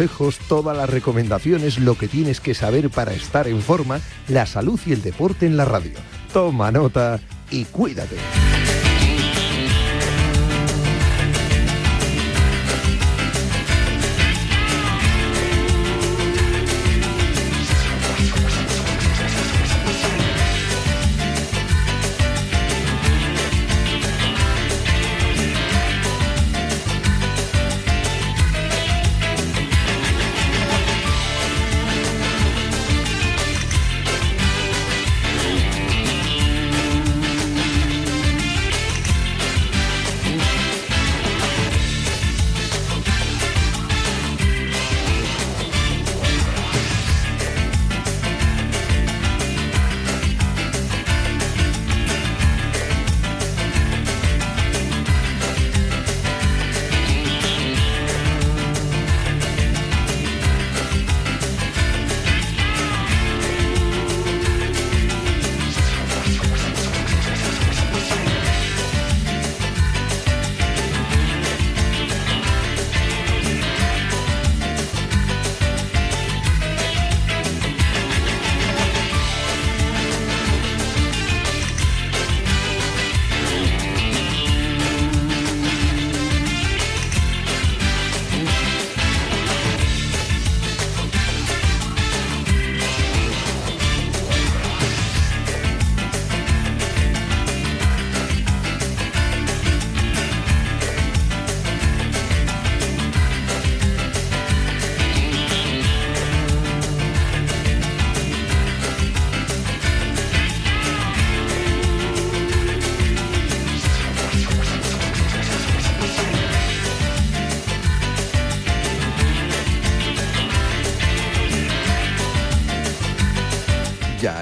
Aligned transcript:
consejos, 0.00 0.38
todas 0.48 0.74
las 0.74 0.88
recomendaciones, 0.88 1.78
lo 1.78 1.94
que 1.94 2.08
tienes 2.08 2.40
que 2.40 2.54
saber 2.54 2.88
para 2.88 3.12
estar 3.12 3.46
en 3.46 3.60
forma, 3.60 4.00
la 4.28 4.46
salud 4.46 4.80
y 4.86 4.92
el 4.92 5.02
deporte 5.02 5.44
en 5.44 5.58
la 5.58 5.66
radio. 5.66 5.98
Toma 6.32 6.72
nota 6.72 7.20
y 7.50 7.66
cuídate. 7.66 8.16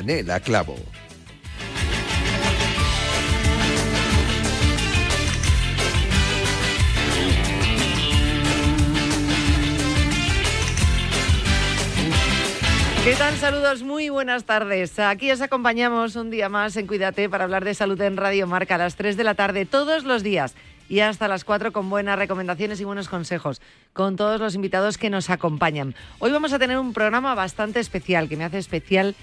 Yanela 0.09 0.41
Clavo. 0.41 0.75
¿Qué 13.05 13.15
tal? 13.15 13.37
Saludos, 13.37 13.83
muy 13.83 14.09
buenas 14.09 14.45
tardes. 14.45 14.99
Aquí 14.99 15.31
os 15.31 15.41
acompañamos 15.41 16.17
un 16.17 16.31
día 16.31 16.49
más 16.49 16.77
en 16.77 16.87
Cuídate 16.87 17.29
para 17.29 17.45
hablar 17.45 17.65
de 17.65 17.75
salud 17.75 18.01
en 18.01 18.17
Radio 18.17 18.47
Marca 18.47 18.77
a 18.77 18.79
las 18.79 18.97
3 18.97 19.17
de 19.17 19.25
la 19.25 19.35
tarde 19.35 19.67
todos 19.67 20.05
los 20.05 20.23
días 20.23 20.55
y 20.89 21.01
hasta 21.01 21.29
las 21.29 21.45
4 21.45 21.73
con 21.73 21.91
buenas 21.91 22.19
recomendaciones 22.19 22.81
y 22.81 22.85
buenos 22.85 23.09
consejos 23.09 23.61
con 23.93 24.17
todos 24.17 24.41
los 24.41 24.55
invitados 24.55 24.97
que 24.97 25.11
nos 25.11 25.29
acompañan. 25.29 25.95
Hoy 26.19 26.33
vamos 26.33 26.53
a 26.55 26.59
tener 26.59 26.79
un 26.79 26.95
programa 26.95 27.35
bastante 27.35 27.81
especial 27.81 28.29
que 28.29 28.37
me 28.37 28.45
hace 28.45 28.59
especial 28.59 29.15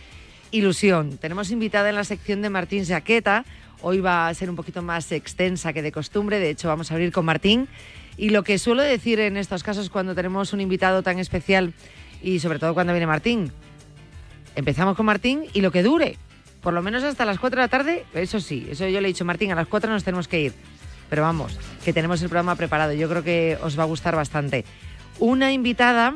ilusión. 0.51 1.17
Tenemos 1.17 1.51
invitada 1.51 1.89
en 1.89 1.95
la 1.95 2.03
sección 2.03 2.41
de 2.41 2.50
Martín 2.50 2.85
Jaqueta. 2.85 3.45
Hoy 3.81 4.00
va 4.00 4.28
a 4.28 4.33
ser 4.33 4.50
un 4.50 4.56
poquito 4.56 4.81
más 4.81 5.11
extensa 5.11 5.73
que 5.73 5.81
de 5.81 5.91
costumbre. 5.91 6.39
De 6.39 6.50
hecho, 6.50 6.67
vamos 6.67 6.91
a 6.91 6.95
abrir 6.95 7.11
con 7.11 7.25
Martín. 7.25 7.67
Y 8.17 8.29
lo 8.29 8.44
que 8.44 8.57
suelo 8.57 8.81
decir 8.81 9.19
en 9.19 9.38
estos 9.38 9.63
casos 9.63 9.89
cuando 9.89 10.16
tenemos 10.16 10.53
un 10.53 10.61
invitado 10.61 11.03
tan 11.03 11.19
especial 11.19 11.73
y 12.22 12.39
sobre 12.39 12.59
todo 12.59 12.73
cuando 12.73 12.94
viene 12.94 13.07
Martín, 13.07 13.51
empezamos 14.56 14.95
con 14.95 15.06
Martín 15.06 15.45
y 15.53 15.61
lo 15.61 15.72
que 15.72 15.83
dure. 15.83 16.17
Por 16.62 16.73
lo 16.73 16.81
menos 16.81 17.03
hasta 17.03 17.25
las 17.25 17.39
4 17.39 17.57
de 17.57 17.63
la 17.63 17.67
tarde, 17.67 18.06
eso 18.13 18.39
sí, 18.39 18.67
eso 18.72 18.88
yo 18.88 19.01
le 19.01 19.07
he 19.07 19.12
dicho, 19.12 19.25
Martín, 19.25 19.51
a 19.51 19.56
las 19.56 19.67
4 19.67 19.91
nos 19.91 20.03
tenemos 20.03 20.27
que 20.27 20.39
ir. 20.39 20.53
Pero 21.09 21.22
vamos, 21.22 21.59
que 21.83 21.94
tenemos 21.94 22.22
el 22.22 22.29
programa 22.29 22.56
preparado. 22.56 22.94
Yo 22.94 23.07
creo 23.09 23.23
que 23.23 23.57
os 23.62 23.77
va 23.77 23.83
a 23.83 23.85
gustar 23.85 24.16
bastante. 24.16 24.66
Una 25.19 25.51
invitada, 25.51 26.16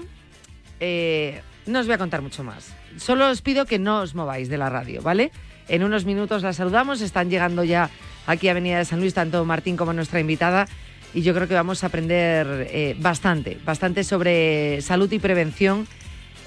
eh, 0.79 1.41
no 1.67 1.79
os 1.79 1.85
voy 1.85 1.93
a 1.93 1.99
contar 1.99 2.21
mucho 2.21 2.43
más 2.43 2.78
solo 2.97 3.29
os 3.29 3.41
pido 3.41 3.65
que 3.65 3.79
no 3.79 4.01
os 4.01 4.15
mováis 4.15 4.49
de 4.49 4.57
la 4.57 4.69
radio, 4.69 5.01
¿vale? 5.01 5.31
En 5.67 5.83
unos 5.83 6.05
minutos 6.05 6.41
la 6.41 6.53
saludamos, 6.53 7.01
están 7.01 7.29
llegando 7.29 7.63
ya 7.63 7.89
aquí 8.25 8.47
a 8.47 8.51
Avenida 8.51 8.77
de 8.77 8.85
San 8.85 8.99
Luis, 8.99 9.13
tanto 9.13 9.45
Martín 9.45 9.77
como 9.77 9.93
nuestra 9.93 10.19
invitada, 10.19 10.67
y 11.13 11.21
yo 11.21 11.33
creo 11.33 11.47
que 11.47 11.53
vamos 11.53 11.83
a 11.83 11.87
aprender 11.87 12.67
eh, 12.71 12.95
bastante, 12.99 13.57
bastante 13.65 14.03
sobre 14.03 14.81
salud 14.81 15.11
y 15.11 15.19
prevención, 15.19 15.87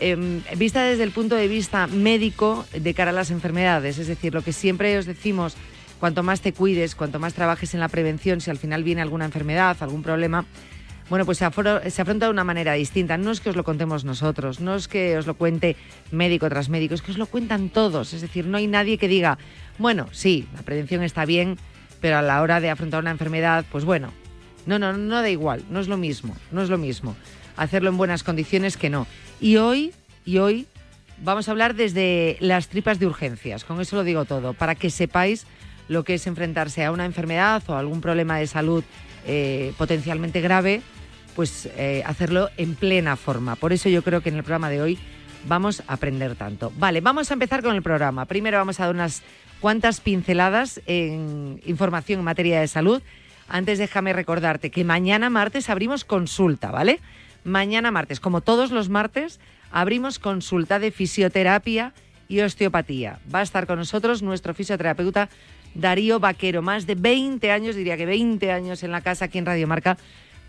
em, 0.01 0.43
vista 0.57 0.83
desde 0.83 1.03
el 1.05 1.11
punto 1.11 1.35
de 1.35 1.49
vista 1.49 1.87
médico 1.87 2.67
de 2.73 2.95
cara 2.95 3.11
a 3.11 3.15
las 3.15 3.31
enfermedades, 3.31 3.99
es 3.99 4.09
decir, 4.09 4.35
lo 4.35 4.43
que 4.43 4.53
siempre 4.53 4.99
os 4.99 5.07
decimos, 5.07 5.57
cuanto 6.01 6.23
más 6.23 6.41
te 6.41 6.53
cuides, 6.53 6.95
cuanto 6.95 7.19
más 7.19 7.35
trabajes 7.35 7.75
en 7.75 7.81
la 7.81 7.89
prevención, 7.89 8.41
si 8.41 8.51
al 8.51 8.59
final 8.59 8.83
viene 8.83 9.03
alguna 9.03 9.25
enfermedad, 9.25 9.77
algún 9.81 10.03
problema, 10.03 10.47
bueno, 11.13 11.27
pues 11.27 11.37
se, 11.37 11.45
afronta 11.45 12.25
de 12.25 12.31
una 12.31 12.43
manera 12.43 12.73
distinta. 12.73 13.19
No 13.19 13.33
es 13.33 13.43
que 13.43 13.51
os 13.51 13.57
lo 13.57 13.65
contemos 13.65 14.03
nosotros, 14.03 14.61
no 14.61 14.75
es 14.75 14.89
que 14.89 15.19
os 15.19 15.27
lo 15.27 15.35
cuente 15.35 15.77
médico 16.11 16.49
tras 16.49 16.71
médico, 16.71 16.95
es 16.95 17.03
que 17.03 17.11
os 17.11 17.19
lo 17.19 17.27
cuentan 17.27 17.69
todos. 17.69 18.15
Es 18.15 18.23
decir, 18.23 18.47
no 18.47 18.57
hay 18.57 18.67
nadie 18.67 18.97
que 18.97 19.09
diga, 19.09 19.37
bueno, 19.77 20.07
sí, 20.13 20.49
la 20.55 20.63
prevención 20.63 21.03
está 21.03 21.27
bien, 21.27 21.59
pero 22.01 22.17
a 22.17 22.23
la 22.23 22.41
hora 22.41 22.63
de 22.63 22.71
afrontar 22.71 23.03
una 23.03 23.11
enfermedad, 23.11 23.67
pues 23.71 23.85
bueno, 23.85 24.11
no, 24.65 24.79
no, 24.79 24.95
no 24.95 25.21
da 25.21 25.29
igual, 25.29 25.63
no 25.69 25.81
es 25.81 25.89
lo 25.89 25.99
mismo, 25.99 26.35
no 26.51 26.63
es 26.63 26.71
lo 26.71 26.79
mismo. 26.79 27.15
Hacerlo 27.59 27.91
en 27.91 27.99
buenas 27.99 28.23
condiciones 28.23 28.79
que 28.79 28.89
no. 28.89 29.07
Y 29.39 29.59
hoy, 29.59 29.93
y 30.25 30.39
hoy 30.39 30.67
vamos 31.19 31.47
a 31.47 31.51
hablar 31.51 31.75
desde 31.75 32.39
las 32.41 32.69
tripas 32.69 32.99
de 32.99 33.07
urgencias, 33.07 33.65
con 33.65 33.79
eso 33.83 33.97
lo 33.97 34.05
digo 34.05 34.25
todo, 34.25 34.55
para 34.55 34.77
que 34.77 34.89
sepáis 34.89 35.45
lo 35.89 36.05
que 36.05 36.15
es 36.15 36.27
enfrentarse 36.27 36.87
a 36.87 36.91
una 36.91 37.05
enfermedad 37.05 37.63
o 37.67 37.77
algún 37.77 38.01
problema 38.01 38.39
de 38.39 38.47
salud 38.47 38.83
eh, 39.27 39.75
potencialmente 39.77 40.41
grave 40.41 40.81
pues 41.35 41.69
eh, 41.77 42.03
hacerlo 42.07 42.51
en 42.57 42.75
plena 42.75 43.17
forma. 43.17 43.57
Por 43.57 43.73
eso 43.73 43.89
yo 43.89 44.03
creo 44.03 44.21
que 44.21 44.29
en 44.29 44.37
el 44.37 44.43
programa 44.43 44.71
de 44.71 44.83
hoy 44.83 44.99
vamos 45.47 45.83
a 45.87 45.95
aprender 45.95 46.37
tanto. 46.37 46.73
Vale, 46.77 47.01
vamos 47.01 47.31
a 47.31 47.35
empezar 47.35 47.63
con 47.63 47.75
el 47.75 47.83
programa. 47.83 48.27
Primero 48.27 48.59
vamos 48.59 48.81
a 48.81 48.87
dar 48.87 48.95
unas 48.95 49.23
cuantas 49.61 50.01
pinceladas 50.01 50.81
en 50.87 51.61
información 51.67 52.21
en 52.21 52.25
materia 52.25 52.61
de 52.61 52.69
salud. 52.69 53.03
Antes 53.49 53.79
déjame 53.79 54.13
recordarte 54.13 54.71
que 54.71 54.85
mañana 54.85 55.31
martes 55.31 55.69
abrimos 55.69 56.05
consulta, 56.05 56.71
¿vale? 56.71 57.01
Mañana 57.45 57.91
martes, 57.91 58.21
como 58.21 58.41
todos 58.41 58.71
los 58.71 58.89
martes, 58.89 59.41
abrimos 59.71 60.19
consulta 60.19 60.79
de 60.79 60.91
fisioterapia 60.91 61.93
y 62.29 62.41
osteopatía. 62.41 63.19
Va 63.33 63.41
a 63.41 63.43
estar 63.43 63.67
con 63.67 63.79
nosotros 63.79 64.23
nuestro 64.23 64.55
fisioterapeuta 64.55 65.29
Darío 65.75 66.21
Vaquero, 66.21 66.63
más 66.63 66.87
de 66.87 66.95
20 66.95 67.51
años, 67.51 67.77
diría 67.77 67.97
que 67.97 68.07
20 68.07 68.53
años 68.53 68.83
en 68.83 68.93
la 68.93 69.01
casa 69.01 69.27
aquí 69.27 69.39
en 69.39 69.47
Radio 69.47 69.67
Marca, 69.67 69.97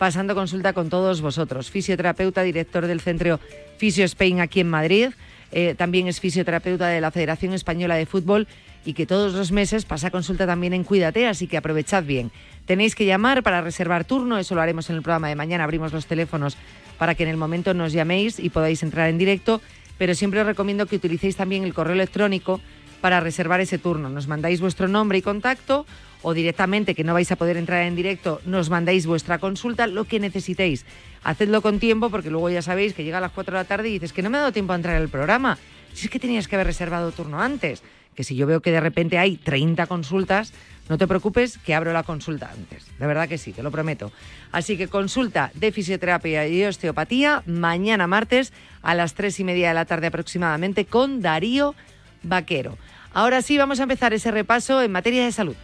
pasando 0.03 0.35
consulta 0.35 0.73
con 0.73 0.89
todos 0.89 1.21
vosotros. 1.21 1.71
Fisioterapeuta, 1.71 2.43
director 2.43 2.87
del 2.87 2.99
Centro 2.99 3.39
Fisio 3.77 4.03
Spain 4.03 4.41
aquí 4.41 4.59
en 4.59 4.69
Madrid. 4.69 5.11
Eh, 5.53 5.75
también 5.77 6.09
es 6.09 6.19
fisioterapeuta 6.19 6.89
de 6.89 6.99
la 6.99 7.09
Federación 7.09 7.53
Española 7.53 7.95
de 7.95 8.05
Fútbol 8.05 8.45
y 8.83 8.95
que 8.95 9.05
todos 9.05 9.33
los 9.33 9.53
meses 9.53 9.85
pasa 9.85 10.11
consulta 10.11 10.45
también 10.45 10.73
en 10.73 10.83
Cuídate, 10.83 11.25
así 11.25 11.47
que 11.47 11.55
aprovechad 11.55 12.03
bien. 12.03 12.31
Tenéis 12.65 12.95
que 12.95 13.05
llamar 13.05 13.43
para 13.43 13.61
reservar 13.61 14.03
turno, 14.03 14.37
eso 14.37 14.55
lo 14.55 14.61
haremos 14.61 14.89
en 14.89 14.97
el 14.97 15.03
programa 15.03 15.29
de 15.29 15.35
mañana, 15.35 15.63
abrimos 15.63 15.93
los 15.93 16.05
teléfonos 16.05 16.57
para 16.97 17.15
que 17.15 17.23
en 17.23 17.29
el 17.29 17.37
momento 17.37 17.73
nos 17.73 17.93
llaméis 17.93 18.39
y 18.39 18.49
podáis 18.49 18.83
entrar 18.83 19.09
en 19.09 19.17
directo, 19.17 19.61
pero 19.97 20.15
siempre 20.15 20.41
os 20.41 20.45
recomiendo 20.45 20.85
que 20.85 20.97
utilicéis 20.97 21.37
también 21.37 21.63
el 21.63 21.73
correo 21.73 21.93
electrónico 21.93 22.59
para 22.99 23.21
reservar 23.21 23.61
ese 23.61 23.77
turno. 23.77 24.09
Nos 24.09 24.27
mandáis 24.27 24.59
vuestro 24.59 24.89
nombre 24.89 25.19
y 25.19 25.21
contacto 25.21 25.85
o 26.23 26.33
directamente 26.33 26.95
que 26.95 27.03
no 27.03 27.13
vais 27.13 27.31
a 27.31 27.35
poder 27.35 27.57
entrar 27.57 27.83
en 27.83 27.95
directo, 27.95 28.41
nos 28.45 28.71
mandáis 28.71 29.05
vuestra 29.05 29.37
consulta, 29.37 29.85
lo 29.85 30.05
que 30.05 30.19
necesitéis. 30.19 30.85
Hacedlo 31.23 31.61
con 31.61 31.79
tiempo 31.79 32.09
porque 32.09 32.31
luego 32.31 32.49
ya 32.49 32.61
sabéis 32.61 32.93
que 32.93 33.03
llega 33.03 33.19
a 33.19 33.21
las 33.21 33.31
4 33.31 33.53
de 33.53 33.63
la 33.63 33.67
tarde 33.67 33.89
y 33.89 33.93
dices 33.93 34.13
que 34.13 34.23
no 34.23 34.29
me 34.29 34.37
ha 34.37 34.41
dado 34.41 34.53
tiempo 34.53 34.73
a 34.73 34.77
entrar 34.77 34.95
al 34.95 35.09
programa. 35.09 35.59
Si 35.93 36.07
es 36.07 36.11
que 36.11 36.19
tenías 36.19 36.47
que 36.47 36.55
haber 36.55 36.67
reservado 36.67 37.11
turno 37.11 37.39
antes, 37.39 37.83
que 38.15 38.23
si 38.23 38.35
yo 38.35 38.47
veo 38.47 38.61
que 38.61 38.71
de 38.71 38.79
repente 38.79 39.17
hay 39.17 39.37
30 39.37 39.85
consultas, 39.87 40.53
no 40.89 40.97
te 40.97 41.07
preocupes 41.07 41.57
que 41.57 41.73
abro 41.73 41.93
la 41.93 42.03
consulta 42.03 42.51
antes. 42.51 42.85
De 42.99 43.07
verdad 43.07 43.27
que 43.27 43.37
sí, 43.37 43.53
te 43.53 43.63
lo 43.63 43.71
prometo. 43.71 44.11
Así 44.51 44.77
que 44.77 44.87
consulta 44.87 45.51
de 45.53 45.71
fisioterapia 45.71 46.47
y 46.47 46.63
osteopatía 46.63 47.43
mañana 47.45 48.07
martes 48.07 48.53
a 48.81 48.95
las 48.95 49.13
3 49.13 49.39
y 49.39 49.43
media 49.43 49.69
de 49.69 49.73
la 49.75 49.85
tarde 49.85 50.07
aproximadamente 50.07 50.85
con 50.85 51.21
Darío 51.21 51.75
Vaquero. 52.21 52.77
Ahora 53.13 53.41
sí, 53.41 53.57
vamos 53.57 53.79
a 53.79 53.83
empezar 53.83 54.13
ese 54.13 54.31
repaso 54.31 54.81
en 54.81 54.91
materia 54.91 55.23
de 55.23 55.31
salud. 55.31 55.55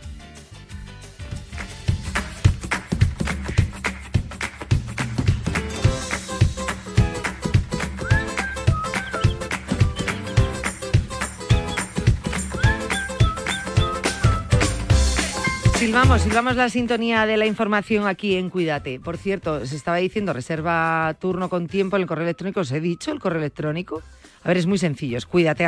Silvamos, 15.80 16.24
silvamos 16.24 16.58
la 16.58 16.68
sintonía 16.68 17.26
de 17.26 17.38
la 17.38 17.46
información 17.46 18.06
aquí 18.06 18.36
en 18.36 18.50
Cuídate. 18.50 19.00
Por 19.00 19.16
cierto, 19.16 19.66
se 19.66 19.78
estaba 19.78 19.96
diciendo 19.96 20.34
reserva 20.34 21.16
turno 21.22 21.50
con 21.50 21.68
tiempo 21.68 21.96
en 21.96 22.02
el 22.02 22.08
correo 22.08 22.26
electrónico. 22.26 22.60
¿Os 22.60 22.72
he 22.74 22.82
dicho 22.82 23.14
el 23.14 23.20
correo 23.22 23.40
electrónico? 23.40 24.04
A 24.44 24.50
ver, 24.50 24.58
es 24.58 24.66
muy 24.66 24.78
sencillo, 24.78 25.18
es 25.18 25.26
cuídate. 25.26 25.66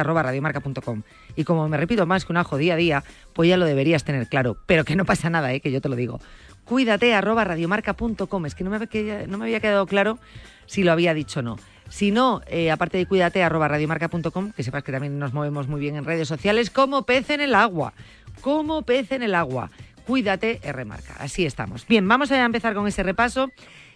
Y 1.38 1.44
como 1.46 1.70
me 1.70 1.78
repito 1.78 2.06
más 2.06 2.26
que 2.26 2.34
un 2.34 2.38
ajo 2.38 2.58
día 2.58 2.74
a 2.74 2.76
día, 2.76 3.04
pues 3.32 3.48
ya 3.48 3.56
lo 3.56 3.64
deberías 3.64 4.04
tener 4.04 4.28
claro. 4.28 4.58
Pero 4.66 4.84
que 4.84 4.98
no 4.98 5.06
pasa 5.06 5.30
nada, 5.30 5.54
¿eh? 5.54 5.62
que 5.62 5.72
yo 5.72 5.80
te 5.80 5.88
lo 5.88 5.96
digo. 5.96 6.20
Cuídate 6.66 7.14
arroba 7.14 7.46
radiomarca.com. 7.46 8.46
Es 8.46 8.54
que 8.54 8.66
no 8.66 8.70
me, 8.70 8.80
no 9.28 9.38
me 9.38 9.46
había 9.46 9.62
quedado 9.62 9.86
claro 9.86 10.20
si 10.66 10.84
lo 10.84 10.92
había 10.92 11.14
dicho 11.14 11.40
o 11.40 11.44
no. 11.44 11.56
Si 11.88 12.12
no, 12.12 12.42
eh, 12.48 12.70
aparte 12.70 12.98
de 12.98 13.06
cuídate 13.06 13.44
arroba 13.44 13.70
radiomarca.com, 13.70 14.52
que 14.52 14.64
sepas 14.64 14.84
que 14.84 14.92
también 14.92 15.20
nos 15.20 15.34
movemos 15.34 15.70
muy 15.70 15.80
bien 15.80 15.96
en 15.96 16.04
redes 16.04 16.28
sociales, 16.28 16.70
como 16.70 17.06
pez 17.06 17.30
en 17.30 17.40
el 17.40 17.56
agua. 17.56 17.94
Como 18.42 18.82
pez 18.84 19.12
en 19.12 19.24
el 19.24 19.36
agua. 19.36 19.70
Cuídate, 20.12 20.60
remarca. 20.74 21.16
Así 21.20 21.46
estamos. 21.46 21.88
Bien, 21.88 22.06
vamos 22.06 22.34
a 22.34 22.44
empezar 22.44 22.74
con 22.74 22.86
ese 22.86 23.02
repaso. 23.02 23.50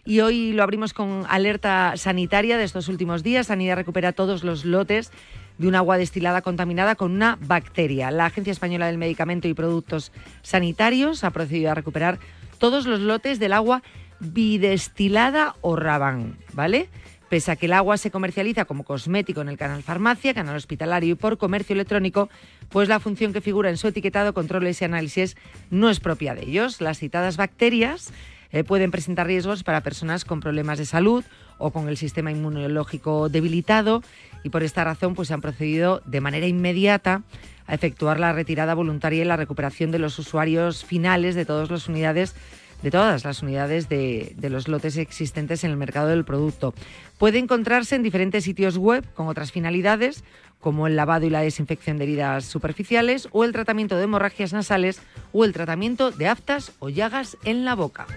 Y 0.05 0.21
hoy 0.21 0.53
lo 0.53 0.63
abrimos 0.63 0.93
con 0.93 1.25
alerta 1.27 1.91
sanitaria 1.97 2.57
de 2.57 2.63
estos 2.63 2.87
últimos 2.87 3.21
días. 3.21 3.47
Sanidad 3.47 3.75
recupera 3.75 4.13
todos 4.13 4.45
los 4.45 4.63
lotes 4.63 5.11
de 5.57 5.67
un 5.67 5.75
agua 5.75 5.97
destilada 5.97 6.41
contaminada 6.41 6.95
con 6.95 7.11
una 7.11 7.37
bacteria. 7.41 8.11
La 8.11 8.27
Agencia 8.27 8.51
Española 8.51 8.85
del 8.87 8.97
Medicamento 8.97 9.49
y 9.49 9.53
Productos 9.53 10.13
Sanitarios 10.41 11.25
ha 11.25 11.31
procedido 11.31 11.71
a 11.71 11.75
recuperar 11.75 12.17
todos 12.59 12.85
los 12.85 13.01
lotes 13.01 13.37
del 13.37 13.51
agua 13.51 13.83
bidestilada 14.21 15.57
o 15.59 15.75
rabán, 15.75 16.37
¿vale? 16.53 16.87
Pese 17.29 17.51
a 17.51 17.55
que 17.55 17.65
el 17.65 17.73
agua 17.73 17.97
se 17.97 18.11
comercializa 18.11 18.65
como 18.65 18.83
cosmético 18.83 19.41
en 19.41 19.49
el 19.49 19.57
canal 19.57 19.81
farmacia, 19.81 20.33
canal 20.33 20.55
hospitalario 20.55 21.13
y 21.13 21.15
por 21.15 21.37
comercio 21.37 21.73
electrónico, 21.73 22.29
pues 22.69 22.87
la 22.87 22.99
función 22.99 23.33
que 23.33 23.41
figura 23.41 23.69
en 23.69 23.77
su 23.77 23.87
etiquetado, 23.87 24.33
controles 24.33 24.81
y 24.81 24.85
análisis 24.85 25.35
no 25.71 25.89
es 25.89 25.99
propia 25.99 26.35
de 26.35 26.43
ellos. 26.43 26.81
Las 26.81 26.99
citadas 26.99 27.37
bacterias 27.37 28.11
eh, 28.51 28.63
pueden 28.63 28.91
presentar 28.91 29.27
riesgos 29.27 29.63
para 29.63 29.81
personas 29.81 30.23
con 30.23 30.39
problemas 30.39 30.77
de 30.77 30.85
salud 30.85 31.23
o 31.57 31.71
con 31.71 31.89
el 31.89 31.97
sistema 31.97 32.31
inmunológico 32.31 33.29
debilitado 33.29 34.03
y 34.43 34.49
por 34.49 34.63
esta 34.63 34.83
razón 34.83 35.15
pues, 35.15 35.29
se 35.29 35.33
han 35.33 35.41
procedido 35.41 36.01
de 36.05 36.21
manera 36.21 36.47
inmediata 36.47 37.23
a 37.67 37.73
efectuar 37.73 38.19
la 38.19 38.33
retirada 38.33 38.75
voluntaria 38.75 39.23
y 39.23 39.25
la 39.25 39.37
recuperación 39.37 39.89
de 39.91 39.99
los 39.99 40.19
usuarios 40.19 40.85
finales 40.85 41.33
de 41.33 41.45
todas 41.45 41.71
las 41.71 41.87
unidades 41.87 42.35
de 42.81 42.91
todas 42.91 43.23
las 43.23 43.41
unidades 43.41 43.89
de, 43.89 44.35
los 44.43 44.67
lotes 44.67 44.97
existentes 44.97 45.63
en 45.63 45.71
el 45.71 45.77
mercado 45.77 46.09
del 46.09 46.23
producto. 46.23 46.73
Puede 47.17 47.39
encontrarse 47.39 47.95
en 47.95 48.03
diferentes 48.03 48.43
sitios 48.43 48.77
web 48.77 49.05
con 49.13 49.27
otras 49.27 49.51
finalidades, 49.51 50.23
como 50.59 50.87
el 50.87 50.95
lavado 50.95 51.25
y 51.25 51.29
la 51.29 51.41
desinfección 51.41 51.97
de 51.97 52.03
heridas 52.03 52.45
superficiales 52.45 53.29
o 53.31 53.43
el 53.43 53.53
tratamiento 53.53 53.95
de 53.95 54.03
hemorragias 54.03 54.51
nasales 54.51 54.99
o 55.31 55.45
el 55.45 55.53
tratamiento 55.53 56.11
de 56.11 56.27
aftas 56.27 56.73
o 56.79 56.89
llagas 56.89 57.37
en 57.45 57.63
la 57.63 57.75
boca. 57.75 58.07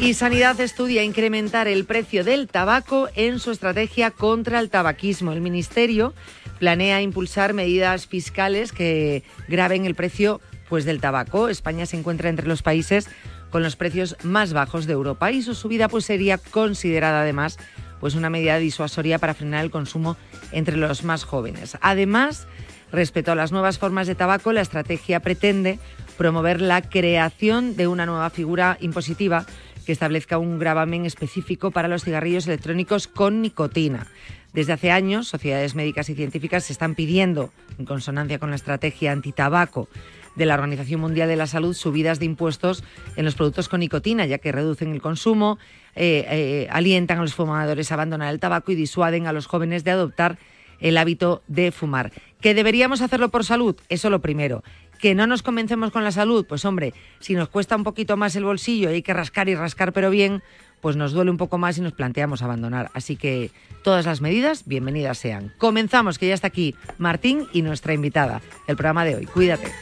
Y 0.00 0.12
Sanidad 0.14 0.60
estudia 0.60 1.02
incrementar 1.02 1.66
el 1.66 1.86
precio 1.86 2.22
del 2.22 2.46
tabaco 2.46 3.08
en 3.16 3.40
su 3.40 3.50
estrategia 3.50 4.10
contra 4.10 4.60
el 4.60 4.68
tabaquismo. 4.68 5.32
El 5.32 5.40
Ministerio 5.40 6.12
planea 6.58 7.00
impulsar 7.00 7.54
medidas 7.54 8.06
fiscales 8.06 8.72
que 8.72 9.24
graben 9.48 9.86
el 9.86 9.94
precio 9.94 10.40
pues, 10.68 10.84
del 10.84 11.00
tabaco. 11.00 11.48
España 11.48 11.86
se 11.86 11.96
encuentra 11.96 12.28
entre 12.28 12.46
los 12.46 12.62
países 12.62 13.08
con 13.50 13.62
los 13.62 13.76
precios 13.76 14.16
más 14.22 14.52
bajos 14.52 14.86
de 14.86 14.92
Europa 14.92 15.30
y 15.30 15.42
su 15.42 15.54
subida 15.54 15.88
pues, 15.88 16.04
sería 16.04 16.38
considerada 16.38 17.22
además 17.22 17.58
pues, 18.00 18.14
una 18.14 18.30
medida 18.30 18.58
disuasoria 18.58 19.18
para 19.18 19.34
frenar 19.34 19.64
el 19.64 19.70
consumo 19.70 20.16
entre 20.52 20.76
los 20.76 21.04
más 21.04 21.24
jóvenes. 21.24 21.76
Además, 21.80 22.46
respecto 22.92 23.32
a 23.32 23.34
las 23.34 23.52
nuevas 23.52 23.78
formas 23.78 24.06
de 24.06 24.14
tabaco, 24.14 24.52
la 24.52 24.60
estrategia 24.60 25.20
pretende 25.20 25.78
promover 26.16 26.60
la 26.60 26.82
creación 26.82 27.76
de 27.76 27.88
una 27.88 28.06
nueva 28.06 28.30
figura 28.30 28.78
impositiva 28.80 29.44
que 29.84 29.92
establezca 29.92 30.38
un 30.38 30.58
gravamen 30.58 31.06
específico 31.06 31.70
para 31.70 31.88
los 31.88 32.04
cigarrillos 32.04 32.46
electrónicos 32.46 33.06
con 33.06 33.42
nicotina. 33.42 34.06
Desde 34.52 34.72
hace 34.72 34.90
años, 34.90 35.28
sociedades 35.28 35.74
médicas 35.74 36.08
y 36.08 36.14
científicas 36.14 36.64
se 36.64 36.72
están 36.72 36.94
pidiendo, 36.94 37.52
en 37.78 37.84
consonancia 37.84 38.38
con 38.38 38.50
la 38.50 38.56
estrategia 38.56 39.12
antitabaco 39.12 39.88
de 40.36 40.46
la 40.46 40.54
Organización 40.54 41.00
Mundial 41.00 41.28
de 41.28 41.36
la 41.36 41.46
Salud, 41.46 41.74
subidas 41.74 42.18
de 42.18 42.26
impuestos 42.26 42.84
en 43.16 43.24
los 43.24 43.34
productos 43.34 43.68
con 43.68 43.80
nicotina, 43.80 44.26
ya 44.26 44.38
que 44.38 44.52
reducen 44.52 44.92
el 44.92 45.02
consumo, 45.02 45.58
eh, 45.94 46.26
eh, 46.28 46.68
alientan 46.70 47.18
a 47.18 47.22
los 47.22 47.34
fumadores 47.34 47.90
a 47.90 47.94
abandonar 47.94 48.32
el 48.32 48.40
tabaco 48.40 48.70
y 48.70 48.74
disuaden 48.74 49.26
a 49.26 49.32
los 49.32 49.46
jóvenes 49.46 49.82
de 49.82 49.90
adoptar 49.90 50.38
el 50.80 50.98
hábito 50.98 51.42
de 51.48 51.72
fumar. 51.72 52.12
¿Que 52.40 52.54
deberíamos 52.54 53.00
hacerlo 53.00 53.30
por 53.30 53.44
salud? 53.44 53.76
Eso 53.88 54.10
lo 54.10 54.20
primero. 54.20 54.62
¿Que 55.00 55.14
no 55.14 55.26
nos 55.26 55.42
convencemos 55.42 55.90
con 55.90 56.04
la 56.04 56.12
salud? 56.12 56.46
Pues 56.46 56.64
hombre, 56.64 56.94
si 57.20 57.34
nos 57.34 57.48
cuesta 57.48 57.76
un 57.76 57.84
poquito 57.84 58.16
más 58.16 58.36
el 58.36 58.44
bolsillo 58.44 58.90
y 58.90 58.94
hay 58.94 59.02
que 59.02 59.12
rascar 59.12 59.48
y 59.48 59.54
rascar 59.54 59.92
pero 59.92 60.10
bien, 60.10 60.42
pues 60.80 60.96
nos 60.96 61.12
duele 61.12 61.30
un 61.30 61.36
poco 61.36 61.58
más 61.58 61.78
y 61.78 61.80
nos 61.80 61.92
planteamos 61.92 62.42
abandonar. 62.42 62.90
Así 62.94 63.16
que 63.16 63.50
todas 63.82 64.06
las 64.06 64.20
medidas, 64.20 64.66
bienvenidas 64.66 65.18
sean. 65.18 65.52
Comenzamos, 65.58 66.18
que 66.18 66.28
ya 66.28 66.34
está 66.34 66.46
aquí 66.46 66.74
Martín 66.98 67.46
y 67.52 67.62
nuestra 67.62 67.94
invitada, 67.94 68.40
el 68.66 68.76
programa 68.76 69.04
de 69.04 69.16
hoy. 69.16 69.26
Cuídate. 69.26 69.72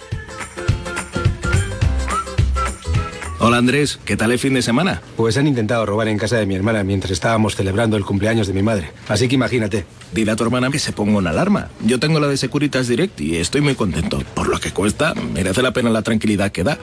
Hola 3.41 3.57
Andrés, 3.59 3.99
¿qué 4.05 4.17
tal 4.17 4.31
el 4.31 4.39
fin 4.39 4.55
de 4.55 4.63
semana? 4.63 5.03
Pues 5.17 5.37
han 5.37 5.49
intentado 5.49 5.85
robar 5.85 6.07
en 6.09 6.19
casa 6.19 6.37
de 6.37 6.47
mi 6.47 6.55
hermana 6.55 6.85
mientras 6.85 7.11
estábamos 7.11 7.57
celebrando 7.57 7.97
el 7.97 8.05
cumpleaños 8.05 8.47
de 8.47 8.53
mi 8.53 8.63
madre. 8.63 8.93
Así 9.09 9.27
que 9.29 9.35
imagínate. 9.35 9.85
Dile 10.13 10.31
a 10.31 10.37
tu 10.37 10.45
hermana 10.45 10.71
que 10.71 10.79
se 10.79 10.93
ponga 10.93 11.19
una 11.19 11.31
alarma. 11.31 11.69
Yo 11.85 11.99
tengo 11.99 12.21
la 12.21 12.29
de 12.29 12.37
Securitas 12.37 12.87
Direct 12.87 13.21
y 13.21 13.37
estoy 13.37 13.61
muy 13.61 13.75
contento. 13.75 14.23
Por 14.35 14.47
lo 14.49 14.61
que 14.61 14.71
cuesta, 14.71 15.15
merece 15.15 15.63
la 15.63 15.73
pena 15.73 15.91
la 15.91 16.03
tranquilidad 16.03 16.53
que 16.53 16.63
da. 16.63 16.79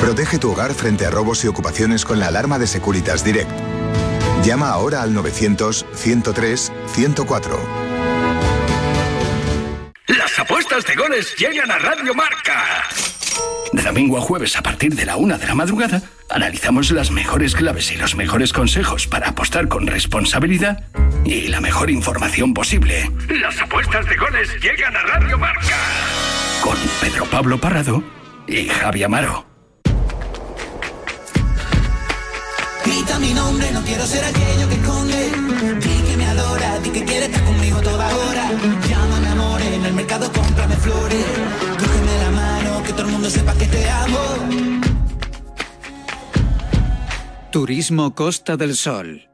Protege 0.00 0.38
tu 0.38 0.52
hogar 0.52 0.72
frente 0.72 1.04
a 1.04 1.10
robos 1.10 1.44
y 1.44 1.48
ocupaciones 1.48 2.06
con 2.06 2.18
la 2.18 2.28
alarma 2.28 2.58
de 2.58 2.66
Securitas 2.66 3.22
Direct. 3.22 3.50
Llama 4.44 4.70
ahora 4.70 5.02
al 5.02 5.14
900-103-104. 5.14 7.58
Las 10.08 10.38
apuestas 10.38 10.86
de 10.86 10.94
goles 10.94 11.34
llegan 11.36 11.70
a 11.70 11.76
Radio 11.78 12.14
Marca. 12.14 12.84
De 13.72 13.82
domingo 13.82 14.18
a 14.18 14.20
jueves 14.20 14.56
a 14.56 14.62
partir 14.62 14.94
de 14.94 15.04
la 15.04 15.16
una 15.16 15.38
de 15.38 15.46
la 15.46 15.54
madrugada, 15.54 16.02
analizamos 16.30 16.90
las 16.90 17.10
mejores 17.10 17.54
claves 17.54 17.92
y 17.92 17.96
los 17.96 18.14
mejores 18.14 18.52
consejos 18.52 19.06
para 19.06 19.28
apostar 19.28 19.68
con 19.68 19.86
responsabilidad 19.86 20.84
y 21.24 21.48
la 21.48 21.60
mejor 21.60 21.90
información 21.90 22.54
posible. 22.54 23.10
Las 23.28 23.60
apuestas 23.60 24.06
de 24.06 24.16
goles 24.16 24.48
llegan 24.62 24.96
a 24.96 25.02
Radio 25.02 25.38
Marca. 25.38 25.76
Con 26.62 26.76
Pedro 27.00 27.26
Pablo 27.26 27.58
Parrado 27.58 28.02
y 28.46 28.68
Javi 28.68 29.02
Amaro. 29.02 29.46
Grita 32.84 33.18
mi 33.18 33.34
nombre, 33.34 33.72
no 33.72 33.82
quiero 33.82 34.06
ser 34.06 34.24
aquello 34.24 34.68
que 34.68 34.74
esconde. 34.76 35.30
Di 35.80 36.02
que 36.08 36.16
me 36.16 36.26
adora, 36.26 36.78
di 36.78 36.90
que 36.90 37.04
quiere 37.04 37.26
estar 37.26 37.42
conmigo 37.44 37.80
toda 37.80 38.06
hora. 38.14 38.50
Llámame 38.88 39.28
amor, 39.28 39.60
en 39.60 39.84
el 39.84 39.92
mercado 39.92 40.30
cómprame 40.32 40.76
flores. 40.76 41.35
Mundo 43.26 43.30
sepa 43.30 43.54
que 43.58 43.66
te 43.66 43.88
amo. 43.90 44.18
Turismo 47.50 48.14
Costa 48.14 48.56
del 48.56 48.76
Sol. 48.76 49.28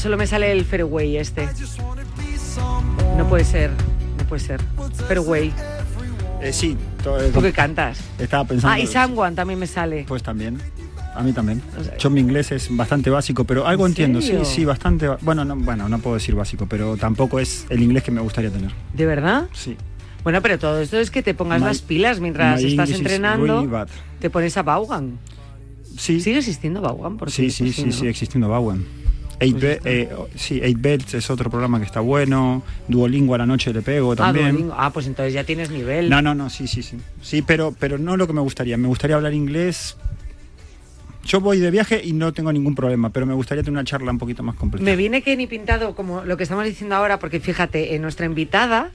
Solo 0.00 0.16
me 0.16 0.26
sale 0.26 0.50
el 0.52 0.64
fairway 0.64 1.16
este. 1.16 1.48
No 3.16 3.28
puede 3.28 3.44
ser, 3.44 3.70
no 4.18 4.24
puede 4.26 4.40
ser. 4.42 4.60
Fairway. 5.08 5.52
Eh, 6.42 6.52
sí, 6.52 6.76
eh, 7.04 7.30
¿Tú 7.34 7.42
qué 7.42 7.52
cantas? 7.52 8.00
estaba 8.18 8.44
pensando. 8.44 8.74
Ah, 8.74 8.80
y 8.80 8.86
Sangwan 8.86 9.34
también 9.34 9.58
me 9.58 9.66
sale. 9.66 10.04
Pues 10.08 10.22
también. 10.22 10.58
A 11.14 11.22
mí 11.22 11.32
también. 11.32 11.60
Yo 11.98 12.08
mi 12.08 12.20
inglés 12.20 12.50
es 12.52 12.74
bastante 12.74 13.10
básico, 13.10 13.44
pero 13.44 13.66
algo 13.66 13.86
entiendo. 13.86 14.20
Sí, 14.20 14.28
serio? 14.28 14.44
sí, 14.44 14.64
bastante. 14.64 15.08
ba- 15.08 15.18
Bueno, 15.20 15.44
no, 15.44 15.56
bueno, 15.56 15.88
no 15.88 15.98
puedo 15.98 16.14
decir 16.14 16.34
básico, 16.34 16.66
pero 16.66 16.96
tampoco 16.96 17.40
es 17.40 17.66
el 17.68 17.82
inglés 17.82 18.04
que 18.04 18.10
me 18.12 18.20
gustaría 18.20 18.50
tener. 18.50 18.70
¿De 18.94 19.06
verdad? 19.06 19.48
Sí. 19.52 19.76
Bueno, 20.22 20.40
pero 20.40 20.58
todo 20.58 20.80
esto 20.80 20.98
es 20.98 21.10
que 21.10 21.22
te 21.22 21.34
pongas 21.34 21.60
My- 21.60 21.66
las 21.66 21.82
pilas 21.82 22.20
mientras 22.20 22.62
estás 22.62 22.90
entrenando. 22.90 23.60
really. 23.62 23.86
Te 24.20 24.30
pones 24.30 24.56
a 24.56 24.62
Vaughan. 24.62 25.18
Sí. 25.98 26.20
¿Sigue 26.20 26.38
existiendo 26.38 26.80
Vaughan? 26.80 27.16
Porque, 27.18 27.32
Sí, 27.34 27.50
sí, 27.50 27.72
sí, 27.72 27.90
sigue 27.92 28.10
existiendo 28.10 28.48
Bowen. 28.48 28.86
8 29.40 29.56
Pues 29.58 29.80
eh, 29.84 30.08
sí, 30.36 30.60
8 30.62 30.74
Belts 30.78 31.14
es 31.14 31.30
otro 31.30 31.48
programa 31.50 31.78
que 31.78 31.86
está 31.86 32.00
bueno. 32.00 32.62
Duolingo 32.88 33.34
a 33.34 33.38
la 33.38 33.46
noche 33.46 33.72
le 33.72 33.82
pego 33.82 34.12
Ah, 34.12 34.16
también. 34.16 34.50
Duolingo. 34.50 34.74
Ah, 34.76 34.92
pues 34.92 35.06
entonces 35.06 35.32
ya 35.32 35.44
tienes 35.44 35.70
nivel. 35.70 36.10
No, 36.10 36.20
no, 36.22 36.34
no, 36.34 36.50
sí, 36.50 36.66
sí, 36.66 36.82
sí. 36.82 36.98
Sí, 37.22 37.42
pero, 37.42 37.74
pero 37.78 37.98
no 37.98 38.16
lo 38.16 38.26
que 38.26 38.32
me 38.32 38.40
gustaría. 38.40 38.76
Me 38.76 38.88
gustaría 38.88 39.16
hablar 39.16 39.32
inglés. 39.34 39.96
Yo 41.24 41.40
voy 41.40 41.58
de 41.60 41.70
viaje 41.70 42.00
y 42.02 42.12
no 42.12 42.32
tengo 42.32 42.52
ningún 42.52 42.74
problema, 42.74 43.10
pero 43.10 43.26
me 43.26 43.34
gustaría 43.34 43.62
tener 43.62 43.72
una 43.74 43.84
charla 43.84 44.10
un 44.10 44.18
poquito 44.18 44.42
más 44.42 44.56
completa. 44.56 44.84
Me 44.84 44.96
viene 44.96 45.22
que 45.22 45.36
ni 45.36 45.46
pintado 45.46 45.94
como 45.94 46.22
lo 46.24 46.36
que 46.36 46.42
estamos 46.44 46.64
diciendo 46.64 46.96
ahora, 46.96 47.18
porque 47.18 47.40
fíjate, 47.40 47.94
en 47.94 48.02
nuestra 48.02 48.24
invitada 48.26 48.90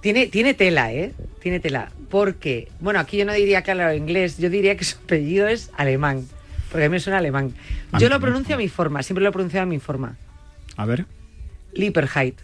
tiene, 0.00 0.26
tiene 0.26 0.52
tela, 0.54 0.92
¿eh? 0.92 1.12
Tiene 1.40 1.60
tela. 1.60 1.92
Porque, 2.10 2.68
bueno, 2.80 2.98
aquí 2.98 3.18
yo 3.18 3.24
no 3.24 3.32
diría 3.32 3.62
que 3.62 3.70
habla 3.70 3.94
inglés, 3.94 4.36
yo 4.38 4.50
diría 4.50 4.76
que 4.76 4.84
su 4.84 4.96
apellido 4.98 5.46
es 5.46 5.70
alemán. 5.76 6.26
Porque 6.70 6.84
a 6.84 6.88
mí 6.88 6.92
me 6.92 7.00
suena 7.00 7.18
alemán. 7.18 7.52
Yo 7.98 8.08
lo 8.08 8.20
pronuncio 8.20 8.54
a 8.54 8.58
mi 8.58 8.68
forma, 8.68 9.02
siempre 9.02 9.22
lo 9.22 9.30
he 9.30 9.32
pronunciado 9.32 9.64
a 9.64 9.66
mi 9.66 9.78
forma. 9.78 10.16
A 10.76 10.86
ver. 10.86 11.06
Lipperheit. 11.74 12.36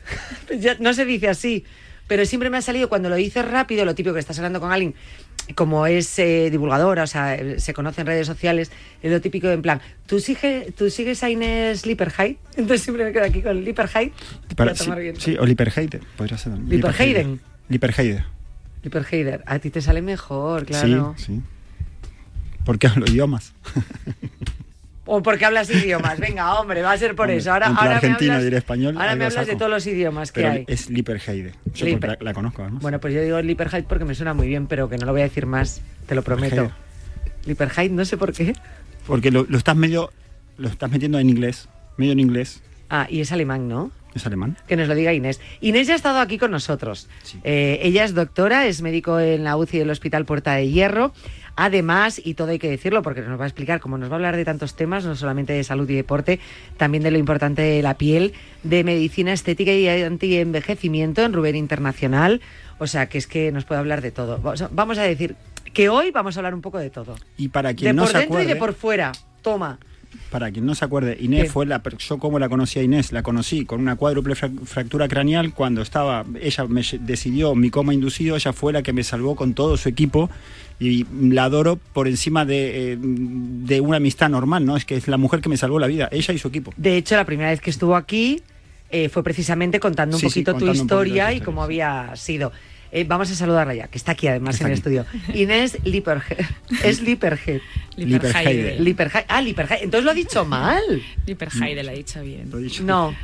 Ya 0.59 0.77
no 0.79 0.95
se 0.95 1.05
dice 1.05 1.29
así, 1.29 1.65
pero 2.07 2.25
siempre 2.25 2.51
me 2.51 2.57
ha 2.59 2.63
salido 2.63 2.89
cuando 2.89 3.09
lo 3.09 3.17
dices 3.17 3.45
rápido, 3.49 3.85
lo 3.85 3.95
típico 3.95 4.15
que 4.15 4.21
estás 4.21 4.39
hablando 4.39 4.61
con 4.61 4.73
alguien, 4.73 4.95
como 5.55 5.87
es 5.87 6.19
eh, 6.19 6.51
divulgadora, 6.51 7.03
o 7.05 7.07
sea, 7.07 7.37
se 7.59 7.73
conoce 7.75 8.01
en 8.01 8.07
redes 8.07 8.27
sociales, 8.27 8.71
es 9.03 9.11
lo 9.13 9.21
típico 9.21 9.49
en 9.49 9.63
plan, 9.63 9.81
¿tú, 10.07 10.21
sigue, 10.21 10.73
¿tú 10.77 10.91
sigues 10.91 11.23
a 11.23 11.31
Inés 11.31 11.87
Lipperheit? 11.87 12.39
Entonces 12.57 12.83
siempre 12.83 13.05
me 13.05 13.13
quedo 13.13 13.25
aquí 13.25 13.43
con 13.43 13.63
Lipperheit 13.65 14.13
Para- 14.57 14.75
sí, 14.75 14.91
sí, 15.19 15.37
o 15.39 15.45
Liperheide, 15.47 16.01
podría 16.17 16.39
ser. 16.39 16.53
también. 16.53 16.77
Liperheiden. 16.81 17.41
Liperheide. 17.69 18.25
Lipperheider. 18.83 19.43
A 19.47 19.59
ti 19.59 19.71
te 19.71 19.81
sale 19.81 20.01
mejor, 20.03 20.65
claro. 20.65 21.15
Sí, 21.17 21.25
sí. 21.25 21.41
Porque 22.67 22.89
hablo 22.89 23.07
idiomas. 23.07 23.55
O 25.09 25.23
porque 25.23 25.45
hablas 25.45 25.71
idiomas. 25.71 26.19
Venga, 26.19 26.59
hombre, 26.59 26.83
va 26.83 26.91
a 26.91 26.99
ser 26.99 27.15
por 27.15 27.27
Hombre, 27.27 27.37
eso. 27.37 27.53
Ahora, 27.53 27.69
ahora 27.69 27.97
argentino 27.99 28.33
me 28.33 28.37
hablas, 28.39 28.45
y 28.45 28.49
el 28.49 28.55
español, 28.55 28.97
ahora 28.97 29.11
ahí 29.13 29.17
me 29.17 29.25
lo 29.25 29.31
hablas 29.31 29.47
de 29.47 29.55
todos 29.55 29.71
los 29.71 29.87
idiomas 29.87 30.33
que 30.33 30.41
Pero 30.41 30.53
hay. 30.53 30.65
es 30.67 30.91
Liperheide. 30.91 31.53
Yo 31.77 31.87
porque 31.93 32.07
la, 32.09 32.19
la 32.21 32.35
conozco, 32.35 32.63
además. 32.63 32.83
Bueno, 32.83 32.99
pues 32.99 33.15
yo 33.15 33.23
digo 33.23 33.41
Lipperheit 33.41 33.87
porque 33.87 34.05
me 34.05 34.17
suena 34.17 34.35
muy 34.35 34.49
bien, 34.49 34.67
pero 34.67 34.89
que 34.89 34.99
no 34.99 35.07
lo 35.07 35.13
voy 35.13 35.21
a 35.21 35.25
decir 35.25 35.47
más, 35.47 35.81
te 36.07 36.17
lo 36.17 36.23
prometo. 36.23 36.73
Lipperheide. 37.45 37.95
No 37.95 38.05
sé 38.05 38.17
por 38.17 38.33
qué. 38.33 38.53
Porque 39.07 39.31
lo, 39.31 39.47
lo 39.49 39.57
estás 39.57 39.77
medio. 39.77 40.11
Lo 40.59 40.69
estás 40.69 40.91
metiendo 40.91 41.21
en 41.21 41.31
inglés. 41.31 41.69
Medio 41.99 42.11
en 42.11 42.19
inglés. 42.19 42.61
Ah, 42.91 43.07
y 43.09 43.21
es 43.21 43.31
alemán, 43.31 43.69
¿no? 43.69 43.93
Es 44.17 44.27
alemán. 44.27 44.57
Que 44.67 44.77
nos 44.77 44.89
lo 44.89 44.95
diga 44.95 45.13
Inés. 45.13 45.41
Inés 45.61 45.87
ya 45.87 45.93
ha 45.93 45.97
estado 45.97 46.19
aquí 46.21 46.39
con 46.39 46.51
nosotros. 46.51 47.07
Eh, 47.45 47.79
ella 47.83 48.03
es 48.03 48.15
doctora, 48.15 48.67
es 48.67 48.81
médico 48.81 49.21
en 49.21 49.45
la 49.45 49.57
UCI 49.59 49.79
del 49.79 49.91
Hospital 49.91 50.25
Puerta 50.25 50.55
de 50.55 50.71
Hierro. 50.71 51.13
Además, 51.57 52.21
y 52.23 52.35
todo 52.35 52.51
hay 52.51 52.59
que 52.59 52.69
decirlo 52.69 53.03
porque 53.03 53.23
nos 53.23 53.41
va 53.41 53.45
a 53.45 53.49
explicar, 53.49 53.81
como 53.81 53.97
nos 53.97 54.11
va 54.11 54.13
a 54.13 54.17
hablar 54.17 54.37
de 54.37 54.45
tantos 54.45 54.75
temas, 54.77 55.05
no 55.07 55.17
solamente 55.17 55.55
de 55.55 55.65
salud 55.65 55.89
y 55.89 55.95
deporte, 55.95 56.39
también 56.77 57.03
de 57.03 57.11
lo 57.11 57.17
importante 57.19 57.63
de 57.63 57.83
la 57.83 57.95
piel, 57.97 58.35
de 58.63 58.85
medicina 58.85 59.33
estética 59.33 59.73
y 59.73 59.89
anti-envejecimiento 59.89 61.23
en 61.23 61.33
Rubén 61.33 61.57
Internacional. 61.57 62.41
O 62.79 62.87
sea, 62.87 63.09
que 63.09 63.19
es 63.19 63.27
que 63.27 63.53
nos 63.53 63.65
puede 63.65 63.79
hablar 63.81 64.03
de 64.03 64.11
todo. 64.11 64.39
Vamos 64.71 64.99
a- 64.99 65.03
decir 65.03 65.35
que 65.73 65.89
hoy 65.89 66.11
vamos 66.11 66.37
a 66.37 66.41
hablar 66.41 66.55
un 66.55 66.61
poco 66.63 66.79
de 66.79 66.91
todo. 66.91 67.17
Y 67.39 67.49
para 67.49 67.71
De 67.71 67.75
quien 67.77 67.97
no 67.97 68.03
por 68.03 68.13
se 68.13 68.19
dentro 68.19 68.39
y 68.39 68.43
acuerde. 68.43 68.55
de 68.55 68.61
por 68.61 68.75
fuera. 68.75 69.13
Toma. 69.43 69.79
Para 70.31 70.51
quien 70.51 70.65
no 70.67 70.75
se 70.75 70.85
acuerde, 70.85 71.17
Inés 71.21 71.45
¿Qué? 71.45 71.51
fue 71.51 71.67
la. 71.67 71.83
Yo, 71.99 72.19
como 72.19 72.39
la 72.39 72.49
conocí 72.49 72.79
a 72.79 72.83
Inés, 72.83 73.13
la 73.13 73.23
conocí 73.23 73.65
con 73.67 73.81
una 73.81 73.97
cuádruple 73.97 74.35
frac- 74.35 74.65
fractura 74.65 75.09
craneal 75.09 75.53
cuando 75.53 75.83
estaba. 75.83 76.25
Ella 76.41 76.65
me 76.67 76.83
decidió 77.01 77.55
mi 77.55 77.71
coma 77.71 77.93
inducido, 77.95 78.37
ella 78.37 78.53
fue 78.53 78.73
la 78.73 78.83
que 78.83 78.93
me 78.93 79.03
salvó 79.05 79.37
con 79.37 79.55
todo 79.55 79.77
su 79.77 79.89
equipo 79.89 80.31
y 80.79 81.07
la 81.21 81.45
adoro 81.45 81.77
por 81.93 82.07
encima 82.09 82.45
de, 82.45 82.93
eh, 82.93 82.99
de 83.01 83.81
una 83.81 83.97
amistad 83.97 84.29
normal, 84.29 84.65
¿no? 84.67 84.77
Es 84.77 84.85
que 84.85 84.97
es 84.97 85.09
la 85.09 85.17
mujer 85.17 85.41
que 85.41 85.49
me 85.49 85.57
salvó 85.57 85.79
la 85.79 85.87
vida, 85.87 86.09
ella 86.13 86.35
y 86.35 86.39
su 86.39 86.49
equipo. 86.49 86.73
De 86.77 86.97
hecho, 86.97 87.17
la 87.17 87.25
primera 87.25 87.51
vez 87.51 87.61
que 87.61 87.71
estuvo 87.71 87.97
aquí 87.97 88.43
eh, 88.91 89.09
fue 89.09 89.23
precisamente 89.25 89.81
contando 89.81 90.17
un 90.17 90.21
Sí, 90.21 90.27
poquito 90.27 90.53
tu 90.53 90.59
contando 90.61 90.83
historia 90.83 91.33
y 91.33 91.41
cómo 91.41 91.63
había 91.63 92.15
sido. 92.17 92.53
Eh, 92.93 93.05
vamos 93.05 93.31
a 93.31 93.35
saludarla 93.35 93.75
ya, 93.75 93.89
que 93.89 93.99
está 93.99 94.13
aquí 94.13 94.29
además 94.29 94.55
Está 94.55 94.67
en 94.67 94.73
el 94.73 94.79
estudio. 94.79 95.07
Inés 95.35 95.79
Lipperhead. 95.85 96.47
Es 96.85 97.01
Lipperhead. 97.03 97.61
Lipperheide. 97.97 98.79
Lipperhead. 98.79 99.25
Ah, 99.29 99.43
Lipperhead. 99.43 99.83
Entonces 99.83 100.05
lo 100.05 100.13
ha 100.13 100.15
dicho 100.15 100.45
mal. 100.45 100.83
Lipperheide 101.27 101.83
lo 101.83 101.91
ha 101.91 101.95
dicho 101.95 102.23
bien. 102.23 102.49
Lo 102.51 102.59
he 102.59 102.63
dicho, 102.63 102.85
No, 102.85 103.15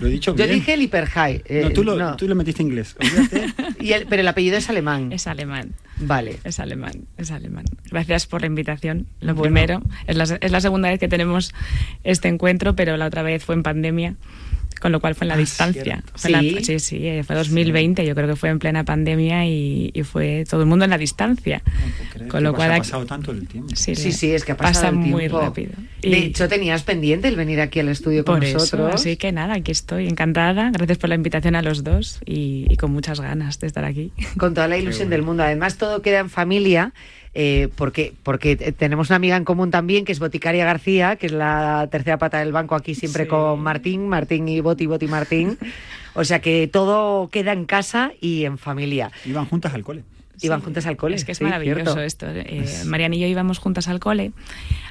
lo 0.00 0.06
he 0.06 0.10
dicho 0.10 0.32
yo 0.36 0.44
bien. 0.44 0.50
dije 0.58 0.76
Lipperhead. 0.76 1.40
eh, 1.46 1.62
no, 1.64 1.70
tú, 1.70 1.82
lo, 1.84 1.96
no. 1.96 2.16
tú 2.16 2.28
le 2.28 2.34
metiste 2.34 2.62
inglés. 2.62 2.96
olvídate. 3.00 3.46
Y 3.80 3.92
el- 3.92 4.06
pero 4.06 4.20
el 4.22 4.28
apellido 4.28 4.56
es 4.56 4.68
alemán. 4.68 5.12
Es 5.12 5.26
alemán. 5.26 5.72
Vale. 5.98 6.38
Es 6.44 6.58
alemán, 6.60 7.06
es 7.16 7.30
alemán. 7.30 7.64
Gracias 7.90 8.26
por 8.26 8.40
la 8.40 8.46
invitación. 8.48 9.06
Lo 9.20 9.34
Bueno. 9.34 9.42
primero, 9.42 9.82
es 10.06 10.16
la, 10.16 10.24
es 10.40 10.50
la 10.52 10.60
segunda 10.60 10.90
vez 10.90 10.98
que 11.00 11.08
tenemos 11.08 11.54
este 12.04 12.28
encuentro, 12.28 12.74
pero 12.76 12.96
la 12.96 13.06
otra 13.06 13.22
vez 13.22 13.44
fue 13.44 13.54
en 13.54 13.62
pandemia, 13.62 14.16
con 14.80 14.92
lo 14.92 15.00
cual 15.00 15.14
fue 15.14 15.24
en 15.24 15.28
la 15.28 15.34
Ah, 15.34 15.38
distancia. 15.38 16.02
Fue 16.14 16.30
la- 16.30 16.40
Sí. 16.40 16.58
sí, 16.62 16.78
sí, 16.80 17.06
eh, 17.06 17.24
fue 17.24 17.34
2020, 17.36 18.04
yo 18.06 18.14
creo 18.14 18.28
que 18.28 18.36
fue 18.36 18.50
en 18.50 18.58
plena 18.58 18.84
pandemia 18.84 19.46
y, 19.46 19.90
y 19.94 20.02
fue 20.02 20.44
todo 20.48 20.60
el 20.60 20.66
mundo 20.66 20.84
en 20.84 20.90
la 20.90 20.98
distancia. 20.98 21.62
No 21.66 22.28
Con 22.28 22.38
que 22.38 22.40
lo 22.42 22.48
haya 22.50 22.56
cual 22.56 22.70
aquí- 22.72 22.78
pasado 22.80 23.06
tanto 23.06 23.30
el 23.32 23.46
tiempo. 23.48 23.74
Sí, 23.74 23.94
Sí, 23.96 24.12
sí, 24.12 24.30
es 24.32 24.44
que 24.44 24.52
ha 24.52 24.56
pasado 24.56 24.74
pasa 24.74 24.88
el 24.88 24.94
muy 24.96 25.28
rápido. 25.28 25.72
De 26.02 26.08
Y- 26.08 26.14
hecho, 26.26 26.48
tenías 26.48 26.82
pendiente 26.82 27.28
el 27.28 27.36
venir 27.36 27.60
aquí 27.60 27.80
al 27.80 27.88
estudio 27.88 28.24
con 28.24 28.36
por 28.36 28.44
eso, 28.44 28.58
nosotros. 28.58 28.94
así 28.94 29.16
que 29.16 29.32
nada, 29.32 29.54
aquí 29.54 29.72
estoy 29.72 30.06
encantada. 30.08 30.70
Gracias 30.72 30.98
por 30.98 31.08
la 31.08 31.14
invitación 31.16 31.56
a 31.56 31.62
los 31.62 31.82
dos 31.82 32.20
y, 32.26 32.66
y 32.70 32.76
con 32.76 32.92
muchas 32.92 33.20
ganas 33.20 33.58
de 33.60 33.66
estar 33.66 33.84
aquí. 33.84 34.12
Con 34.36 34.54
toda 34.54 34.68
la 34.68 34.76
ilusión 34.78 35.10
del 35.10 35.22
mundo. 35.22 35.42
Además, 35.42 35.76
todo 35.78 36.02
queda 36.02 36.18
en 36.20 36.30
familia. 36.30 36.92
Eh, 37.38 37.68
porque, 37.76 38.14
porque 38.22 38.52
eh, 38.58 38.72
tenemos 38.72 39.10
una 39.10 39.16
amiga 39.16 39.36
en 39.36 39.44
común 39.44 39.70
también, 39.70 40.06
que 40.06 40.12
es 40.12 40.18
Boticaria 40.20 40.64
García, 40.64 41.16
que 41.16 41.26
es 41.26 41.32
la 41.32 41.86
tercera 41.90 42.16
pata 42.16 42.38
del 42.38 42.50
banco 42.50 42.74
aquí 42.74 42.94
siempre 42.94 43.24
Sí. 43.24 43.28
con 43.28 43.60
Martín, 43.60 44.08
Martín 44.08 44.48
y 44.48 44.60
Boti, 44.60 44.86
Boti, 44.86 45.06
Martín. 45.06 45.58
O 46.18 46.24
sea 46.24 46.40
que 46.40 46.66
todo 46.66 47.28
queda 47.28 47.52
en 47.52 47.66
casa 47.66 48.10
y 48.22 48.46
en 48.46 48.56
familia. 48.56 49.10
Iban 49.26 49.44
juntas 49.44 49.74
al 49.74 49.82
cole. 49.82 50.02
Iban 50.40 50.60
juntas 50.60 50.86
al 50.86 50.96
cole. 50.96 51.16
Es 51.16 51.24
que 51.24 51.32
es 51.32 51.38
sí, 51.38 51.44
maravilloso 51.44 51.94
cierto. 51.94 52.00
esto. 52.00 52.26
Eh, 52.28 52.66
Mariana 52.84 53.16
y 53.16 53.20
yo 53.20 53.26
íbamos 53.26 53.58
juntas 53.58 53.88
al 53.88 54.00
cole. 54.00 54.32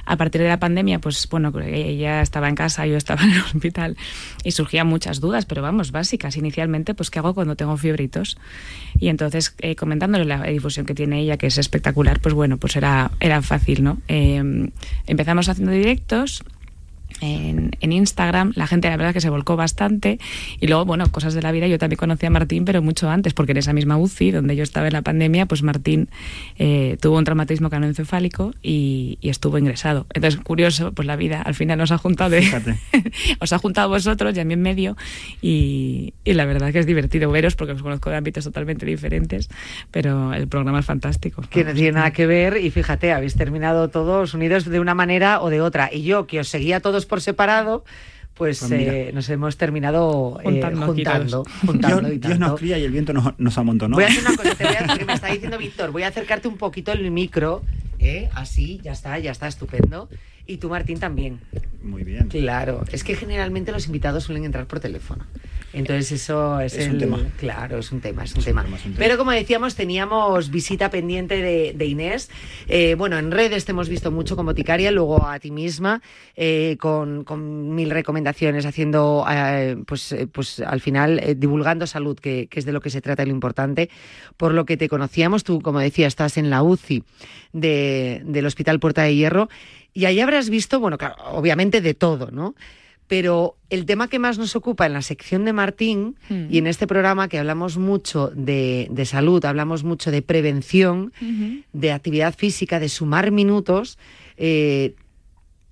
A 0.04 0.16
partir 0.16 0.40
de 0.40 0.48
la 0.48 0.58
pandemia, 0.58 1.00
pues 1.00 1.28
bueno, 1.28 1.52
ella 1.60 2.22
estaba 2.22 2.48
en 2.48 2.54
casa, 2.54 2.86
yo 2.86 2.96
estaba 2.96 3.22
en 3.24 3.32
el 3.32 3.40
hospital 3.42 3.96
y 4.44 4.52
surgían 4.52 4.86
muchas 4.86 5.20
dudas, 5.20 5.46
pero 5.46 5.62
vamos, 5.62 5.92
básicas. 5.92 6.36
Inicialmente, 6.36 6.94
pues 6.94 7.10
¿qué 7.10 7.18
hago 7.18 7.34
cuando 7.34 7.56
tengo 7.56 7.76
fiebritos? 7.76 8.38
Y 8.98 9.08
entonces, 9.08 9.54
eh, 9.58 9.76
comentándole 9.76 10.24
la 10.24 10.42
difusión 10.44 10.86
que 10.86 10.94
tiene 10.94 11.20
ella, 11.20 11.36
que 11.36 11.46
es 11.46 11.58
espectacular, 11.58 12.20
pues 12.20 12.34
bueno, 12.34 12.56
pues 12.56 12.76
era, 12.76 13.10
era 13.20 13.42
fácil, 13.42 13.82
¿no? 13.82 13.98
Eh, 14.08 14.70
empezamos 15.06 15.48
haciendo 15.48 15.72
directos 15.72 16.44
en, 17.20 17.72
en 17.80 17.92
Instagram, 17.92 18.52
la 18.54 18.66
gente 18.66 18.88
la 18.88 18.96
verdad 18.96 19.12
que 19.12 19.20
se 19.20 19.30
volcó 19.30 19.56
bastante 19.56 20.18
y 20.60 20.66
luego, 20.66 20.84
bueno, 20.84 21.10
cosas 21.10 21.34
de 21.34 21.42
la 21.42 21.52
vida, 21.52 21.66
yo 21.66 21.78
también 21.78 21.98
conocí 21.98 22.26
a 22.26 22.30
Martín, 22.30 22.64
pero 22.64 22.82
mucho 22.82 23.08
antes, 23.08 23.34
porque 23.34 23.52
en 23.52 23.58
esa 23.58 23.72
misma 23.72 23.96
UCI, 23.96 24.30
donde 24.30 24.56
yo 24.56 24.62
estaba 24.62 24.86
en 24.86 24.92
la 24.92 25.02
pandemia, 25.02 25.46
pues 25.46 25.62
Martín 25.62 26.08
eh, 26.58 26.96
tuvo 27.00 27.18
un 27.18 27.24
traumatismo 27.24 27.70
craneoencefálico 27.70 28.52
y, 28.62 29.18
y 29.20 29.28
estuvo 29.28 29.58
ingresado. 29.58 30.06
Entonces, 30.14 30.40
curioso, 30.40 30.92
pues 30.92 31.06
la 31.06 31.16
vida 31.16 31.42
al 31.42 31.54
final 31.54 31.78
nos 31.78 31.92
ha 31.92 31.98
juntado 31.98 32.30
de, 32.30 32.46
os 33.40 33.52
ha 33.52 33.58
juntado 33.58 33.86
a 33.86 33.96
vosotros 33.96 34.36
y 34.36 34.40
a 34.40 34.44
mí 34.44 34.54
en 34.54 34.62
medio 34.62 34.96
y, 35.40 36.14
y 36.24 36.34
la 36.34 36.44
verdad 36.44 36.72
que 36.72 36.78
es 36.78 36.86
divertido 36.86 37.30
veros 37.30 37.56
porque 37.56 37.72
os 37.72 37.82
conozco 37.82 38.10
de 38.10 38.16
ámbitos 38.16 38.44
totalmente 38.44 38.86
diferentes, 38.86 39.48
pero 39.90 40.32
el 40.34 40.48
programa 40.48 40.80
es 40.80 40.86
fantástico. 40.86 41.42
Que 41.50 41.64
no 41.64 41.72
tiene 41.72 41.92
nada 41.92 42.12
que 42.12 42.26
ver 42.26 42.58
y 42.58 42.70
fíjate, 42.70 43.12
habéis 43.12 43.34
terminado 43.34 43.88
todos 43.88 44.34
unidos 44.34 44.64
de 44.64 44.80
una 44.80 44.94
manera 44.94 45.40
o 45.40 45.50
de 45.50 45.60
otra. 45.60 45.90
Y 45.92 46.02
yo, 46.02 46.26
que 46.26 46.40
os 46.40 46.48
seguía 46.48 46.78
a 46.78 46.80
todos 47.06 47.08
por 47.08 47.20
separado, 47.20 47.84
pues, 48.34 48.60
Pues 48.60 48.72
eh, 48.72 49.10
nos 49.14 49.28
hemos 49.30 49.56
terminado 49.56 50.38
eh, 50.40 50.44
Juntando 50.44 50.86
juntando, 50.86 51.44
juntando 51.64 52.00
Dios, 52.00 52.12
y 52.12 52.18
Dios 52.18 52.32
tanto. 52.32 52.48
nos 52.48 52.60
cría 52.60 52.78
y 52.78 52.84
el 52.84 52.92
viento 52.92 53.12
nos, 53.14 53.38
nos 53.38 53.56
amontonó. 53.56 53.96
Voy 53.96 54.04
a 54.04 54.08
hacer 54.08 54.24
una 54.26 54.36
cosa, 54.36 54.54
te 54.54 54.64
voy 54.64 54.76
a 54.76 54.82
decir 54.82 54.98
que 54.98 55.04
me 55.06 55.12
está 55.14 55.28
diciendo 55.28 55.58
Víctor, 55.58 55.90
voy 55.92 56.02
a 56.02 56.08
acercarte 56.08 56.48
un 56.48 56.58
poquito 56.58 56.92
el 56.92 57.10
micro, 57.10 57.62
¿eh? 57.98 58.28
así, 58.34 58.80
ya 58.82 58.92
está, 58.92 59.18
ya 59.18 59.30
está, 59.30 59.46
estupendo. 59.48 60.08
Y 60.46 60.58
tú, 60.58 60.68
Martín, 60.68 60.98
también. 61.00 61.40
Muy 61.82 62.04
bien. 62.04 62.28
Claro, 62.28 62.84
es 62.92 63.04
que 63.04 63.14
generalmente 63.16 63.72
los 63.72 63.86
invitados 63.86 64.24
suelen 64.24 64.44
entrar 64.44 64.66
por 64.66 64.80
teléfono. 64.80 65.24
Entonces 65.72 66.10
eso 66.12 66.58
es, 66.60 66.74
Es 66.74 66.86
el, 66.86 66.92
un 66.94 66.98
tema. 66.98 67.18
Claro, 67.38 67.78
es 67.78 67.92
un 67.92 68.00
tema, 68.00 68.24
es 68.24 68.32
un 68.32 68.38
Es 68.40 68.46
un 68.46 68.54
tema. 68.54 68.62
es 68.62 68.72
un 68.86 68.92
tema. 68.92 68.96
Pero 68.98 69.18
como 69.18 69.30
decíamos, 69.32 69.74
teníamos 69.74 70.50
visita 70.50 70.88
pendiente 70.90 71.36
de, 71.42 71.74
de 71.76 71.84
Inés. 71.84 72.30
Eh, 72.66 72.94
bueno, 72.96 73.18
en 73.18 73.30
redes 73.30 73.64
te 73.66 73.72
hemos 73.72 73.88
visto 73.88 74.10
mucho 74.10 74.36
como 74.36 74.50
boticaria, 74.50 74.90
luego 74.90 75.26
a 75.26 75.38
ti 75.38 75.50
misma, 75.50 76.00
eh, 76.34 76.76
con, 76.80 77.24
con 77.24 77.74
mil 77.74 77.90
recomendaciones, 77.90 78.64
haciendo, 78.66 79.26
eh, 79.30 79.76
pues, 79.86 80.14
pues 80.32 80.60
al 80.60 80.80
final, 80.80 81.20
divulgando 81.36 81.86
salud, 81.86 82.16
que, 82.18 82.46
que 82.46 82.58
es 82.60 82.64
de 82.64 82.72
lo 82.72 82.80
que 82.80 82.90
se 82.90 83.00
trata 83.02 83.22
y 83.22 83.26
lo 83.26 83.32
importante. 83.32 83.90
Por 84.36 84.54
lo 84.54 84.64
que 84.64 84.76
te 84.76 84.88
conocíamos, 84.88 85.44
tú, 85.44 85.60
como 85.60 85.80
decía, 85.80 86.06
estás 86.06 86.36
en 86.38 86.50
la 86.50 86.62
UCI 86.62 87.04
de- 87.52 88.22
del 88.24 88.46
Hospital 88.46 88.80
Puerta 88.80 89.02
de 89.02 89.14
Hierro, 89.14 89.48
y 89.96 90.04
ahí 90.04 90.20
habrás 90.20 90.50
visto, 90.50 90.78
bueno, 90.78 90.98
claro, 90.98 91.16
obviamente 91.32 91.80
de 91.80 91.94
todo, 91.94 92.30
¿no? 92.30 92.54
Pero 93.08 93.56
el 93.70 93.86
tema 93.86 94.08
que 94.08 94.18
más 94.18 94.36
nos 94.36 94.56
ocupa 94.56 94.84
en 94.84 94.92
la 94.92 95.00
sección 95.00 95.44
de 95.44 95.52
Martín 95.52 96.16
Mm. 96.28 96.46
y 96.50 96.58
en 96.58 96.66
este 96.66 96.86
programa 96.86 97.28
que 97.28 97.38
hablamos 97.38 97.78
mucho 97.78 98.30
de, 98.34 98.88
de 98.90 99.04
salud, 99.06 99.44
hablamos 99.44 99.84
mucho 99.84 100.10
de 100.10 100.22
prevención, 100.22 101.12
de 101.72 101.92
actividad 101.92 102.34
física, 102.36 102.80
de 102.80 102.88
sumar 102.88 103.30
minutos, 103.30 103.96
eh, 104.36 104.94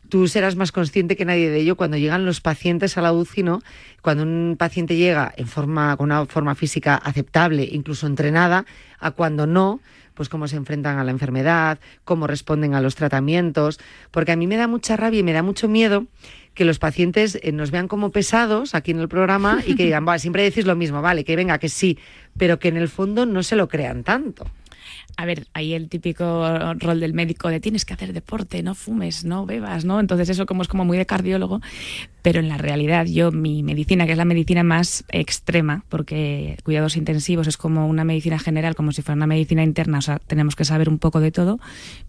tú 0.08 0.28
serás 0.28 0.54
más 0.54 0.70
consciente 0.70 1.16
que 1.16 1.24
nadie 1.24 1.50
de 1.50 1.58
ello 1.60 1.76
cuando 1.76 1.96
llegan 1.96 2.24
los 2.24 2.40
pacientes 2.40 2.96
a 2.96 3.02
la 3.02 3.12
UCI, 3.12 3.42
¿no? 3.42 3.62
Cuando 4.00 4.22
un 4.22 4.54
paciente 4.56 4.96
llega 4.96 5.32
en 5.36 5.48
forma, 5.48 5.96
con 5.96 6.04
una 6.12 6.26
forma 6.26 6.54
física 6.54 6.94
aceptable, 6.94 7.68
incluso 7.70 8.06
entrenada, 8.06 8.64
a 9.00 9.10
cuando 9.10 9.46
no, 9.46 9.80
pues 10.14 10.28
cómo 10.28 10.48
se 10.48 10.56
enfrentan 10.56 10.98
a 10.98 11.04
la 11.04 11.10
enfermedad, 11.10 11.78
cómo 12.04 12.26
responden 12.26 12.74
a 12.74 12.80
los 12.80 12.94
tratamientos, 12.94 13.80
porque 14.10 14.32
a 14.32 14.36
mí 14.36 14.46
me 14.46 14.56
da 14.56 14.66
mucha 14.68 14.96
rabia 14.96 15.20
y 15.20 15.24
me 15.24 15.32
da 15.32 15.42
mucho 15.42 15.68
miedo 15.68 16.06
que 16.54 16.64
los 16.64 16.78
pacientes 16.78 17.38
eh, 17.42 17.52
nos 17.52 17.70
vean 17.70 17.88
como 17.88 18.10
pesados 18.10 18.74
aquí 18.74 18.92
en 18.92 19.00
el 19.00 19.08
programa 19.08 19.62
y 19.66 19.74
que 19.74 19.84
digan, 19.86 20.04
"Buah, 20.04 20.18
siempre 20.18 20.42
decís 20.44 20.66
lo 20.66 20.76
mismo, 20.76 21.02
vale, 21.02 21.24
que 21.24 21.36
venga, 21.36 21.58
que 21.58 21.68
sí, 21.68 21.98
pero 22.38 22.58
que 22.58 22.68
en 22.68 22.76
el 22.76 22.88
fondo 22.88 23.26
no 23.26 23.42
se 23.42 23.56
lo 23.56 23.68
crean 23.68 24.04
tanto. 24.04 24.46
A 25.16 25.26
ver, 25.26 25.46
ahí 25.54 25.74
el 25.74 25.88
típico 25.88 26.74
rol 26.74 27.00
del 27.00 27.14
médico 27.14 27.48
de 27.48 27.60
tienes 27.60 27.84
que 27.84 27.94
hacer 27.94 28.12
deporte, 28.12 28.62
no 28.62 28.74
fumes, 28.74 29.24
no 29.24 29.46
bebas, 29.46 29.84
¿no? 29.84 30.00
Entonces 30.00 30.28
eso 30.28 30.44
como 30.44 30.62
es 30.62 30.68
como 30.68 30.84
muy 30.84 30.98
de 30.98 31.06
cardiólogo, 31.06 31.60
pero 32.22 32.40
en 32.40 32.48
la 32.48 32.56
realidad 32.56 33.06
yo 33.06 33.30
mi 33.30 33.62
medicina, 33.62 34.06
que 34.06 34.12
es 34.12 34.18
la 34.18 34.24
medicina 34.24 34.62
más 34.62 35.04
extrema, 35.10 35.84
porque 35.88 36.56
cuidados 36.64 36.96
intensivos 36.96 37.46
es 37.46 37.56
como 37.56 37.86
una 37.86 38.02
medicina 38.02 38.38
general, 38.38 38.74
como 38.74 38.92
si 38.92 39.02
fuera 39.02 39.16
una 39.16 39.26
medicina 39.26 39.62
interna, 39.62 39.98
o 39.98 40.02
sea, 40.02 40.18
tenemos 40.18 40.56
que 40.56 40.64
saber 40.64 40.88
un 40.88 40.98
poco 40.98 41.20
de 41.20 41.30
todo, 41.30 41.60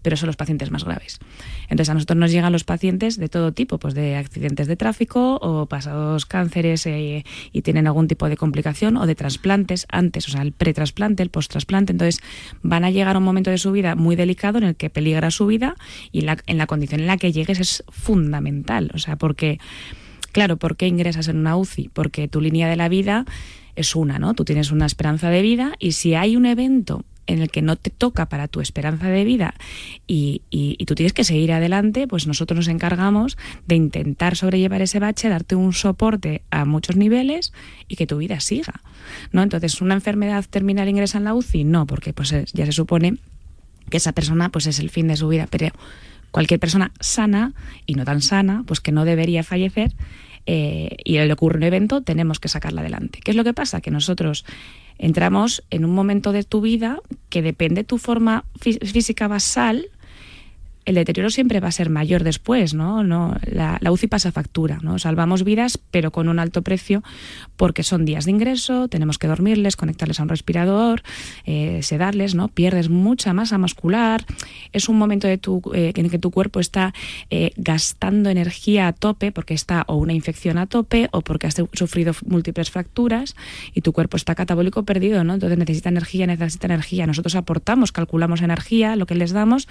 pero 0.02 0.16
son 0.16 0.28
los 0.28 0.36
pacientes 0.36 0.70
más 0.70 0.84
graves. 0.84 1.20
Entonces 1.68 1.90
a 1.90 1.94
nosotros 1.94 2.18
nos 2.18 2.32
llegan 2.32 2.50
los 2.50 2.64
pacientes 2.64 3.18
de 3.18 3.28
todo 3.28 3.52
tipo, 3.52 3.78
pues 3.78 3.94
de 3.94 4.16
accidentes 4.16 4.66
de 4.66 4.76
tráfico 4.76 5.36
o 5.36 5.66
pasados 5.66 6.26
cánceres 6.26 6.86
eh, 6.86 7.24
y 7.52 7.62
tienen 7.62 7.86
algún 7.86 8.08
tipo 8.08 8.28
de 8.28 8.36
complicación 8.36 8.96
o 8.96 9.06
de 9.06 9.14
trasplantes 9.14 9.86
antes, 9.90 10.26
o 10.28 10.30
sea, 10.30 10.42
el 10.42 10.52
pretrasplante, 10.52 11.22
el 11.22 11.30
posttrasplante. 11.30 11.92
Entonces 11.92 12.20
van 12.62 12.84
a 12.84 12.90
llegar 12.96 13.14
a 13.14 13.18
un 13.20 13.24
momento 13.24 13.50
de 13.50 13.58
su 13.58 13.70
vida 13.70 13.94
muy 13.94 14.16
delicado 14.16 14.58
en 14.58 14.64
el 14.64 14.74
que 14.76 14.90
peligra 14.90 15.30
su 15.30 15.46
vida 15.46 15.76
y 16.10 16.22
la- 16.22 16.38
en 16.46 16.58
la 16.58 16.66
condición 16.66 17.00
en 17.00 17.06
la 17.06 17.16
que 17.16 17.30
llegues 17.32 17.60
es 17.60 17.84
fundamental, 17.88 18.90
o 18.94 18.98
sea, 18.98 19.16
porque 19.16 19.58
Claro, 20.32 20.58
¿por 20.58 20.76
qué 20.76 20.86
ingresas 20.86 21.28
en 21.28 21.38
una 21.38 21.56
UCI? 21.56 21.88
Porque 21.94 22.28
tu 22.28 22.42
línea 22.42 22.68
de 22.68 22.76
la 22.76 22.90
vida 22.90 23.24
es 23.74 23.96
una, 23.96 24.18
¿no? 24.18 24.34
Tú 24.34 24.44
tienes 24.44 24.70
una 24.70 24.84
esperanza 24.84 25.30
de 25.30 25.40
vida 25.40 25.72
y 25.78 25.92
si 25.92 26.14
hay 26.14 26.36
un 26.36 26.44
evento 26.44 27.04
en 27.26 27.42
el 27.42 27.50
que 27.50 27.62
no 27.62 27.76
te 27.76 27.90
toca 27.90 28.28
para 28.28 28.48
tu 28.48 28.60
esperanza 28.60 29.08
de 29.08 29.24
vida 29.24 29.54
y, 30.06 30.42
y- 30.50 30.76
y 30.78 30.84
tú 30.86 30.94
tienes 30.94 31.12
que 31.12 31.24
seguir 31.24 31.52
adelante, 31.52 32.06
pues 32.06 32.26
nosotros 32.26 32.56
nos 32.56 32.68
encargamos 32.68 33.36
de 33.66 33.74
intentar 33.76 34.36
sobrellevar 34.36 34.82
ese 34.82 34.98
bache, 34.98 35.28
darte 35.28 35.54
un 35.56 35.72
soporte 35.72 36.42
a 36.50 36.64
muchos 36.64 36.96
niveles 36.96 37.52
y 37.88 37.96
que 37.96 38.06
tu 38.06 38.16
vida 38.18 38.40
siga, 38.40 38.80
¿no? 39.32 39.42
Entonces, 39.42 39.80
¿una 39.80 39.94
enfermedad 39.94 40.44
terminal 40.48 40.88
ingresa 40.88 41.18
en 41.18 41.24
la 41.24 41.34
UCI? 41.34 41.64
No, 41.64 41.86
porque 41.86 42.12
pues 42.12 42.32
es- 42.32 42.52
ya 42.52 42.64
se 42.66 42.72
supone 42.72 43.16
que 43.90 43.96
esa 43.98 44.12
persona 44.12 44.48
pues 44.50 44.66
es 44.66 44.78
el 44.80 44.90
fin 44.90 45.08
de 45.08 45.16
su 45.16 45.28
vida, 45.28 45.46
pero 45.50 45.68
cualquier 46.30 46.60
persona 46.60 46.92
sana 47.00 47.52
y 47.86 47.94
no 47.94 48.04
tan 48.04 48.20
sana, 48.20 48.64
pues 48.66 48.80
que 48.80 48.92
no 48.92 49.04
debería 49.04 49.42
fallecer 49.42 49.92
eh, 50.46 50.96
y 51.04 51.18
le 51.18 51.32
ocurre 51.32 51.56
un 51.58 51.62
evento, 51.64 52.02
tenemos 52.02 52.38
que 52.40 52.48
sacarla 52.48 52.80
adelante. 52.80 53.20
¿Qué 53.22 53.32
es 53.32 53.36
lo 53.36 53.44
que 53.44 53.52
pasa? 53.54 53.80
Que 53.80 53.90
nosotros 53.90 54.44
entramos 54.98 55.62
en 55.70 55.84
un 55.84 55.90
momento 55.92 56.32
de 56.32 56.44
tu 56.44 56.60
vida 56.60 57.00
que 57.28 57.42
depende 57.42 57.80
de 57.80 57.84
tu 57.84 57.98
forma 57.98 58.44
fí- 58.58 58.78
física 58.86 59.28
basal, 59.28 59.88
el 60.86 60.94
deterioro 60.94 61.28
siempre 61.30 61.60
va 61.60 61.68
a 61.68 61.72
ser 61.72 61.90
mayor 61.90 62.24
después, 62.24 62.72
¿no? 62.72 63.02
la, 63.02 63.76
la 63.80 63.92
UCI 63.92 64.06
pasa 64.06 64.32
factura, 64.32 64.78
¿no? 64.82 64.98
Salvamos 64.98 65.44
vidas, 65.44 65.78
pero 65.90 66.12
con 66.12 66.28
un 66.28 66.38
alto 66.38 66.62
precio, 66.62 67.02
porque 67.56 67.82
son 67.82 68.04
días 68.04 68.24
de 68.24 68.30
ingreso, 68.30 68.88
tenemos 68.88 69.18
que 69.18 69.26
dormirles, 69.26 69.76
conectarles 69.76 70.20
a 70.20 70.22
un 70.22 70.28
respirador, 70.28 71.02
eh, 71.44 71.80
sedarles, 71.82 72.34
¿no? 72.34 72.48
Pierdes 72.48 72.88
mucha 72.88 73.32
masa 73.32 73.58
muscular, 73.58 74.24
es 74.72 74.88
un 74.88 74.96
momento 74.96 75.26
de 75.26 75.38
tu, 75.38 75.60
eh, 75.74 75.92
en 75.94 76.04
el 76.06 76.10
que 76.10 76.18
tu 76.18 76.30
cuerpo 76.30 76.60
está 76.60 76.94
eh, 77.30 77.50
gastando 77.56 78.30
energía 78.30 78.86
a 78.86 78.92
tope, 78.92 79.32
porque 79.32 79.54
está 79.54 79.84
o 79.88 79.96
una 79.96 80.12
infección 80.12 80.56
a 80.56 80.66
tope, 80.66 81.08
o 81.10 81.20
porque 81.20 81.48
has 81.48 81.54
su- 81.54 81.68
sufrido 81.72 82.14
múltiples 82.24 82.70
fracturas, 82.70 83.34
y 83.74 83.80
tu 83.80 83.92
cuerpo 83.92 84.16
está 84.16 84.34
catabólico 84.36 84.84
perdido, 84.84 85.24
¿no? 85.24 85.34
Entonces 85.34 85.58
necesita 85.58 85.88
energía, 85.88 86.26
necesita 86.28 86.66
energía. 86.66 87.06
Nosotros 87.06 87.34
aportamos, 87.34 87.90
calculamos 87.90 88.40
energía, 88.40 88.94
lo 88.94 89.06
que 89.06 89.16
les 89.16 89.32
damos, 89.32 89.66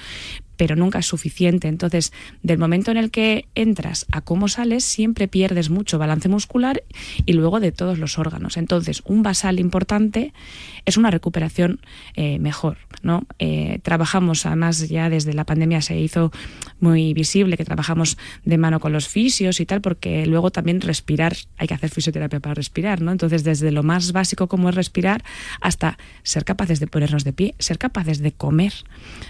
pero 0.58 0.75
nunca 0.75 1.01
suficiente. 1.06 1.68
Entonces, 1.68 2.12
del 2.44 2.58
momento 2.58 2.91
en 2.91 2.98
el 2.98 3.12
que 3.12 3.48
entras 3.56 4.06
a 4.12 4.22
cómo 4.22 4.48
sales, 4.48 4.84
siempre 4.84 5.28
pierdes 5.28 5.70
mucho 5.70 5.98
balance 5.98 6.30
muscular 6.30 6.84
y 7.26 7.34
luego 7.34 7.60
de 7.60 7.72
todos 7.72 8.00
los 8.00 8.18
órganos. 8.18 8.58
Entonces, 8.58 9.02
un 9.06 9.24
basal 9.24 9.60
importante 9.60 10.34
es 10.86 10.98
una 10.98 11.12
recuperación 11.12 11.80
eh, 12.15 12.39
mejor. 12.39 12.78
¿no? 13.02 13.24
Eh, 13.39 13.80
trabajamos, 13.84 14.46
además, 14.46 14.88
ya 14.89 15.10
desde 15.10 15.34
la 15.34 15.46
pandemia 15.46 15.82
se 15.82 16.00
hizo 16.00 16.32
muy 16.80 17.13
visible 17.13 17.58
que 17.58 17.65
trabajamos 17.65 18.18
de 18.44 18.58
mano 18.58 18.80
con 18.80 18.94
los 18.94 19.08
fisios 19.08 19.60
y 19.60 19.65
tal, 19.65 19.82
porque 19.82 20.26
luego 20.26 20.52
también 20.52 20.82
respirar, 20.82 21.36
hay 21.58 21.68
que 21.68 21.74
hacer 21.74 21.89
fisioterapia 21.89 22.39
para 22.39 22.56
respirar. 22.56 23.02
¿no? 23.02 23.12
Entonces, 23.12 23.44
desde 23.44 23.72
lo 23.72 23.84
más 23.84 24.12
básico 24.12 24.48
como 24.48 24.70
es 24.70 24.76
respirar 24.76 25.24
hasta 25.62 25.98
ser 26.24 26.46
capaces 26.46 26.80
de 26.80 26.88
ponernos 26.88 27.24
de 27.24 27.34
pie, 27.34 27.56
ser 27.60 27.78
capaces 27.78 28.20
de 28.20 28.32
comer. 28.32 28.74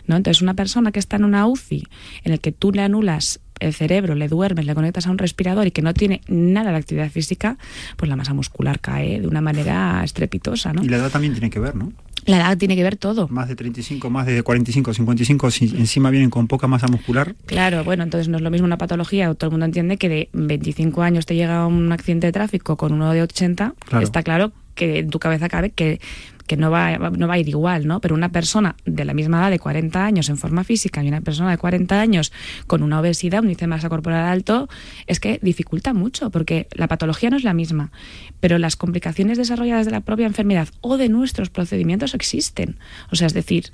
¿no? 0.08 0.16
Entonces, 0.16 0.42
una 0.42 0.54
persona 0.54 0.92
que 0.92 1.00
está 1.00 1.18
en 1.18 1.26
una 1.26 1.48
UCI 1.48 1.65
en 1.72 2.34
el 2.34 2.40
que 2.40 2.52
tú 2.52 2.72
le 2.72 2.82
anulas 2.82 3.40
el 3.60 3.74
cerebro, 3.74 4.16
le 4.16 4.28
duermes, 4.28 4.66
le 4.66 4.76
conectas 4.76 5.08
a 5.08 5.12
un 5.12 5.18
respirador 5.18 5.66
y 5.68 5.72
que 5.72 5.82
no 5.82 5.94
tiene 5.94 6.22
nada 6.28 6.72
de 6.72 6.78
actividad 6.78 7.10
física, 7.10 7.58
pues 7.96 8.10
la 8.10 8.16
masa 8.18 8.34
muscular 8.34 8.80
cae 8.82 9.22
de 9.22 9.28
una 9.28 9.40
manera 9.42 10.02
estrepitosa, 10.04 10.74
¿no? 10.74 10.84
Y 10.84 10.90
la 10.90 10.98
edad 10.98 11.10
también 11.10 11.34
tiene 11.34 11.50
que 11.50 11.60
ver, 11.60 11.74
¿no? 11.76 11.94
La 12.26 12.38
edad 12.38 12.58
tiene 12.58 12.76
que 12.76 12.84
ver 12.84 12.96
todo. 12.98 13.28
Más 13.30 13.48
de 13.48 13.56
35, 13.56 14.10
más 14.10 14.26
de 14.26 14.42
45, 14.42 14.94
55, 14.96 15.52
si 15.52 15.66
encima 15.78 16.10
vienen 16.10 16.32
con 16.32 16.48
poca 16.48 16.68
masa 16.68 16.88
muscular. 16.88 17.36
Claro, 17.46 17.84
bueno, 17.84 18.04
entonces 18.04 18.28
no 18.28 18.38
es 18.38 18.44
lo 18.44 18.50
mismo 18.52 18.66
una 18.66 18.78
patología, 18.80 19.34
todo 19.36 19.50
el 19.50 19.52
mundo 19.52 19.68
entiende 19.68 19.98
que 19.98 20.10
de 20.10 20.30
25 20.34 21.04
años 21.04 21.26
te 21.26 21.36
llega 21.36 21.66
un 21.68 21.92
accidente 21.92 22.28
de 22.28 22.34
tráfico 22.34 22.76
con 22.78 22.92
uno 22.94 23.12
de 23.14 23.22
80, 23.22 23.74
Claro. 23.88 24.04
está 24.04 24.24
claro 24.24 24.52
que 24.74 25.00
en 25.00 25.10
tu 25.10 25.20
cabeza 25.20 25.48
cabe 25.48 25.70
que, 25.70 26.02
que 26.48 26.58
no, 26.58 26.72
va, 26.72 26.98
no 26.98 27.28
va 27.28 27.36
a 27.36 27.40
ir 27.40 27.50
igual, 27.50 27.88
¿no? 27.88 28.02
Pero 28.02 28.16
una 28.16 28.30
persona 28.30 28.76
de 28.86 29.06
la 29.06 29.14
misma 29.14 29.40
edad 29.40 29.52
de 29.52 29.60
40 29.60 30.06
años 30.06 30.30
en 30.30 30.38
forma 30.38 30.64
física 30.64 31.04
y 31.04 31.08
una 31.08 31.22
persona 31.22 31.52
de 31.52 31.58
40 31.58 32.00
años 32.00 32.32
con 32.68 32.84
una 32.84 33.00
obesidad, 33.00 33.42
un 33.42 33.50
índice 33.50 33.90
corporal 33.90 34.26
alto, 34.26 34.70
es 35.08 35.20
que 35.20 35.40
dificulta 35.42 35.94
mucho, 35.94 36.30
porque 36.30 36.68
la 36.72 36.88
patología 36.88 37.30
no 37.30 37.38
es 37.38 37.44
la 37.44 37.54
misma, 37.54 37.92
pero 38.40 38.58
las 38.58 38.76
complicaciones 38.76 39.38
desarrolladas 39.38 39.86
de 39.86 39.92
la 39.92 40.02
propia 40.02 40.28
enfermedad 40.28 40.70
o 40.82 40.98
de 40.98 41.10
nuestros 41.10 41.50
procedimientos 41.50 42.14
existen. 42.14 42.78
O 43.12 43.16
sea, 43.16 43.28
es 43.28 43.34
decir, 43.34 43.72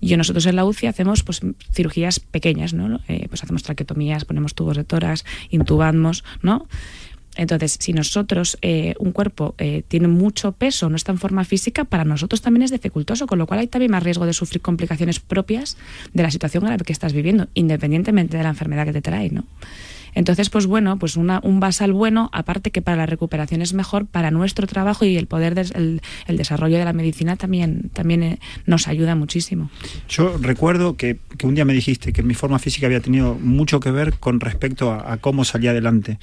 yo 0.00 0.16
nosotros 0.16 0.46
en 0.46 0.56
la 0.56 0.64
UCI 0.64 0.86
hacemos 0.86 1.22
pues 1.22 1.40
cirugías 1.72 2.20
pequeñas, 2.20 2.72
¿no? 2.72 3.00
Eh, 3.08 3.26
pues 3.28 3.42
hacemos 3.42 3.62
traquetomías, 3.62 4.24
ponemos 4.24 4.54
tubos 4.54 4.76
de 4.76 4.84
tórax, 4.84 5.24
intubamos, 5.50 6.24
¿no? 6.42 6.66
Entonces, 7.36 7.76
si 7.78 7.92
nosotros, 7.92 8.58
eh, 8.60 8.94
un 8.98 9.12
cuerpo 9.12 9.54
eh, 9.58 9.82
tiene 9.86 10.08
mucho 10.08 10.52
peso, 10.52 10.90
no 10.90 10.96
está 10.96 11.12
en 11.12 11.18
forma 11.18 11.44
física, 11.44 11.84
para 11.84 12.04
nosotros 12.04 12.42
también 12.42 12.62
es 12.62 12.70
dificultoso, 12.70 13.26
con 13.26 13.38
lo 13.38 13.46
cual 13.46 13.60
hay 13.60 13.66
también 13.66 13.92
más 13.92 14.02
riesgo 14.02 14.26
de 14.26 14.32
sufrir 14.32 14.60
complicaciones 14.60 15.20
propias 15.20 15.76
de 16.12 16.22
la 16.22 16.30
situación 16.30 16.64
grave 16.64 16.84
que 16.84 16.92
estás 16.92 17.12
viviendo, 17.12 17.48
independientemente 17.54 18.36
de 18.36 18.42
la 18.42 18.50
enfermedad 18.50 18.84
que 18.84 18.92
te 18.92 19.02
trae, 19.02 19.30
¿no? 19.30 19.44
Entonces, 20.14 20.50
pues 20.50 20.66
bueno, 20.66 20.98
pues 20.98 21.16
una, 21.16 21.40
un 21.42 21.60
basal 21.60 21.92
bueno, 21.92 22.30
aparte 22.32 22.70
que 22.70 22.82
para 22.82 22.96
la 22.96 23.06
recuperación 23.06 23.62
es 23.62 23.74
mejor, 23.74 24.06
para 24.06 24.30
nuestro 24.30 24.66
trabajo 24.66 25.04
y 25.04 25.16
el 25.16 25.26
poder, 25.26 25.58
el 25.74 26.36
desarrollo 26.36 26.78
de 26.78 26.84
la 26.84 26.92
medicina 26.92 27.36
también, 27.36 27.90
también 27.92 28.22
eh, 28.22 28.38
nos 28.66 28.88
ayuda 28.88 29.14
muchísimo. 29.14 29.70
Yo 30.08 30.36
recuerdo 30.38 30.96
que, 30.96 31.18
que 31.38 31.46
un 31.46 31.54
día 31.54 31.64
me 31.64 31.74
dijiste 31.74 32.12
que 32.12 32.22
mi 32.22 32.34
forma 32.34 32.58
física 32.58 32.86
había 32.86 33.00
tenido 33.00 33.34
mucho 33.34 33.80
que 33.80 33.90
ver 33.90 34.14
con 34.14 34.40
respecto 34.40 34.92
a 34.92 35.16
cómo 35.18 35.44
salía 35.44 35.70
adelante. 35.70 36.18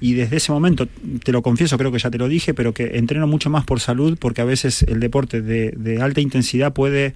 Y 0.00 0.14
desde 0.14 0.36
ese 0.36 0.50
momento, 0.50 0.88
te 1.22 1.32
lo 1.32 1.42
confieso, 1.42 1.76
creo 1.76 1.92
que 1.92 1.98
ya 1.98 2.10
te 2.10 2.18
lo 2.18 2.28
dije, 2.28 2.54
pero 2.54 2.72
que 2.72 2.96
entreno 2.98 3.26
mucho 3.26 3.50
más 3.50 3.64
por 3.64 3.80
salud 3.80 4.16
porque 4.18 4.40
a 4.40 4.44
veces 4.44 4.82
el 4.82 4.98
deporte 4.98 5.42
de, 5.42 5.72
de 5.76 6.02
alta 6.02 6.20
intensidad 6.20 6.72
puede... 6.72 7.14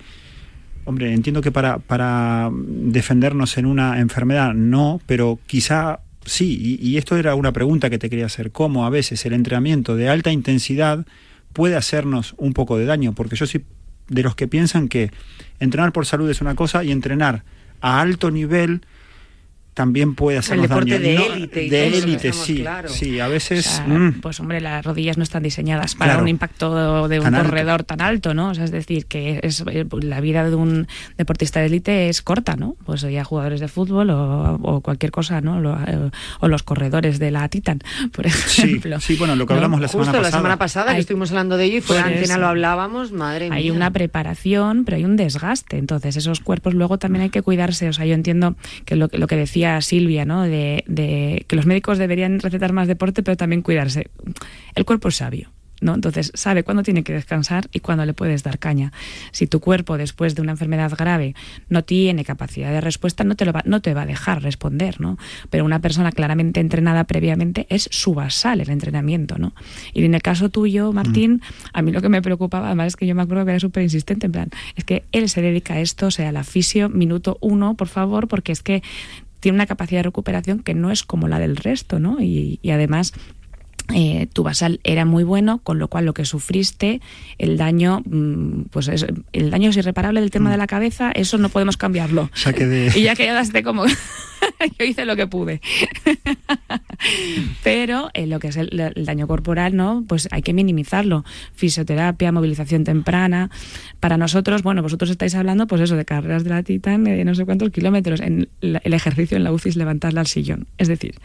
Hombre, 0.86 1.14
entiendo 1.14 1.40
que 1.40 1.50
para, 1.50 1.78
para 1.78 2.50
defendernos 2.52 3.56
en 3.56 3.64
una 3.64 4.00
enfermedad 4.00 4.52
no, 4.52 5.00
pero 5.06 5.38
quizá 5.46 6.00
sí, 6.26 6.78
y, 6.80 6.86
y 6.86 6.98
esto 6.98 7.16
era 7.16 7.34
una 7.34 7.52
pregunta 7.52 7.88
que 7.88 7.98
te 7.98 8.10
quería 8.10 8.26
hacer, 8.26 8.50
cómo 8.50 8.84
a 8.84 8.90
veces 8.90 9.24
el 9.24 9.32
entrenamiento 9.32 9.96
de 9.96 10.10
alta 10.10 10.30
intensidad 10.30 11.06
puede 11.54 11.76
hacernos 11.76 12.34
un 12.36 12.52
poco 12.52 12.76
de 12.76 12.84
daño, 12.84 13.14
porque 13.14 13.36
yo 13.36 13.46
soy 13.46 13.64
de 14.08 14.22
los 14.22 14.34
que 14.34 14.48
piensan 14.48 14.88
que 14.88 15.10
entrenar 15.60 15.92
por 15.92 16.04
salud 16.04 16.28
es 16.28 16.40
una 16.40 16.54
cosa 16.54 16.84
y 16.84 16.92
entrenar 16.92 17.44
a 17.80 18.00
alto 18.00 18.30
nivel 18.30 18.82
también 19.74 20.14
puede 20.14 20.38
hacernos 20.38 20.64
El 20.64 20.68
deporte 20.70 20.90
daño. 20.98 21.04
de 21.04 21.14
No, 21.28 21.34
élite 21.34 21.64
y 21.64 21.68
de 21.70 21.88
todo, 21.90 21.98
élite, 22.04 22.28
estamos 22.28 22.46
sí, 22.46 22.56
claro. 22.60 22.88
sí, 22.88 23.20
a 23.20 23.28
veces... 23.28 23.66
O 23.66 23.70
sea, 23.70 23.86
mm, 23.86 24.20
Pues 24.20 24.40
hombre, 24.40 24.60
las 24.60 24.84
rodillas 24.84 25.16
no 25.18 25.22
están 25.24 25.42
diseñadas 25.42 25.94
para 25.94 26.12
Claro. 26.12 26.22
un 26.22 26.28
impacto 26.28 27.08
de 27.08 27.18
un 27.18 27.24
Tan 27.24 27.34
alto. 27.34 27.48
corredor 27.50 27.82
tan 27.84 28.00
alto, 28.00 28.34
¿no? 28.34 28.50
O 28.50 28.54
sea, 28.54 28.64
es 28.64 28.70
decir, 28.70 29.06
que 29.06 29.40
es 29.42 29.62
eh, 29.70 29.84
la 30.02 30.20
vida 30.20 30.48
de 30.48 30.54
un 30.54 30.86
deportista 31.18 31.60
de 31.60 31.66
élite 31.66 32.08
es 32.08 32.22
corta, 32.22 32.56
¿no? 32.56 32.76
Pues 32.86 33.00
ya 33.02 33.24
jugadores 33.24 33.60
de 33.60 33.68
fútbol 33.68 34.10
o, 34.10 34.54
o 34.62 34.80
cualquier 34.80 35.10
cosa, 35.10 35.40
¿no? 35.40 35.60
Lo- 35.60 35.74
eh, 35.86 36.10
o 36.40 36.48
los 36.48 36.62
corredores 36.62 37.18
de 37.18 37.30
la 37.32 37.48
Titan, 37.48 37.80
por 38.12 38.26
ejemplo. 38.26 39.00
sí, 39.00 39.16
bueno, 39.16 39.34
lo 39.36 39.46
que 39.46 39.54
¿no? 39.54 39.58
hablamos 39.58 39.80
la 39.80 39.88
semana 39.88 40.10
Justo 40.12 40.22
la 40.22 40.30
semana 40.30 40.56
pasada 40.56 40.90
que 40.92 40.96
Hay- 40.96 41.00
estuvimos 41.00 41.30
hablando 41.30 41.56
de 41.56 41.64
ello 41.64 41.78
y 41.78 41.80
fuera 41.80 42.06
de 42.06 42.14
antena 42.14 42.38
lo 42.38 42.46
hablábamos, 42.46 43.12
madre 43.12 43.48
mía. 43.50 43.58
Hay 43.58 43.70
una 43.70 43.90
preparación, 43.90 44.84
pero 44.84 44.96
hay 44.96 45.04
un 45.04 45.16
desgaste. 45.16 45.78
Entonces, 45.78 46.16
esos 46.16 46.40
cuerpos 46.40 46.74
luego 46.74 46.98
también 46.98 47.22
hay 47.24 47.30
que 47.30 47.42
cuidarse. 47.42 47.88
O 47.88 47.92
sea, 47.92 48.06
yo 48.06 48.14
entiendo 48.14 48.54
que 48.84 48.96
lo, 48.96 49.08
que- 49.08 49.18
lo 49.18 49.26
que 49.26 49.36
decía 49.36 49.63
Silvia, 49.80 50.24
¿no? 50.24 50.42
De, 50.42 50.84
de 50.86 51.44
que 51.48 51.56
los 51.56 51.66
médicos 51.66 51.98
deberían 51.98 52.40
recetar 52.40 52.72
más 52.72 52.88
deporte, 52.88 53.22
pero 53.22 53.36
también 53.36 53.62
cuidarse. 53.62 54.08
El 54.74 54.84
cuerpo 54.84 55.08
es 55.08 55.16
sabio. 55.16 55.50
¿no? 55.84 55.94
Entonces 55.94 56.32
sabe 56.34 56.64
cuándo 56.64 56.82
tiene 56.82 57.04
que 57.04 57.12
descansar 57.12 57.68
y 57.72 57.80
cuándo 57.80 58.04
le 58.06 58.14
puedes 58.14 58.42
dar 58.42 58.58
caña. 58.58 58.92
Si 59.32 59.46
tu 59.46 59.60
cuerpo 59.60 59.98
después 59.98 60.34
de 60.34 60.42
una 60.42 60.52
enfermedad 60.52 60.92
grave 60.96 61.34
no 61.68 61.84
tiene 61.84 62.24
capacidad 62.24 62.70
de 62.70 62.80
respuesta, 62.80 63.22
no 63.22 63.36
te, 63.36 63.44
lo 63.44 63.52
va, 63.52 63.62
no 63.66 63.80
te 63.80 63.94
va 63.94 64.02
a 64.02 64.06
dejar 64.06 64.42
responder, 64.42 65.00
¿no? 65.00 65.18
Pero 65.50 65.64
una 65.64 65.80
persona 65.80 66.10
claramente 66.10 66.60
entrenada 66.60 67.04
previamente 67.04 67.66
es 67.68 67.88
su 67.90 68.14
basal 68.14 68.60
el 68.60 68.70
entrenamiento, 68.70 69.38
¿no? 69.38 69.54
Y 69.92 70.04
en 70.04 70.14
el 70.14 70.22
caso 70.22 70.48
tuyo, 70.48 70.92
Martín, 70.92 71.42
a 71.72 71.82
mí 71.82 71.92
lo 71.92 72.00
que 72.00 72.08
me 72.08 72.22
preocupaba, 72.22 72.66
además 72.66 72.88
es 72.88 72.96
que 72.96 73.06
yo 73.06 73.14
me 73.14 73.22
acuerdo 73.22 73.44
que 73.44 73.50
era 73.50 73.60
súper 73.60 73.82
insistente, 73.82 74.26
en 74.26 74.32
plan, 74.32 74.50
es 74.76 74.84
que 74.84 75.04
él 75.12 75.28
se 75.28 75.42
dedica 75.42 75.74
a 75.74 75.80
esto, 75.80 76.06
o 76.06 76.10
sea, 76.10 76.32
la 76.32 76.44
fisio, 76.44 76.88
minuto 76.88 77.36
uno, 77.40 77.74
por 77.74 77.88
favor, 77.88 78.28
porque 78.28 78.52
es 78.52 78.62
que 78.62 78.82
tiene 79.44 79.56
una 79.56 79.66
capacidad 79.66 79.98
de 79.98 80.04
recuperación 80.04 80.60
que 80.60 80.72
no 80.72 80.90
es 80.90 81.02
como 81.02 81.28
la 81.28 81.38
del 81.38 81.56
resto, 81.56 81.98
¿no? 81.98 82.18
Y, 82.22 82.60
y 82.62 82.70
además 82.70 83.12
eh, 83.92 84.28
tu 84.32 84.42
basal 84.42 84.80
era 84.84 85.04
muy 85.04 85.24
bueno, 85.24 85.58
con 85.58 85.78
lo 85.78 85.88
cual 85.88 86.06
lo 86.06 86.14
que 86.14 86.24
sufriste, 86.24 87.00
el 87.38 87.56
daño, 87.58 88.02
mm, 88.06 88.62
pues 88.70 88.88
es, 88.88 89.04
el 89.32 89.50
daño 89.50 89.70
es 89.70 89.76
irreparable 89.76 90.20
del 90.20 90.30
tema 90.30 90.50
de 90.50 90.56
la 90.56 90.66
cabeza, 90.66 91.10
eso 91.12 91.36
no 91.38 91.48
podemos 91.50 91.76
cambiarlo. 91.76 92.30
Ya 92.44 92.52
quedé- 92.52 92.92
Y 92.98 93.02
ya 93.02 93.14
quedaste 93.14 93.62
como, 93.62 93.84
yo 94.78 94.84
hice 94.86 95.04
lo 95.04 95.16
que 95.16 95.26
pude. 95.26 95.60
Pero 97.62 98.10
en 98.14 98.30
lo 98.30 98.38
que 98.38 98.48
es 98.48 98.56
el, 98.56 98.78
el 98.94 99.04
daño 99.04 99.26
corporal, 99.26 99.76
¿no? 99.76 100.04
Pues 100.08 100.28
hay 100.30 100.42
que 100.42 100.52
minimizarlo. 100.52 101.24
Fisioterapia, 101.54 102.32
movilización 102.32 102.84
temprana. 102.84 103.50
Para 104.00 104.16
nosotros, 104.16 104.62
bueno, 104.62 104.82
vosotros 104.82 105.10
estáis 105.10 105.34
hablando, 105.34 105.66
pues 105.66 105.82
eso, 105.82 105.96
de 105.96 106.04
carreras 106.04 106.44
de 106.44 106.50
la 106.50 106.62
Titan, 106.62 107.04
de 107.04 107.24
no 107.24 107.34
sé 107.34 107.44
cuántos 107.44 107.70
kilómetros. 107.70 108.20
En 108.20 108.48
la- 108.60 108.80
el 108.84 108.94
ejercicio 108.94 109.36
en 109.36 109.44
la 109.44 109.52
UCI 109.52 109.70
es 109.70 109.76
levantarla 109.76 110.20
al 110.20 110.26
sillón. 110.26 110.66
Es 110.78 110.88
decir, 110.88 111.16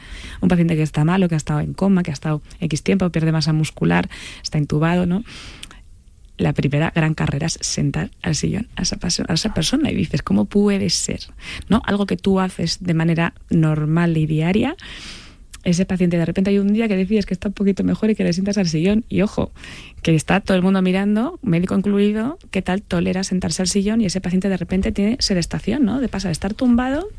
un 0.42 0.50
paciente 0.50 0.76
que 0.76 0.84
está 0.84 1.04
malo, 1.06 1.30
que 1.30 1.36
ha 1.36 1.38
estado 1.38 1.60
en 1.62 1.74
coma, 1.74 2.04
que 2.04 2.12
ha 2.12 2.14
estado 2.14 2.42
X 2.60 2.84
tiempo, 2.84 3.10
pierde 3.10 3.32
masa 3.32 3.54
muscular, 3.54 4.10
está 4.44 4.58
intubado, 4.58 5.06
¿no? 5.06 5.24
la 6.40 6.54
primera 6.54 6.92
gran 6.96 7.14
carrera 7.14 7.48
es 7.48 7.60
sentar 7.62 8.12
al 8.22 8.34
sillón 8.34 8.68
a 8.76 8.84
esa, 8.84 9.54
persona 9.54 9.92
y 9.92 9.96
dices, 9.96 10.22
¿cómo 10.22 10.46
puede 10.46 10.90
ser? 10.90 11.20
¿No? 11.68 11.82
Algo 11.86 12.06
que 12.06 12.18
tú 12.18 12.40
haces 12.40 12.82
de 12.82 12.94
manera 12.94 13.34
normal 13.50 14.18
y 14.18 14.26
diaria, 14.26 14.76
ese 15.66 15.86
paciente 15.86 16.18
de 16.18 16.26
repente 16.26 16.50
hay 16.50 16.60
un 16.60 16.72
día 16.72 16.88
que 16.88 16.96
decides 16.96 17.26
que 17.26 17.34
está 17.34 17.50
un 17.50 17.54
poquito 17.54 17.84
mejor 17.84 18.10
y 18.10 18.16
que 18.16 18.24
le 18.24 18.32
sientas 18.32 18.58
al 18.58 18.68
sillón 18.68 19.04
y 19.10 19.22
ojo, 19.22 19.52
que 20.02 20.16
está 20.16 20.40
todo 20.40 20.56
el 20.56 20.64
mundo 20.64 20.82
mirando, 20.82 21.38
médico 21.44 21.76
incluido, 21.76 22.40
qué 22.52 22.62
tal 22.62 22.82
tolera 22.82 23.26
sentarse 23.26 23.62
al 23.62 23.68
sillón 23.68 24.00
y 24.00 24.06
ese 24.06 24.22
paciente 24.22 24.48
de 24.48 24.56
repente 24.56 24.94
tiene 24.94 25.18
sedestación, 25.20 25.84
¿no? 25.84 26.00
De 26.00 26.08
pasar 26.08 26.30
de 26.30 26.34
estar 26.34 26.54
tumbado 26.54 27.10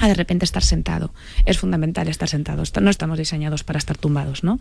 a 0.00 0.08
de 0.08 0.14
repente 0.14 0.44
estar 0.44 0.62
sentado. 0.64 1.12
Es 1.44 1.58
fundamental 1.58 2.08
estar 2.08 2.28
sentado. 2.28 2.62
Est- 2.62 2.78
No 2.78 2.90
estamos 2.90 3.18
diseñados 3.18 3.62
para 3.64 3.78
estar 3.78 3.96
tumbados, 3.96 4.42
¿no? 4.42 4.58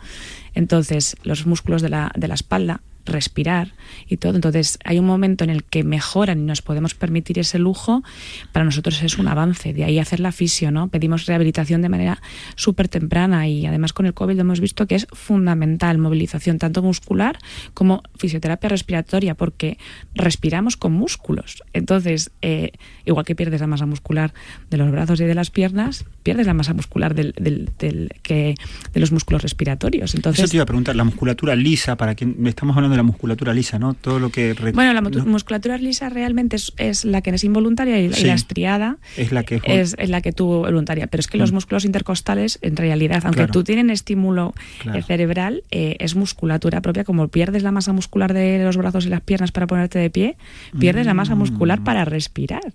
Entonces, 0.54 1.16
los 1.24 1.46
músculos 1.46 1.82
de 1.82 1.90
la, 1.90 2.12
de 2.16 2.28
la 2.28 2.36
espalda, 2.36 2.82
respirar 3.06 3.74
y 4.08 4.18
todo. 4.18 4.36
Entonces, 4.36 4.78
hay 4.84 5.00
un 5.00 5.06
momento 5.06 5.44
en 5.44 5.50
el 5.50 5.64
que 5.64 5.84
mejoran 5.84 6.40
y 6.40 6.44
nos 6.44 6.62
podemos 6.62 6.94
permitir 6.94 7.40
ese 7.40 7.58
lujo. 7.60 8.04
Para 8.52 8.66
nosotros 8.66 9.02
es 9.02 9.18
un 9.18 9.28
avance. 9.28 9.74
De 9.74 9.84
ahí 9.84 10.00
hacer 10.00 10.20
la 10.20 10.32
fisio, 10.32 10.72
¿no? 10.72 10.90
Pedimos 10.90 11.26
rehabilitación 11.26 11.82
de 11.82 11.90
manera 11.90 12.22
súper 12.56 12.88
temprana 12.88 13.48
y 13.48 13.66
además 13.66 13.94
con 13.94 14.06
el 14.06 14.14
COVID 14.14 14.38
hemos 14.40 14.60
visto 14.60 14.86
que 14.88 14.96
es 14.96 15.08
fundamental. 15.12 15.98
Movilización 15.98 16.60
tanto 16.60 16.82
muscular 16.84 17.38
como 17.74 18.04
fisioterapia 18.18 18.70
respiratoria, 18.70 19.36
porque 19.36 19.78
respiramos 20.14 20.78
con 20.78 20.94
músculos. 20.94 21.64
Entonces, 21.74 22.32
eh, 22.42 22.72
igual 23.06 23.26
que 23.26 23.36
pierdes 23.36 23.62
la 23.62 23.68
masa 23.68 23.86
muscular 23.86 24.34
de 24.70 24.78
los 24.78 24.92
brazos 24.92 25.20
y 25.22 25.26
de 25.26 25.36
las 25.36 25.50
piernas, 25.50 26.06
pierdes 26.24 26.46
la 26.46 26.54
masa 26.54 26.74
muscular 26.74 27.16
del, 27.16 27.34
del- 27.40 27.70
del- 27.80 28.12
que, 28.22 28.56
de 28.94 29.00
los 29.00 29.12
músculos 29.12 29.42
respiratorios. 29.42 30.16
Entonces, 30.16 30.44
Eso 30.44 30.52
te 30.52 30.58
iba 30.58 30.64
a 30.64 30.68
preguntar, 30.68 30.96
la 30.96 31.04
musculatura 31.04 31.56
lisa, 31.56 31.96
para 31.96 32.16
quien 32.16 32.46
estamos 32.46 32.76
hablando 32.76 32.89
de 32.92 32.98
la 32.98 33.04
musculatura 33.04 33.54
lisa, 33.54 33.80
¿no? 33.80 33.94
Todo 33.94 34.20
lo 34.20 34.30
que... 34.32 34.54
Bueno, 34.74 34.94
la 34.94 35.02
no, 35.02 35.10
musculatura 35.26 35.78
lisa 35.78 36.10
realmente 36.10 36.56
es, 36.56 36.74
es 36.78 37.06
la 37.06 37.22
que 37.22 37.30
es 37.32 37.44
involuntaria 37.44 38.00
y, 38.00 38.10
la- 38.10 38.18
y 38.18 38.22
Sí. 38.22 38.28
la 38.28 38.34
estriada 38.34 38.98
es 39.18 39.32
la 39.32 39.44
que... 39.44 39.62
es, 39.64 39.96
es 39.98 40.10
la 40.10 40.22
que 40.22 40.32
tú 40.32 40.48
voluntaria. 40.48 41.08
Pero 41.08 41.22
es 41.22 41.28
que 41.28 41.38
los 41.38 41.52
Mm. 41.52 41.56
músculos 41.56 41.86
intercostales, 41.86 42.60
en 42.62 42.76
realidad, 42.76 43.22
aunque 43.24 43.38
Claro. 43.40 43.52
tú 43.54 43.64
tienen 43.64 43.90
estímulo 43.90 44.54
eh, 44.56 44.84
Claro. 44.84 45.04
cerebral, 45.04 45.64
eh, 45.72 45.96
es 46.00 46.16
musculatura 46.16 46.82
propia. 46.82 47.04
Como 47.04 47.28
pierdes 47.28 47.64
la 47.64 47.72
masa 47.72 47.94
muscular 47.94 48.34
de 48.34 48.64
los 48.64 48.78
brazos 48.78 49.06
y 49.06 49.10
las 49.10 49.22
piernas 49.22 49.52
para 49.52 49.68
ponerte 49.68 50.00
de 50.00 50.10
pie, 50.10 50.38
pierdes 50.80 51.06
la 51.06 51.14
masa 51.14 51.36
Mm. 51.36 51.40
muscular 51.40 51.84
para 51.84 52.06
respirar. 52.06 52.74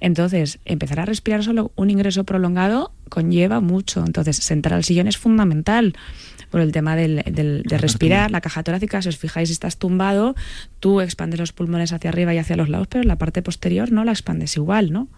Entonces, 0.00 0.58
empezar 0.64 1.00
a 1.00 1.04
respirar 1.04 1.42
solo 1.44 1.72
un 1.76 1.90
ingreso 1.90 2.24
prolongado 2.24 2.92
conlleva 3.08 3.60
mucho. 3.60 4.04
Entonces, 4.06 4.36
sentar 4.36 4.72
al 4.72 4.84
sillón 4.84 5.06
es 5.06 5.18
fundamental 5.18 5.94
por 6.52 6.60
el 6.60 6.70
tema 6.70 6.94
del, 6.94 7.24
del- 7.28 7.62
de 7.64 7.78
respirar, 7.78 8.30
la 8.30 8.40
caja 8.40 8.62
torácica, 8.62 9.02
si 9.02 9.08
os 9.08 9.16
fijáis, 9.16 9.50
estás 9.50 9.78
tumbado, 9.78 10.36
tú 10.78 11.00
expandes 11.00 11.40
los 11.40 11.52
pulmones 11.52 11.92
hacia 11.92 12.10
arriba 12.10 12.32
y 12.34 12.38
hacia 12.38 12.54
los 12.56 12.68
lados, 12.68 12.86
pero 12.88 13.02
la 13.02 13.16
parte 13.16 13.42
posterior 13.42 13.90
no 13.90 14.04
la 14.04 14.12
expandes 14.12 14.54
igual, 14.56 14.92
¿no? 14.92 15.08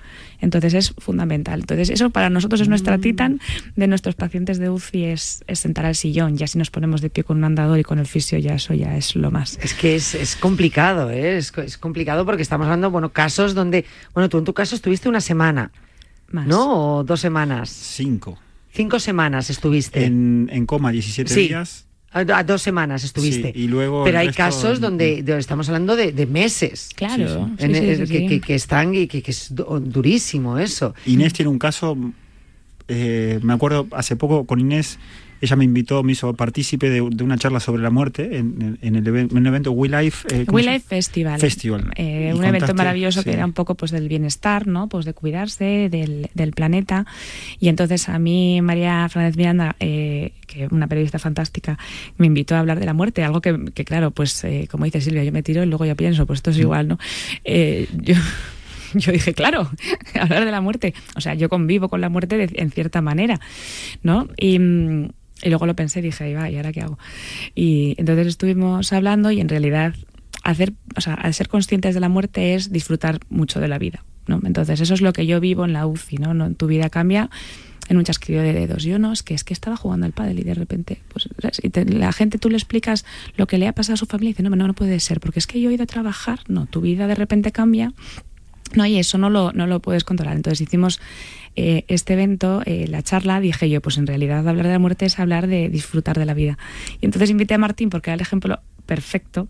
Entonces 0.40 0.72
es 0.72 0.94
fundamental. 0.96 1.60
Entonces 1.60 1.90
eso 1.90 2.08
para 2.10 2.30
nosotros 2.30 2.62
es 2.62 2.68
nuestra 2.68 2.96
titan, 2.98 3.40
de 3.76 3.86
nuestros 3.86 4.14
pacientes 4.14 4.58
de 4.58 4.70
UCI 4.70 5.04
es, 5.04 5.44
es 5.46 5.58
sentar 5.58 5.84
al 5.84 5.96
sillón, 5.96 6.38
ya 6.38 6.46
si 6.46 6.56
nos 6.56 6.70
ponemos 6.70 7.02
de 7.02 7.10
pie 7.10 7.24
con 7.24 7.36
un 7.38 7.44
andador 7.44 7.78
y 7.78 7.82
con 7.82 7.98
el 7.98 8.06
fisio, 8.06 8.38
ya 8.38 8.54
eso 8.54 8.72
ya 8.72 8.96
es 8.96 9.16
lo 9.16 9.30
más. 9.30 9.58
Es 9.60 9.74
que 9.74 9.96
es, 9.96 10.14
es 10.14 10.36
complicado, 10.36 11.10
¿eh? 11.10 11.36
es 11.36 11.50
complicado 11.78 12.24
porque 12.24 12.42
estamos 12.42 12.64
hablando, 12.66 12.90
bueno, 12.90 13.10
casos 13.10 13.54
donde, 13.54 13.84
bueno, 14.14 14.28
tú 14.28 14.38
en 14.38 14.44
tu 14.44 14.54
caso 14.54 14.76
estuviste 14.76 15.08
una 15.08 15.20
semana, 15.20 15.72
Más. 16.30 16.46
¿no? 16.46 16.98
O 16.98 17.04
dos 17.04 17.20
semanas. 17.20 17.68
Cinco. 17.70 18.38
Cinco 18.74 18.98
semanas 18.98 19.50
estuviste. 19.50 20.04
En, 20.04 20.48
en 20.52 20.66
coma 20.66 20.90
17 20.90 21.32
Sí. 21.32 21.48
días. 21.48 21.86
A, 22.10 22.20
a 22.20 22.44
dos 22.44 22.60
semanas 22.62 23.02
estuviste. 23.04 23.52
Sí, 23.54 23.60
y 23.62 23.68
luego 23.68 24.04
Pero 24.04 24.18
hay 24.18 24.26
resto 24.28 24.42
casos 24.42 24.76
en- 24.76 24.80
donde, 24.82 25.16
donde 25.22 25.38
estamos 25.38 25.68
hablando 25.68 25.96
de, 25.96 26.12
de 26.12 26.26
meses. 26.26 26.90
Claro, 26.94 27.50
Sí, 27.58 27.64
En- 27.64 27.74
sí, 27.74 27.80
sí, 27.80 28.12
que, 28.12 28.18
sí. 28.18 28.26
que- 28.28 28.40
que 28.40 28.54
están 28.54 28.94
y 28.94 29.06
que, 29.06 29.22
que 29.22 29.30
es 29.30 29.54
du- 29.54 29.80
durísimo 29.80 30.58
eso. 30.58 30.94
Inés 31.06 31.32
tiene 31.32 31.48
un 31.50 31.58
caso, 31.58 31.96
eh, 32.88 33.38
me 33.42 33.52
acuerdo 33.52 33.86
hace 33.92 34.16
poco 34.16 34.44
con 34.44 34.60
Inés, 34.60 34.98
ella 35.44 35.56
me 35.56 35.64
invitó, 35.64 36.02
me 36.02 36.12
hizo 36.12 36.34
partícipe 36.34 36.90
de, 36.90 37.06
de 37.10 37.24
una 37.24 37.38
charla 37.38 37.60
sobre 37.60 37.82
la 37.82 37.90
muerte 37.90 38.36
en, 38.38 38.78
en 38.82 38.96
el 38.96 39.06
even- 39.06 39.28
en 39.30 39.36
un 39.38 39.46
evento 39.46 39.72
We 39.72 39.88
Life. 39.88 40.26
eh, 40.34 40.44
¿cómo 40.46 40.56
We 40.56 40.64
se- 40.64 40.70
Life 40.72 40.86
Festival. 40.88 41.40
Festival. 41.40 41.90
Eh, 41.96 42.32
un 42.34 42.44
evento 42.44 42.74
maravilloso 42.74 43.20
sí. 43.20 43.24
que 43.30 43.32
era 43.34 43.44
un 43.44 43.52
poco 43.52 43.74
pues 43.76 43.90
del 43.90 44.08
bienestar, 44.08 44.66
¿no? 44.66 44.88
Pues 44.88 45.04
de 45.04 45.14
cuidarse 45.14 45.88
del, 45.90 46.30
del 46.34 46.52
planeta. 46.52 47.06
Y 47.60 47.68
entonces 47.68 48.08
a 48.08 48.18
mí 48.18 48.60
María 48.62 49.08
Fernández 49.08 49.36
Miranda, 49.36 49.76
eh, 49.80 50.32
que 50.46 50.66
una 50.70 50.86
periodista 50.88 51.18
fantástica, 51.18 51.78
me 52.18 52.26
invitó 52.26 52.54
a 52.56 52.60
hablar 52.60 52.80
de 52.80 52.86
la 52.86 52.92
muerte, 52.94 53.22
algo 53.24 53.40
que, 53.40 53.66
que, 53.74 53.84
claro, 53.84 54.10
pues 54.10 54.42
eh, 54.44 54.68
como 54.70 54.84
dice 54.84 55.00
Silvia, 55.00 55.24
yo 55.24 55.32
me 55.32 55.42
tiro 55.42 55.62
y 55.62 55.66
luego 55.66 55.84
yo 55.84 55.96
pienso, 55.96 56.26
pues 56.26 56.38
esto 56.38 56.50
es 56.50 56.58
igual, 56.58 56.88
¿no? 56.88 56.98
Yo 57.44 58.14
yo 58.94 59.10
dije, 59.12 59.34
claro, 59.34 59.68
hablar 60.20 60.44
de 60.44 60.50
la 60.52 60.60
muerte. 60.60 60.94
O 61.16 61.20
sea, 61.20 61.34
yo 61.34 61.48
convivo 61.48 61.88
con 61.88 62.00
la 62.00 62.08
muerte 62.08 62.36
de- 62.36 62.50
en 62.62 62.70
cierta 62.70 63.00
manera, 63.02 63.40
¿no? 64.02 64.28
Y, 64.36 64.58
mm, 64.58 65.08
y 65.42 65.48
luego 65.48 65.66
lo 65.66 65.74
pensé 65.74 65.98
y 65.98 66.02
dije, 66.02 66.24
ahí 66.24 66.34
va, 66.34 66.50
¿y 66.50 66.56
ahora 66.56 66.72
qué 66.72 66.80
hago? 66.80 66.98
Y 67.54 67.94
entonces 67.98 68.26
estuvimos 68.28 68.92
hablando 68.92 69.30
y 69.30 69.40
en 69.40 69.48
realidad 69.48 69.94
hacer, 70.42 70.72
o 70.96 71.00
sea, 71.00 71.14
al 71.14 71.34
ser 71.34 71.48
conscientes 71.48 71.94
de 71.94 72.00
la 72.00 72.08
muerte 72.08 72.54
es 72.54 72.70
disfrutar 72.70 73.18
mucho 73.30 73.60
de 73.60 73.68
la 73.68 73.78
vida, 73.78 74.04
¿no? 74.26 74.40
Entonces 74.44 74.80
eso 74.80 74.94
es 74.94 75.00
lo 75.00 75.12
que 75.12 75.26
yo 75.26 75.40
vivo 75.40 75.64
en 75.64 75.72
la 75.72 75.86
UCI, 75.86 76.18
¿no? 76.18 76.34
No, 76.34 76.52
Tu 76.52 76.66
vida 76.66 76.88
cambia 76.90 77.30
en 77.88 77.98
un 77.98 78.04
chasquido 78.04 78.42
de 78.42 78.54
dedos. 78.54 78.82
Yo 78.84 78.98
no, 78.98 79.12
es 79.12 79.22
que 79.22 79.34
es 79.34 79.44
que 79.44 79.52
estaba 79.52 79.76
jugando 79.76 80.06
al 80.06 80.12
pádel 80.12 80.38
y 80.38 80.42
de 80.42 80.54
repente, 80.54 81.02
pues 81.12 81.28
y 81.62 81.68
te- 81.70 81.84
la 81.84 82.12
gente 82.12 82.38
tú 82.38 82.48
le 82.48 82.56
explicas 82.56 83.04
lo 83.36 83.46
que 83.46 83.58
le 83.58 83.68
ha 83.68 83.74
pasado 83.74 83.94
a 83.94 83.96
su 83.98 84.06
familia 84.06 84.30
y 84.30 84.32
dice, 84.32 84.42
no, 84.42 84.50
no, 84.56 84.66
no 84.66 84.72
puede 84.74 84.98
ser, 85.00 85.20
porque 85.20 85.38
es 85.38 85.46
que 85.46 85.60
yo 85.60 85.68
he 85.70 85.74
ido 85.74 85.82
a 85.82 85.86
trabajar. 85.86 86.40
No, 86.48 86.64
tu 86.66 86.80
vida 86.80 87.06
de 87.06 87.14
repente 87.14 87.52
cambia 87.52 87.92
No, 88.74 88.86
y 88.86 88.98
eso 88.98 89.18
no 89.18 89.30
lo, 89.30 89.52
no 89.52 89.66
lo 89.66 89.80
puedes 89.80 90.04
controlar. 90.04 90.36
Entonces 90.36 90.60
hicimos 90.60 91.00
eh, 91.56 91.84
este 91.88 92.14
evento, 92.14 92.62
eh, 92.66 92.86
la 92.88 93.02
charla, 93.02 93.40
dije 93.40 93.68
yo, 93.68 93.80
pues 93.80 93.98
en 93.98 94.06
realidad 94.06 94.46
hablar 94.48 94.66
de 94.66 94.72
la 94.72 94.78
muerte 94.78 95.06
es 95.06 95.18
hablar 95.18 95.46
de 95.46 95.68
disfrutar 95.68 96.18
de 96.18 96.24
la 96.24 96.34
vida. 96.34 96.58
Y 97.00 97.06
entonces 97.06 97.30
invité 97.30 97.54
a 97.54 97.58
Martín 97.58 97.90
porque 97.90 98.10
era 98.10 98.14
el 98.14 98.20
ejemplo 98.20 98.60
perfecto, 98.86 99.48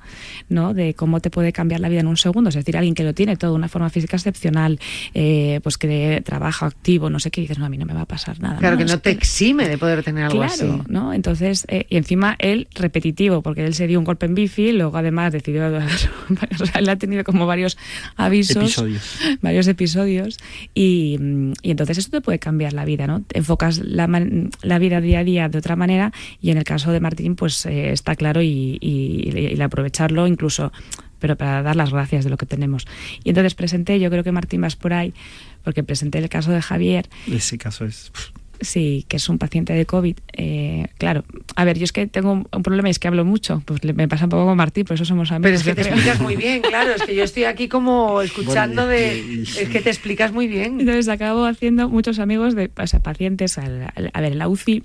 ¿no? 0.49 0.75
De 0.75 0.94
cómo 0.94 1.20
te 1.20 1.31
puede 1.31 1.53
cambiar 1.53 1.81
la 1.81 1.88
vida 1.88 2.01
en 2.01 2.07
un 2.07 2.16
segundo. 2.16 2.49
Es 2.51 2.55
decir, 2.55 2.77
alguien 2.77 2.94
que 2.94 3.05
lo 3.05 3.14
tiene 3.14 3.37
todo 3.37 3.51
de 3.53 3.57
una 3.57 3.68
forma 3.68 3.90
física 3.90 4.16
excepcional, 4.16 4.79
eh, 5.14 5.61
pues 5.62 5.77
que 5.79 6.23
trabaja 6.25 6.66
activo, 6.66 7.11
no 7.11 7.18
sé 7.20 7.31
qué, 7.31 7.40
dices, 7.40 7.59
no, 7.59 7.64
a 7.66 7.68
mí 7.68 7.79
no 7.79 7.87
me 7.87 7.94
va 7.94 8.03
a 8.03 8.07
pasar 8.07 8.40
nada. 8.40 8.59
Claro, 8.59 8.77
que 8.77 8.85
no 8.85 8.99
te 8.99 9.11
exime 9.11 9.68
de 9.68 9.79
poder 9.79 10.03
tener 10.03 10.25
algo 10.25 10.38
claro, 10.38 10.53
así. 10.53 10.83
¿no? 10.88 11.12
Entonces, 11.12 11.64
eh, 11.68 11.87
y 11.90 11.97
encima 11.97 12.37
él 12.38 12.68
repetitivo, 12.75 13.42
porque 13.42 13.64
él 13.64 13.75
se 13.75 13.87
dio 13.87 13.99
un 13.99 14.05
golpe 14.05 14.27
en 14.27 14.35
bici, 14.35 14.73
luego 14.73 14.97
además 14.97 15.33
decidió, 15.33 15.66
o 16.61 16.66
sea, 16.66 16.81
él 16.81 16.88
ha 16.88 16.97
tenido 16.97 17.25
como 17.25 17.47
varios 17.47 17.77
avisos, 18.16 18.57
Episodios. 18.57 19.18
varios 19.42 19.66
episodios, 19.68 20.38
y, 20.75 21.18
y 21.62 21.70
entonces 21.70 21.99
eso 21.99 22.11
te 22.11 22.20
puede 22.20 22.38
cambiar 22.38 22.73
la 22.73 22.85
vida, 22.85 23.07
¿no? 23.07 23.23
Enfocas 23.33 23.79
la, 23.79 24.07
man- 24.07 24.51
la 24.62 24.79
vida 24.79 25.01
día 25.01 25.20
a 25.20 25.25
día 25.25 25.49
de 25.49 25.59
otra 25.59 25.77
manera, 25.77 26.12
y 26.40 26.51
en 26.51 26.59
el 26.59 26.64
caso 26.64 26.92
de 26.92 27.01
Martín, 27.01 27.35
pues 27.37 27.66
eh, 27.66 27.92
está 27.92 28.14
claro 28.16 28.42
y, 28.42 28.79
y- 28.81 29.24
y 29.29 29.47
el 29.53 29.63
aprovecharlo 29.63 30.27
incluso 30.27 30.73
pero 31.21 31.37
para 31.37 31.63
dar 31.63 31.75
las 31.75 31.91
gracias 31.91 32.25
de 32.25 32.31
lo 32.31 32.37
que 32.37 32.45
tenemos. 32.45 32.87
Y 33.23 33.31
entonces 33.31 33.55
presenté, 33.55 33.99
yo 33.99 34.11
creo 34.11 34.23
que 34.23 34.31
Martín 34.33 34.61
vas 34.61 34.77
por 34.77 34.93
ahí, 34.93 35.15
porque 35.63 35.83
presenté 35.83 36.19
el 36.19 36.29
caso 36.29 36.51
de 36.51 36.61
Javier, 36.61 37.09
Ese 37.31 37.57
caso 37.57 37.87
es. 37.87 38.13
Sí, 38.61 39.05
que 39.09 39.17
es 39.17 39.29
un 39.31 39.39
paciente 39.39 39.73
de 39.73 39.87
COVID. 39.87 40.17
Eh, 40.35 40.87
claro, 40.99 41.25
a 41.57 41.65
ver, 41.65 41.79
yo 41.79 41.85
es 41.85 41.93
que 41.93 42.07
tengo 42.07 42.31
un, 42.33 42.49
un 42.55 42.63
problema 42.63 42.89
y 42.89 42.91
es 42.91 42.99
que 42.99 43.09
hablo 43.09 43.25
mucho. 43.25 43.63
Pues 43.65 43.83
le- 43.85 43.95
me 43.95 44.07
pasa 44.07 44.25
un 44.25 44.31
poco 44.31 44.45
con 44.45 44.57
Martí, 44.57 44.85
por 44.85 44.95
eso 44.97 45.05
somos 45.07 45.33
amigos. 45.33 45.45
Pero 45.45 45.57
es 45.57 45.63
que 45.65 45.75
te 45.75 45.83
creo. 45.83 45.95
explicas 45.95 46.21
muy 46.21 46.37
bien, 46.37 46.61
claro, 46.63 46.93
es 46.95 47.03
que 47.03 47.15
yo 47.15 47.25
estoy 47.25 47.45
aquí 47.45 47.69
como 47.69 48.21
escuchando 48.21 48.85
Bueno, 48.87 48.99
y- 48.99 49.01
de... 49.01 49.35
y- 49.35 49.43
Es 49.43 49.69
que 49.71 49.81
te 49.81 49.89
explicas 49.91 50.31
muy 50.33 50.47
bien. 50.47 50.79
Entonces 50.81 51.09
acabo 51.09 51.47
haciendo 51.47 51.89
muchos 51.89 52.19
amigos 52.19 52.55
de 52.55 52.71
o 52.77 52.87
sea, 52.87 53.01
pacientes. 53.01 53.57
al- 53.59 53.91
al- 53.95 54.11
a 54.13 54.21
ver, 54.21 54.33
en 54.33 54.39
la 54.39 54.49
UCI 54.49 54.85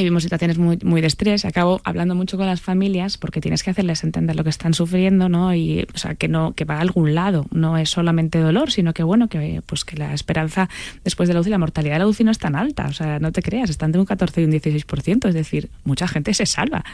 vivimos 0.00 0.22
situaciones 0.22 0.58
muy, 0.58 0.78
muy 0.82 1.00
de 1.00 1.06
estrés. 1.06 1.44
Acabo 1.44 1.80
hablando 1.84 2.14
mucho 2.14 2.36
con 2.36 2.46
las 2.46 2.60
familias 2.60 3.18
porque 3.18 3.40
tienes 3.40 3.62
que 3.62 3.70
hacerles 3.70 4.04
entender 4.04 4.36
lo 4.36 4.44
que 4.44 4.50
están 4.50 4.74
sufriendo, 4.74 5.28
¿no? 5.28 5.54
Y, 5.54 5.86
o 5.94 5.98
sea, 5.98 6.14
que 6.14 6.28
no 6.28 6.52
que 6.52 6.64
va 6.64 6.76
a 6.76 6.80
algún 6.80 7.14
lado. 7.14 7.46
No 7.50 7.76
es 7.78 7.90
solamente 7.90 8.38
dolor, 8.38 8.70
sino 8.70 8.94
que, 8.94 9.02
bueno, 9.02 9.28
que 9.28 9.62
pues 9.66 9.84
que 9.84 9.96
la 9.96 10.14
esperanza 10.14 10.68
después 11.04 11.28
de 11.28 11.34
la 11.34 11.40
UCI, 11.40 11.50
la 11.50 11.58
mortalidad 11.58 11.94
de 11.94 11.98
la 12.00 12.06
UCI 12.06 12.24
no 12.24 12.30
es 12.30 12.38
tan 12.38 12.56
alta. 12.56 12.86
O 12.86 12.92
sea, 12.92 13.18
no 13.18 13.32
te 13.32 13.42
creas, 13.42 13.70
están 13.70 13.92
de 13.92 13.98
un 13.98 14.04
14 14.04 14.42
y 14.42 14.44
un 14.44 14.52
16%. 14.52 15.28
Es 15.28 15.34
decir, 15.34 15.70
mucha 15.84 16.08
gente 16.08 16.34
se 16.34 16.46
salva. 16.46 16.84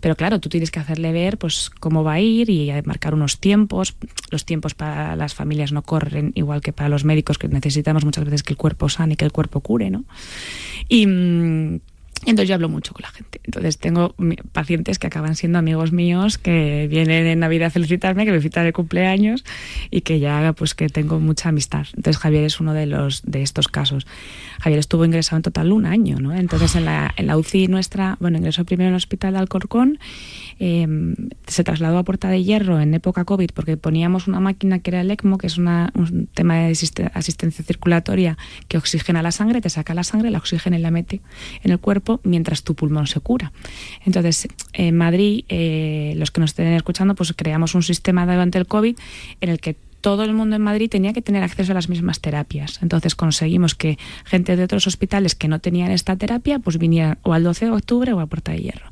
Pero 0.00 0.16
claro, 0.16 0.40
tú 0.40 0.48
tienes 0.48 0.70
que 0.70 0.80
hacerle 0.80 1.12
ver 1.12 1.38
pues 1.38 1.70
cómo 1.80 2.04
va 2.04 2.14
a 2.14 2.20
ir 2.20 2.50
y 2.50 2.72
marcar 2.84 3.14
unos 3.14 3.38
tiempos. 3.38 3.96
Los 4.30 4.44
tiempos 4.44 4.74
para 4.74 5.16
las 5.16 5.34
familias 5.34 5.72
no 5.72 5.82
corren 5.82 6.32
igual 6.34 6.60
que 6.60 6.72
para 6.72 6.88
los 6.88 7.04
médicos, 7.04 7.38
que 7.38 7.48
necesitamos 7.48 8.04
muchas 8.04 8.24
veces 8.24 8.42
que 8.42 8.52
el 8.52 8.56
cuerpo 8.56 8.88
sane 8.88 9.14
y 9.14 9.16
que 9.16 9.24
el 9.24 9.32
cuerpo 9.32 9.60
cure, 9.60 9.90
¿no? 9.90 10.04
Y, 10.88 11.06
mm, 11.06 11.80
entonces 12.22 12.48
yo 12.48 12.54
hablo 12.54 12.68
mucho 12.68 12.94
con 12.94 13.02
la 13.02 13.10
gente. 13.10 13.40
Entonces 13.44 13.78
tengo 13.78 14.14
pacientes 14.52 14.98
que 14.98 15.06
acaban 15.06 15.34
siendo 15.36 15.58
amigos 15.58 15.92
míos, 15.92 16.38
que 16.38 16.86
vienen 16.88 17.26
en 17.26 17.40
Navidad 17.40 17.66
a 17.66 17.70
felicitarme, 17.70 18.24
que 18.24 18.30
me 18.32 18.38
felicitan 18.38 18.66
el 18.66 18.72
cumpleaños 18.72 19.44
y 19.90 20.00
que 20.02 20.20
ya 20.20 20.54
pues 20.56 20.74
que 20.74 20.88
tengo 20.88 21.20
mucha 21.20 21.50
amistad. 21.50 21.86
Entonces 21.94 22.18
Javier 22.18 22.44
es 22.44 22.60
uno 22.60 22.72
de 22.72 22.86
los 22.86 23.22
de 23.24 23.42
estos 23.42 23.68
casos. 23.68 24.06
Javier 24.60 24.78
estuvo 24.78 25.04
ingresado 25.04 25.36
en 25.36 25.42
total 25.42 25.72
un 25.72 25.86
año, 25.86 26.18
¿no? 26.18 26.34
Entonces 26.34 26.76
en 26.76 26.86
la, 26.86 27.12
en 27.16 27.26
la 27.26 27.36
UCI 27.36 27.68
nuestra, 27.68 28.16
bueno, 28.20 28.38
ingresó 28.38 28.64
primero 28.64 28.88
en 28.88 28.94
el 28.94 28.96
hospital 28.96 29.34
de 29.34 29.40
Alcorcón, 29.40 29.98
eh, 30.58 30.86
se 31.46 31.64
trasladó 31.64 31.98
a 31.98 32.02
Puerta 32.04 32.28
de 32.28 32.42
Hierro 32.42 32.80
en 32.80 32.94
época 32.94 33.24
COVID 33.24 33.50
porque 33.54 33.76
poníamos 33.76 34.26
una 34.28 34.40
máquina 34.40 34.78
que 34.78 34.90
era 34.90 35.00
el 35.00 35.10
ECMO, 35.10 35.38
que 35.38 35.46
es 35.46 35.58
una- 35.58 35.90
un 35.94 36.26
tema 36.32 36.56
de 36.56 36.70
asiste- 36.72 37.10
asistencia 37.14 37.64
circulatoria 37.64 38.36
que 38.68 38.78
oxigena 38.78 39.22
la 39.22 39.32
sangre, 39.32 39.60
te 39.60 39.70
saca 39.70 39.94
la 39.94 40.04
sangre, 40.04 40.30
la 40.30 40.38
oxigena 40.38 40.78
y 40.78 40.80
la 40.80 40.90
mete 40.90 41.20
en 41.62 41.70
el 41.72 41.78
cuerpo 41.78 42.20
mientras 42.24 42.62
tu 42.62 42.74
pulmón 42.74 43.06
se 43.06 43.20
cura. 43.20 43.52
Entonces, 44.04 44.48
en 44.72 44.96
Madrid, 44.96 45.44
eh, 45.48 46.14
los 46.16 46.30
que 46.30 46.40
nos 46.40 46.50
estén 46.50 46.68
escuchando, 46.74 47.14
pues 47.14 47.32
creamos 47.36 47.74
un 47.74 47.82
sistema 47.82 48.24
durante 48.26 48.58
el 48.58 48.66
COVID 48.66 48.96
en 49.40 49.48
el 49.48 49.60
que 49.60 49.76
todo 50.00 50.22
el 50.24 50.34
mundo 50.34 50.54
en 50.54 50.60
Madrid 50.60 50.90
tenía 50.90 51.14
que 51.14 51.22
tener 51.22 51.42
acceso 51.42 51.72
a 51.72 51.74
las 51.74 51.88
mismas 51.88 52.20
terapias. 52.20 52.78
Entonces 52.82 53.14
conseguimos 53.14 53.74
que 53.74 53.96
gente 54.26 54.54
de 54.54 54.62
otros 54.64 54.86
hospitales 54.86 55.34
que 55.34 55.48
no 55.48 55.60
tenían 55.60 55.90
esta 55.90 56.14
terapia, 56.16 56.58
pues 56.58 56.76
vinieran 56.76 57.16
o 57.22 57.32
al 57.32 57.42
12 57.42 57.64
de 57.64 57.70
octubre 57.70 58.12
o 58.12 58.20
a 58.20 58.26
Puerta 58.26 58.52
de 58.52 58.58
Hierro. 58.58 58.90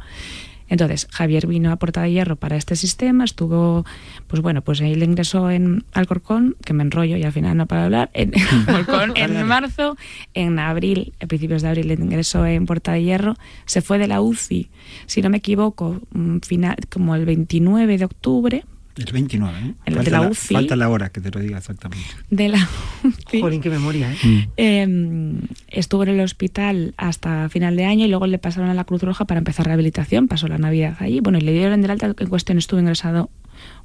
Entonces, 0.73 1.07
Javier 1.11 1.47
vino 1.47 1.71
a 1.71 1.77
Puerta 1.77 2.01
de 2.01 2.13
Hierro 2.13 2.37
para 2.37 2.57
este 2.57 2.77
sistema, 2.77 3.25
estuvo, 3.25 3.85
pues 4.27 4.41
bueno, 4.41 4.63
pues 4.63 4.81
ahí 4.81 4.95
le 4.95 5.05
ingresó 5.05 5.51
en 5.51 5.85
Alcorcón, 5.93 6.57
que 6.65 6.73
me 6.73 6.83
enrollo 6.83 7.19
y 7.19 7.25
al 7.25 7.33
final 7.33 7.59
no 7.59 7.67
para 7.67 7.85
hablar, 7.85 8.11
en 8.15 8.33
Alcorcón 8.67 9.13
en 9.17 9.47
marzo, 9.47 9.99
en 10.33 10.59
abril, 10.59 11.13
a 11.23 11.27
principios 11.27 11.61
de 11.61 11.69
abril 11.69 11.89
le 11.89 11.95
ingresó 11.95 12.47
en 12.47 12.65
Puerta 12.65 12.93
de 12.93 13.03
Hierro, 13.03 13.35
se 13.67 13.83
fue 13.83 13.99
de 13.99 14.09
la 14.09 14.23
UCI, 14.23 14.71
si 15.05 15.21
no 15.21 15.29
me 15.29 15.37
equivoco, 15.37 16.01
mm, 16.13 16.39
final, 16.39 16.77
como 16.89 17.17
el 17.17 17.27
29 17.27 17.99
de 17.99 18.05
octubre, 18.07 18.65
El 18.97 19.13
29, 19.13 19.59
¿eh? 19.59 19.75
El 19.87 19.95
de 19.95 19.97
falta, 19.97 20.11
la 20.11 20.21
la, 20.21 20.29
UCI. 20.29 20.55
falta 20.55 20.77
la 20.77 20.89
hora 20.91 21.09
que 21.09 21.21
te 21.21 21.31
lo 21.31 21.41
diga 21.41 21.59
exactamente. 21.59 22.05
de 22.31 22.49
la 22.49 22.69
UCI. 23.05 23.41
Jolín, 23.41 23.61
qué 23.61 23.71
memoria, 23.71 24.13
¿eh? 24.13 24.49
Eh, 24.57 25.35
estuvo 25.69 26.03
en 26.03 26.11
el 26.11 26.21
hospital 26.21 26.95
hasta 26.97 27.49
final 27.49 27.77
de 27.77 27.85
año 27.87 28.05
y 28.05 28.09
luego 28.09 28.27
le 28.27 28.39
pasaron 28.39 28.69
a 28.69 28.75
la 28.75 28.85
Cruz 28.85 29.03
Roja 29.03 29.25
para 29.25 29.39
empezar 29.39 29.67
rehabilitación. 29.67 30.29
Pasó 30.29 30.47
la 30.49 30.59
Navidad 30.59 30.97
allí. 31.01 31.21
Bueno, 31.21 31.39
y 31.39 31.43
le 31.43 31.53
dieron 31.53 31.81
del 31.81 31.91
alta. 31.91 32.15
En 32.19 32.29
cuestión 32.29 32.59
estuvo 32.59 32.81
ingresado 32.81 33.31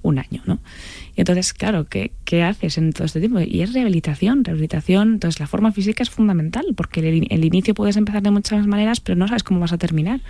un 0.07 0.19
año, 0.19 0.41
¿no? 0.45 0.59
Y 1.15 1.21
entonces, 1.21 1.53
claro, 1.53 1.85
¿qué, 1.85 2.11
qué 2.25 2.43
haces 2.43 2.77
en 2.77 2.93
todo 2.93 3.05
este 3.05 3.19
tiempo? 3.19 3.39
Y 3.39 3.61
es 3.61 3.73
rehabilitación, 3.73 4.43
rehabilitación. 4.43 5.13
Entonces, 5.13 5.39
la 5.39 5.47
forma 5.47 5.71
física 5.71 6.03
es 6.03 6.09
fundamental 6.09 6.65
porque 6.75 6.99
el, 6.99 7.27
el 7.29 7.45
inicio 7.45 7.73
puedes 7.73 7.97
empezar 7.97 8.21
de 8.21 8.31
muchas 8.31 8.67
maneras, 8.67 8.99
pero 8.99 9.15
no 9.15 9.27
sabes 9.27 9.43
cómo 9.43 9.59
vas 9.59 9.73
a 9.73 9.77
terminar. 9.77 10.21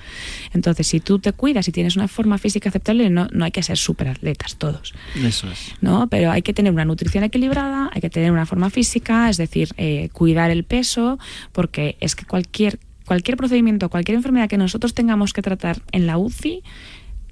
Entonces, 0.54 0.88
si 0.88 1.00
tú 1.00 1.20
te 1.20 1.34
cuidas 1.34 1.68
y 1.68 1.72
tienes 1.72 1.96
una 1.98 2.08
forma 2.08 2.38
física 2.38 2.70
aceptable, 2.70 3.10
no, 3.10 3.28
no 3.32 3.46
hay 3.46 3.52
que 3.52 3.64
ser 3.64 3.78
superatletas 3.78 4.56
todos. 4.56 4.94
Eso 5.16 5.50
es. 5.52 5.74
¿no? 5.82 6.08
Pero 6.10 6.32
hay 6.32 6.42
que 6.42 6.54
tener 6.54 6.72
una 6.72 6.86
nutrición 6.86 7.24
equilibrada, 7.24 7.90
hay 7.94 8.02
que 8.02 8.10
tener 8.10 8.32
una 8.32 8.46
forma 8.46 8.70
física, 8.70 9.30
es 9.30 9.38
decir, 9.38 9.70
eh, 9.78 10.10
cuidar 10.14 10.52
el 10.52 10.64
peso, 10.64 11.20
porque 11.52 11.98
es 12.00 12.16
que 12.16 12.26
cualquier, 12.26 12.80
cualquier 13.06 13.38
procedimiento, 13.38 13.90
cualquier 13.90 14.16
enfermedad 14.16 14.50
que 14.50 14.58
nosotros 14.58 14.94
tengamos 14.94 15.34
que 15.34 15.42
tratar 15.42 15.82
en 15.92 16.08
la 16.08 16.18
UCI, 16.18 16.64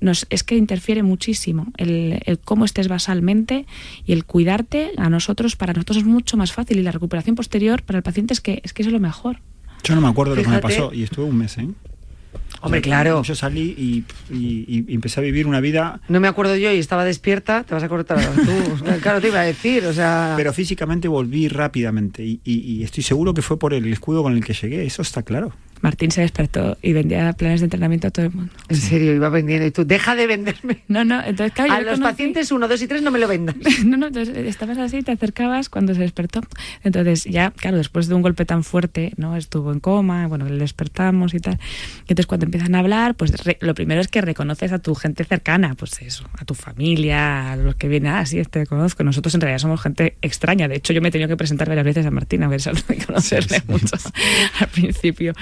nos, 0.01 0.27
es 0.29 0.43
que 0.43 0.55
interfiere 0.55 1.03
muchísimo 1.03 1.67
el, 1.77 2.19
el 2.25 2.39
cómo 2.39 2.65
estés 2.65 2.88
basalmente 2.88 3.65
y 4.05 4.12
el 4.13 4.25
cuidarte 4.25 4.91
a 4.97 5.10
nosotros, 5.10 5.55
para 5.55 5.73
nosotros 5.73 5.97
es 5.97 6.03
mucho 6.05 6.38
más 6.38 6.51
fácil 6.51 6.79
y 6.79 6.84
la 6.84 6.91
recuperación 6.91 7.36
posterior 7.36 7.84
para 7.84 7.97
el 7.97 8.03
paciente 8.03 8.34
es 8.34 8.41
que 8.41 8.62
es 8.63 8.73
que 8.73 8.84
es 8.84 8.89
lo 8.89 8.99
mejor. 8.99 9.38
Yo 9.84 9.95
no 9.95 10.01
me 10.01 10.08
acuerdo 10.08 10.36
lo 10.36 10.41
que 10.43 10.47
me 10.49 10.60
pasó 10.60 10.93
y 10.93 11.03
estuve 11.03 11.25
un 11.25 11.38
mes, 11.38 11.58
¿eh? 11.58 11.67
Hombre, 12.62 12.81
claro. 12.81 13.21
Yo 13.21 13.36
salí 13.36 13.75
y, 13.77 14.03
y- 14.34 14.86
y 14.89 14.93
empecé 14.95 15.19
a 15.19 15.23
vivir 15.23 15.45
una 15.45 15.60
vida, 15.60 16.01
No 16.10 16.19
me 16.19 16.27
acuerdo 16.27 16.55
yo 16.58 16.71
y 16.73 16.77
estaba 16.79 17.05
despierta, 17.05 17.63
te 17.63 17.73
vas 17.75 17.84
a 17.84 17.89
cortar 17.89 18.17
tú. 18.34 18.86
claro, 19.01 19.21
te 19.21 19.27
iba 19.27 19.39
a 19.41 19.43
decir, 19.43 19.86
o 19.86 19.93
sea... 19.93 20.34
pero 20.36 20.51
físicamente 20.51 21.08
volví 21.08 21.47
rápidamente 21.47 22.23
y, 22.25 22.39
y- 22.43 22.60
y 22.62 22.84
estoy 22.84 23.03
seguro 23.03 23.34
que 23.36 23.41
fue 23.43 23.60
por 23.60 23.73
el 23.73 23.86
escudo 23.91 24.23
con 24.23 24.34
el 24.34 24.43
que 24.43 24.53
llegué, 24.53 24.84
eso 24.86 25.01
está 25.03 25.21
claro. 25.21 25.53
Martín 25.86 26.10
se 26.10 26.21
despertó 26.21 26.78
y 26.82 26.93
vendía 26.93 27.32
planes 27.34 27.62
de 27.62 27.65
entrenamiento 27.65 28.08
a 28.08 28.12
todo 28.12 28.26
el 28.26 28.32
mundo. 28.34 28.52
En 28.69 28.76
serio, 28.76 29.13
iba 29.13 29.30
vendiendo 29.30 29.67
y 29.67 29.71
tú, 29.71 29.86
deja 29.86 30.15
de 30.15 30.26
venderme. 30.26 30.80
No, 30.88 31.06
no, 31.06 31.21
entonces 31.24 31.54
claro, 31.54 31.74
A 31.74 31.82
los 31.82 32.00
conocí- 32.00 32.02
pacientes 32.02 32.52
1, 32.52 32.67
2 32.67 32.82
y 32.82 32.88
3 32.88 33.02
no 33.04 33.12
me 33.12 33.19
lo 33.19 33.28
vendas. 33.28 33.56
No, 33.86 33.98
no, 33.98 34.08
entonces 34.08 34.36
estabas 34.36 34.80
así, 34.80 35.04
te 35.04 35.12
acercabas 35.12 35.69
cuando 35.69 35.93
se 35.93 36.02
despertó. 36.02 36.41
Entonces, 36.84 37.26
ya, 37.26 37.52
claro, 37.52 37.78
después 37.78 38.08
de 38.08 38.15
un 38.15 38.24
golpe 38.24 38.45
tan 38.45 38.63
fuerte, 38.63 39.13
¿no? 39.17 39.36
Estuvo 39.38 39.71
en 39.71 39.80
coma, 39.80 40.26
bueno, 40.28 40.45
le 40.50 40.58
despertamos 40.58 41.34
y 41.36 41.39
tal. 41.39 41.60
Y 42.00 42.13
entonces, 42.13 42.26
cuando 42.26 42.45
empiezan 42.45 42.74
a 42.74 42.80
hablar, 42.80 43.13
pues 43.15 43.32
re- 43.45 43.58
lo 43.62 43.76
primero 43.76 44.02
es 44.02 44.08
que 44.08 44.21
reconoces 44.21 44.71
a 44.71 44.80
tu 44.80 44.95
gente 44.95 45.24
cercana, 45.24 45.76
pues 45.76 46.02
eso, 46.02 46.28
a 46.39 46.45
tu 46.45 46.56
familia, 46.56 47.52
a 47.52 47.56
los 47.58 47.76
que 47.76 47.88
vienen, 47.88 48.12
ah, 48.13 48.26
sí, 48.26 48.41
te 48.50 48.65
conozco. 48.65 49.04
Nosotros 49.04 49.36
en 49.36 49.41
realidad 49.41 49.60
somos 49.60 49.82
gente 49.82 50.15
extraña. 50.24 50.67
De 50.67 50.76
hecho, 50.78 50.93
yo 50.93 51.02
me 51.02 51.10
he 51.10 51.12
tenido 51.12 51.28
que 51.30 51.38
presentar 51.38 51.67
varias 51.67 51.86
veces 51.86 52.06
a 52.06 52.12
Martina, 52.12 52.48
a 52.48 52.50
ver, 52.50 52.62
de 52.62 53.06
conocerle 53.06 53.62
mucho 53.67 53.95
al 54.60 54.67
principio. 54.69 55.34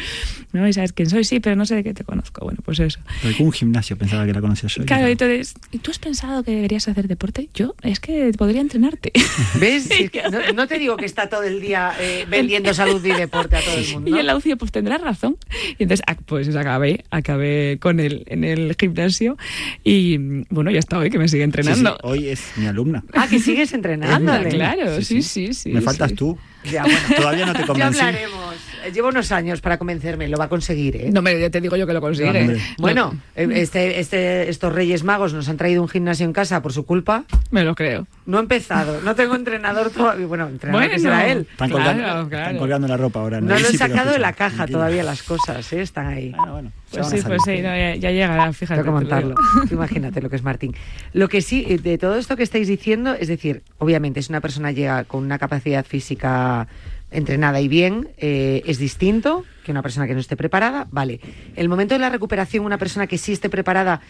¿No? 0.51 0.67
Y 0.67 0.73
sabes 0.73 0.93
quién 0.93 1.09
soy, 1.09 1.23
sí, 1.23 1.39
pero 1.39 1.55
no 1.55 1.65
sé 1.65 1.75
de 1.75 1.83
qué 1.83 1.93
te 1.93 2.03
conozco. 2.03 2.43
Bueno, 2.45 2.59
pues 2.63 2.79
eso. 2.79 2.99
Porque 3.21 3.43
un 3.43 3.51
gimnasio 3.51 3.97
pensaba 3.97 4.25
que 4.25 4.33
la 4.33 4.41
conocía 4.41 4.69
yo. 4.69 4.83
y 4.83 4.85
Claro, 4.85 5.03
no. 5.03 5.07
entonces, 5.09 5.53
¿y 5.71 5.77
tú 5.79 5.91
has 5.91 5.99
pensado 5.99 6.43
que 6.43 6.51
deberías 6.51 6.87
hacer 6.87 7.07
deporte? 7.07 7.49
Yo, 7.53 7.75
es 7.81 7.99
que 7.99 8.31
podría 8.37 8.61
entrenarte. 8.61 9.11
¿Ves? 9.59 9.89
No, 10.31 10.39
no 10.53 10.67
te 10.67 10.79
digo 10.79 10.95
que 10.97 11.05
está 11.05 11.27
todo 11.27 11.43
el 11.43 11.59
día 11.61 11.91
eh, 11.99 12.25
vendiendo 12.29 12.73
salud 12.73 13.03
y 13.05 13.11
deporte 13.11 13.55
a 13.57 13.61
todo 13.61 13.75
el 13.77 13.87
mundo. 13.93 14.15
Y 14.15 14.19
en 14.19 14.25
la 14.25 14.35
UCI, 14.35 14.55
pues 14.55 14.71
tendrás 14.71 15.01
razón. 15.01 15.37
Y 15.77 15.83
entonces, 15.83 16.05
pues 16.25 16.55
acabé, 16.55 17.03
acabé 17.11 17.77
con 17.79 17.99
él 17.99 18.23
en 18.27 18.43
el 18.43 18.75
gimnasio 18.79 19.37
y 19.83 20.17
bueno, 20.49 20.71
ya 20.71 20.79
está 20.79 20.97
hoy 20.97 21.09
que 21.09 21.17
me 21.17 21.27
sigue 21.27 21.43
Sí, 21.43 21.51
sí, 21.51 21.59
entrenando. 21.59 21.97
hoy 22.03 22.27
es 22.29 22.41
mi 22.57 22.65
alumna. 22.65 23.03
Ah, 23.13 23.27
que 23.29 23.39
sigues 23.39 23.73
entrenando. 23.73 24.31
Claro, 24.49 25.01
sí, 25.01 25.21
sí, 25.21 25.53
sí. 25.53 25.69
me 25.71 25.81
faltas 25.81 26.09
sí. 26.11 26.15
tú. 26.15 26.37
Ya, 26.71 26.83
bueno. 26.83 26.99
Todavía 27.17 27.45
no 27.45 27.53
te 27.53 27.59
Ya 27.59 27.65
convencí. 27.67 27.99
hablaremos. 27.99 28.55
Eh, 28.85 28.91
Llevo 28.93 29.07
unos 29.09 29.31
años 29.31 29.61
para 29.61 29.77
convencerme, 29.77 30.27
lo 30.27 30.37
va 30.37 30.45
a 30.45 30.49
conseguir, 30.49 30.95
¿eh? 30.97 31.09
No, 31.11 31.21
me, 31.21 31.39
ya 31.39 31.49
te 31.49 31.61
digo 31.61 31.75
yo 31.77 31.87
que 31.87 31.93
lo 31.93 32.01
consigue. 32.01 32.57
Bueno, 32.77 33.13
eh, 33.35 33.47
este, 33.55 33.99
este, 33.99 34.49
estos 34.49 34.73
Reyes 34.73 35.03
Magos 35.03 35.33
nos 35.33 35.47
han 35.49 35.57
traído 35.57 35.81
un 35.81 35.87
gimnasio 35.89 36.25
en 36.25 36.33
casa 36.33 36.61
por 36.61 36.73
su 36.73 36.85
culpa. 36.85 37.23
Me 37.51 37.63
lo 37.63 37.75
creo. 37.75 38.07
No 38.25 38.37
he 38.37 38.41
empezado, 38.41 39.01
no 39.01 39.15
tengo 39.15 39.35
entrenador 39.35 39.89
todavía. 39.89 40.25
Bueno, 40.25 40.47
entrenador 40.47 40.89
que 40.89 40.99
será 40.99 41.27
él. 41.27 41.47
Están, 41.51 41.69
colgando, 41.69 42.21
están 42.21 42.57
colgando 42.57 42.87
la 42.87 42.97
ropa 42.97 43.19
ahora. 43.19 43.41
No, 43.41 43.59
lo 43.59 43.67
he 43.67 43.77
sacado 43.77 44.11
de 44.11 44.19
la 44.19 44.33
caja 44.33 44.65
todavía 44.65 45.03
las 45.03 45.23
cosas, 45.23 45.71
¿eh? 45.73 45.81
están 45.81 46.07
ahí. 46.07 46.29
Bueno, 46.29 46.53
bueno. 46.53 46.71
Pues 46.89 47.07
sí, 47.07 47.17
pues 47.25 47.41
sí, 47.43 47.57
no, 47.57 47.75
ya, 47.75 47.95
ya, 47.95 48.11
llegará, 48.11 48.53
fíjate. 48.53 48.81
Tengo 48.81 48.97
que 48.97 49.03
montarlo. 49.03 49.35
Imagínate 49.71 50.21
lo 50.21 50.29
que 50.29 50.37
es 50.37 50.43
Martín. 50.43 50.73
Lo 51.11 51.27
que 51.27 51.41
sí, 51.41 51.65
eh, 51.67 51.77
de 51.79 51.97
todo 51.97 52.15
esto 52.15 52.37
que 52.37 52.43
estáis 52.43 52.67
diciendo, 52.67 53.13
es 53.13 53.27
decir, 53.27 53.63
obviamente, 53.77 54.21
si 54.21 54.31
una 54.31 54.41
persona 54.41 54.71
llega 54.71 55.03
con 55.03 55.23
una 55.23 55.37
capacidad 55.37 55.85
física 55.85 56.67
entrenada 57.11 57.59
y 57.59 57.67
bien, 57.67 58.09
eh, 58.17 58.63
es 58.65 58.77
distinto 58.77 59.43
que 59.65 59.71
una 59.71 59.81
persona 59.81 60.07
que 60.07 60.13
no 60.13 60.19
esté 60.19 60.37
preparada. 60.37 60.87
Vale. 60.91 61.19
El 61.55 61.67
momento 61.67 61.95
de 61.95 61.99
la 61.99 62.09
recuperación, 62.09 62.63
una 62.63 62.77
persona 62.77 63.07
que 63.07 63.17
sí 63.17 63.33
esté 63.33 63.49
preparada 63.49 64.01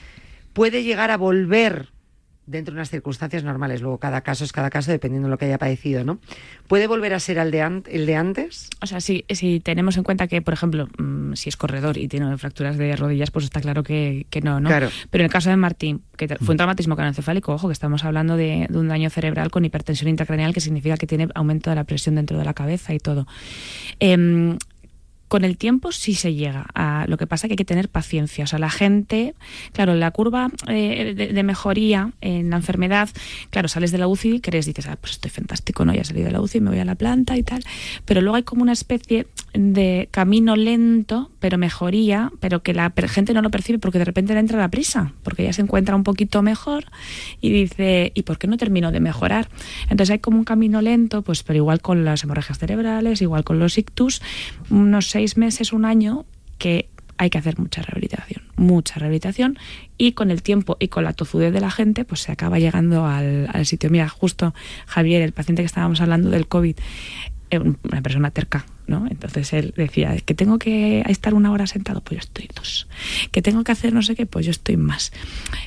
puede 0.54 0.84
llegar 0.84 1.10
a 1.10 1.18
volver 1.18 1.90
dentro 2.46 2.74
de 2.74 2.80
unas 2.80 2.90
circunstancias 2.90 3.44
normales. 3.44 3.82
Luego, 3.82 3.98
cada 3.98 4.22
caso 4.22 4.44
es 4.44 4.52
cada 4.52 4.70
caso, 4.70 4.92
dependiendo 4.92 5.28
de 5.28 5.32
lo 5.32 5.38
que 5.38 5.46
haya 5.46 5.58
padecido, 5.58 6.04
¿no? 6.04 6.20
¿Puede 6.68 6.88
volver 6.88 7.14
a 7.14 7.20
ser 7.20 7.38
el 7.38 7.52
de, 7.52 7.62
an 7.62 7.84
el 7.88 8.06
de 8.06 8.16
antes? 8.16 8.70
O 8.82 8.88
sea, 8.88 9.00
si, 9.02 9.26
si 9.30 9.60
tenemos 9.60 9.98
en 9.98 10.04
cuenta 10.04 10.28
que, 10.28 10.42
por 10.42 10.54
ejemplo, 10.54 10.88
mmm, 10.98 11.34
si 11.34 11.50
es 11.50 11.58
corredor 11.58 11.98
y 11.98 12.08
tiene 12.08 12.38
fracturas 12.38 12.78
de 12.78 12.96
rodillas, 12.96 13.32
pues 13.32 13.46
está 13.46 13.62
claro 13.62 13.84
que, 13.84 14.26
que 14.30 14.42
no, 14.42 14.60
¿no? 14.60 14.70
Claro. 14.70 14.90
Pero 15.10 15.24
en 15.24 15.26
el 15.26 15.32
caso 15.32 15.50
de 15.50 15.58
Martín, 15.58 16.04
que 16.18 16.28
fue 16.38 16.54
un 16.54 16.58
traumatismo 16.58 16.96
craneoencefálico, 16.96 17.54
ojo, 17.54 17.68
que 17.68 17.74
estamos 17.74 18.04
hablando 18.04 18.36
de, 18.36 18.68
de, 18.70 18.78
un 18.78 18.88
daño 18.88 19.10
cerebral 19.10 19.52
con 19.52 19.66
hipertensión 19.66 20.10
intracraneal, 20.10 20.54
que 20.54 20.62
significa 20.62 20.98
que 20.98 21.08
tiene 21.08 21.30
aumento 21.36 21.70
de 21.70 21.76
la 21.76 21.84
presión 21.84 22.16
dentro 22.16 22.38
de 22.38 22.46
la 22.46 22.54
cabeza 22.54 22.94
y 22.94 23.00
todo. 23.00 23.28
Eh, 24.00 24.58
con 25.34 25.46
el 25.46 25.58
tiempo 25.58 25.92
sí 25.92 26.14
se 26.14 26.36
llega 26.36 26.68
a 26.76 27.08
lo 27.08 27.18
que 27.18 27.26
pasa 27.26 27.48
que 27.48 27.54
hay 27.54 27.58
que 27.58 27.66
tener 27.66 27.90
paciencia. 27.90 28.44
O 28.44 28.48
sea 28.48 28.60
la 28.60 28.70
gente 28.70 29.34
claro 29.72 29.96
la 29.96 30.12
curva 30.12 30.52
eh, 30.68 31.16
de, 31.16 31.44
mejoría 31.44 32.12
en 32.22 32.52
la 32.52 32.58
enfermedad 32.58 33.10
claro 33.50 33.68
sales 33.68 33.92
de 33.92 33.98
la 33.98 34.08
UCI 34.08 34.36
y 34.36 34.42
crees 34.42 34.68
dices 34.68 34.86
ah, 34.86 34.96
pues 34.96 35.14
estoy 35.14 35.32
fantástico 35.32 35.86
no 35.86 35.94
ya 35.96 36.02
he 36.02 36.06
salido 36.06 36.28
de 36.28 36.34
la 36.34 36.40
UCI 36.40 36.60
me 36.60 36.70
voy 36.70 36.78
a 36.78 36.86
la 36.86 36.94
planta 36.94 37.36
y 37.36 37.42
tal 37.42 37.64
pero 38.06 38.22
luego 38.22 38.36
hay 38.36 38.44
como 38.44 38.62
una 38.62 38.74
especie 38.74 39.26
de 39.56 40.08
camino 40.12 40.56
lento 40.56 41.32
pero 41.40 41.58
mejoría 41.58 42.32
pero 42.40 42.62
que 42.62 42.76
la 42.76 42.94
gente 43.08 43.34
no 43.34 43.42
lo 43.42 43.50
percibe 43.50 43.80
porque 43.80 43.98
de 43.98 44.06
repente 44.06 44.36
le 44.36 44.40
entra 44.40 44.60
la 44.60 44.70
prisa 44.70 45.14
porque 45.24 45.46
ya 45.46 45.54
se 45.54 45.64
encuentra 45.64 45.96
un 45.96 46.04
poquito 46.04 46.44
mejor 46.44 46.86
y 47.42 47.50
dice 47.50 48.12
y 48.14 48.22
por 48.22 48.38
qué 48.38 48.46
no 48.46 48.58
termino 48.58 48.92
de 48.92 49.00
mejorar 49.00 49.50
entonces 49.90 50.12
hay 50.12 50.20
como 50.20 50.38
un 50.38 50.44
camino 50.44 50.80
lento 50.84 51.24
pues 51.24 51.42
pero 51.42 51.58
igual 51.58 51.82
con 51.82 52.06
las 52.06 52.24
hemorragias 52.24 52.60
cerebrales 52.60 53.20
igual 53.24 53.44
con 53.44 53.58
los 53.58 53.80
ictus 53.80 54.22
unos 54.70 55.10
seis 55.24 55.38
meses, 55.38 55.72
un 55.72 55.86
año, 55.86 56.26
que 56.58 56.90
hay 57.18 57.30
que 57.30 57.38
hacer 57.38 57.58
mucha 57.58 57.82
rehabilitación, 57.82 58.44
mucha 58.58 59.00
rehabilitación 59.00 59.58
y 59.98 60.12
con 60.12 60.32
el 60.32 60.44
tiempo 60.44 60.76
y 60.82 60.90
con 60.90 61.06
la 61.06 61.14
tozudez 61.14 61.54
de 61.54 61.62
la 61.62 61.72
gente, 61.72 62.04
pues 62.04 62.20
se 62.20 62.34
acaba 62.34 62.60
llegando 62.60 63.06
al, 63.06 63.66
sitio. 63.66 63.90
Mira, 63.90 64.10
justo 64.10 64.54
Javier, 64.86 65.22
el 65.22 65.32
paciente 65.32 65.62
que 65.62 65.68
estábamos 65.68 66.02
hablando 66.02 66.30
del 66.30 66.48
COVID, 66.48 66.76
una 67.60 68.02
persona 68.02 68.32
terca, 68.32 68.66
¿no? 68.88 69.06
Entonces 69.10 69.54
él 69.54 69.74
decía, 69.78 70.18
que 70.26 70.34
tengo 70.34 70.60
que 70.60 71.06
estar 71.08 71.34
una 71.34 71.54
hora 71.54 71.68
sentado, 71.68 72.02
pues 72.02 72.20
yo 72.20 72.26
estoy 72.26 72.50
dos. 72.54 72.90
Que 73.32 73.42
tengo 73.42 73.64
que 73.64 73.72
hacer 73.72 73.94
no 73.94 74.02
sé 74.02 74.16
qué, 74.16 74.26
pues 74.26 74.46
yo 74.46 74.52
estoy 74.52 74.76
más. 74.76 75.14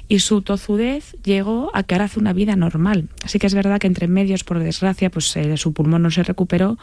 Y 0.09 0.19
su 0.19 0.43
tozudez 0.43 1.17
llegó 1.25 1.71
a 1.73 1.85
que 1.85 1.95
ahora 1.95 2.05
hace 2.07 2.21
una 2.21 2.35
vida 2.35 2.57
normal. 2.57 3.09
Así 3.25 3.39
que 3.39 3.47
es 3.47 3.55
verdad 3.55 3.79
que 3.79 3.87
entre 3.87 4.09
medios, 4.09 4.45
por 4.45 4.59
desgracia, 4.59 5.11
pues 5.11 5.35
eh, 5.37 5.57
su 5.57 5.73
pulmón 5.73 6.03
no 6.03 6.11
se 6.11 6.23
recuperó 6.25 6.77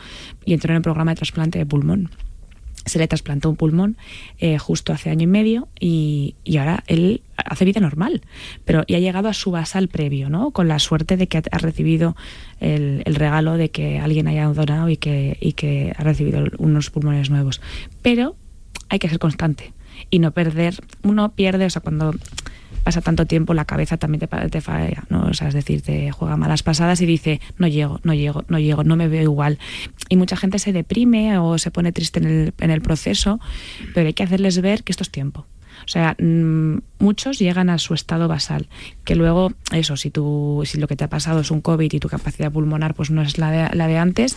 y 0.45 0.53
entró 0.53 0.71
en 0.71 0.77
el 0.77 0.81
programa 0.81 1.11
de 1.11 1.17
trasplante 1.17 1.59
de 1.59 1.65
pulmón 1.67 2.09
se 2.85 2.99
le 2.99 3.07
trasplantó 3.07 3.49
un 3.49 3.55
pulmón 3.55 3.97
eh, 4.39 4.57
justo 4.57 4.93
hace 4.93 5.09
año 5.09 5.23
y 5.23 5.27
medio 5.27 5.67
y, 5.79 6.35
y, 6.43 6.57
ahora 6.57 6.83
él 6.87 7.21
hace 7.37 7.65
vida 7.65 7.79
normal, 7.79 8.21
pero 8.65 8.83
y 8.87 8.95
ha 8.95 8.99
llegado 8.99 9.29
a 9.29 9.33
su 9.33 9.51
basal 9.51 9.87
previo, 9.87 10.29
¿no? 10.29 10.51
Con 10.51 10.67
la 10.67 10.79
suerte 10.79 11.17
de 11.17 11.27
que 11.27 11.41
ha 11.49 11.57
recibido 11.57 12.15
el, 12.59 13.03
el 13.05 13.15
regalo 13.15 13.57
de 13.57 13.69
que 13.69 13.99
alguien 13.99 14.27
haya 14.27 14.47
donado 14.47 14.89
y 14.89 14.97
que, 14.97 15.37
y 15.39 15.53
que 15.53 15.93
ha 15.97 16.03
recibido 16.03 16.43
unos 16.57 16.89
pulmones 16.89 17.29
nuevos. 17.29 17.61
Pero 18.01 18.35
hay 18.89 18.99
que 18.99 19.09
ser 19.09 19.19
constante 19.19 19.73
y 20.09 20.19
no 20.19 20.31
perder, 20.31 20.75
uno 21.03 21.33
pierde, 21.33 21.65
o 21.65 21.69
sea, 21.69 21.81
cuando 21.81 22.13
pasa 22.83 23.01
tanto 23.01 23.25
tiempo, 23.25 23.53
la 23.53 23.65
cabeza 23.65 23.97
también 23.97 24.19
te, 24.19 24.49
te 24.49 24.61
falla, 24.61 25.03
¿no? 25.09 25.25
O 25.27 25.33
sea, 25.33 25.47
es 25.47 25.53
decir, 25.53 25.81
te 25.81 26.11
juega 26.11 26.37
malas 26.37 26.63
pasadas 26.63 27.01
y 27.01 27.05
dice, 27.05 27.41
no 27.57 27.67
llego, 27.67 27.99
no 28.03 28.13
llego, 28.13 28.43
no 28.47 28.59
llego, 28.59 28.83
no 28.83 28.95
me 28.95 29.07
veo 29.07 29.23
igual. 29.23 29.59
Y 30.09 30.17
mucha 30.17 30.35
gente 30.35 30.59
se 30.59 30.73
deprime 30.73 31.37
o 31.37 31.57
se 31.57 31.71
pone 31.71 31.91
triste 31.91 32.19
en 32.19 32.25
el, 32.25 32.53
en 32.59 32.71
el 32.71 32.81
proceso, 32.81 33.39
pero 33.93 34.07
hay 34.07 34.13
que 34.13 34.23
hacerles 34.23 34.61
ver 34.61 34.83
que 34.83 34.91
esto 34.91 35.03
es 35.03 35.09
tiempo. 35.09 35.45
O 35.85 35.87
sea, 35.87 36.15
mmm, 36.19 36.77
muchos 36.99 37.39
llegan 37.39 37.69
a 37.69 37.77
su 37.77 37.93
estado 37.93 38.27
basal, 38.27 38.67
que 39.03 39.15
luego, 39.15 39.51
eso, 39.71 39.97
si 39.97 40.09
tú, 40.09 40.63
si 40.65 40.79
lo 40.79 40.87
que 40.87 40.95
te 40.95 41.03
ha 41.03 41.09
pasado 41.09 41.41
es 41.41 41.51
un 41.51 41.61
COVID 41.61 41.91
y 41.91 41.99
tu 41.99 42.07
capacidad 42.07 42.51
pulmonar 42.51 42.93
pues 42.93 43.11
no 43.11 43.21
es 43.21 43.37
la 43.37 43.51
de, 43.51 43.75
la 43.75 43.87
de 43.87 43.97
antes, 43.97 44.35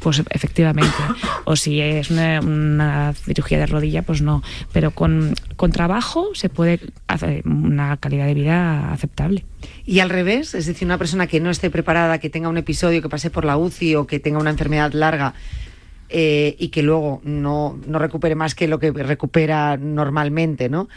pues 0.00 0.22
efectivamente. 0.30 0.96
O 1.44 1.56
si 1.56 1.80
es 1.80 2.10
una, 2.10 2.40
una, 2.40 3.14
cirugía 3.14 3.58
de 3.58 3.66
rodilla, 3.66 4.02
pues 4.02 4.20
no. 4.22 4.42
Pero 4.72 4.90
con, 4.90 5.34
con 5.56 5.70
trabajo 5.70 6.30
se 6.34 6.48
puede 6.48 6.80
hacer 7.06 7.46
una 7.46 7.96
calidad 7.96 8.26
de 8.26 8.34
vida 8.34 8.92
aceptable. 8.92 9.44
Y 9.84 10.00
al 10.00 10.10
revés, 10.10 10.54
es 10.54 10.66
decir, 10.66 10.86
una 10.86 10.98
persona 10.98 11.26
que 11.26 11.40
no 11.40 11.50
esté 11.50 11.70
preparada, 11.70 12.18
que 12.18 12.30
tenga 12.30 12.48
un 12.48 12.58
episodio, 12.58 13.02
que 13.02 13.08
pase 13.08 13.30
por 13.30 13.44
la 13.44 13.56
UCI 13.56 13.94
o 13.96 14.06
que 14.06 14.20
tenga 14.20 14.38
una 14.38 14.50
enfermedad 14.50 14.92
larga, 14.92 15.34
eh, 16.08 16.56
y 16.58 16.68
que 16.68 16.82
luego 16.82 17.20
no, 17.24 17.78
no, 17.86 17.98
recupere 17.98 18.34
más 18.34 18.54
que 18.54 18.68
lo 18.68 18.78
que 18.78 18.90
recupera 18.92 19.76
normalmente, 19.76 20.68
¿no? 20.68 20.88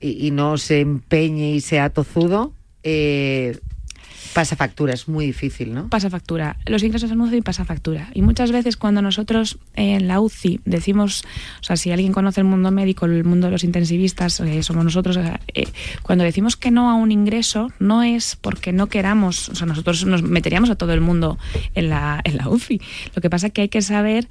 Y, 0.00 0.26
y 0.26 0.30
no 0.30 0.58
se 0.58 0.80
empeñe 0.80 1.50
y 1.52 1.60
sea 1.60 1.90
tozudo, 1.90 2.52
eh, 2.82 3.58
pasa 4.32 4.56
factura, 4.56 4.94
es 4.94 5.08
muy 5.08 5.26
difícil, 5.26 5.74
¿no? 5.74 5.88
Pasa 5.88 6.10
factura. 6.10 6.56
Los 6.66 6.82
ingresos 6.82 7.10
en 7.10 7.20
UCI 7.20 7.42
pasa 7.42 7.64
factura. 7.64 8.10
Y 8.14 8.22
muchas 8.22 8.52
veces 8.52 8.76
cuando 8.76 9.02
nosotros 9.02 9.58
en 9.74 10.08
la 10.08 10.20
UCI 10.20 10.60
decimos, 10.64 11.24
o 11.60 11.64
sea, 11.64 11.76
si 11.76 11.90
alguien 11.90 12.12
conoce 12.12 12.40
el 12.40 12.46
mundo 12.46 12.70
médico, 12.70 13.06
el 13.06 13.24
mundo 13.24 13.46
de 13.46 13.52
los 13.52 13.64
intensivistas, 13.64 14.40
eh, 14.40 14.62
somos 14.62 14.84
nosotros, 14.84 15.18
eh, 15.18 15.68
cuando 16.02 16.24
decimos 16.24 16.56
que 16.56 16.70
no 16.70 16.90
a 16.90 16.94
un 16.94 17.12
ingreso, 17.12 17.70
no 17.78 18.02
es 18.02 18.36
porque 18.36 18.72
no 18.72 18.88
queramos, 18.88 19.48
o 19.48 19.54
sea, 19.54 19.66
nosotros 19.66 20.04
nos 20.04 20.22
meteríamos 20.22 20.70
a 20.70 20.76
todo 20.76 20.92
el 20.92 21.00
mundo 21.00 21.38
en 21.74 21.88
la, 21.88 22.20
en 22.24 22.36
la 22.36 22.48
UCI. 22.48 22.80
Lo 23.14 23.22
que 23.22 23.30
pasa 23.30 23.48
es 23.48 23.52
que 23.52 23.62
hay 23.62 23.68
que 23.68 23.82
saber 23.82 24.28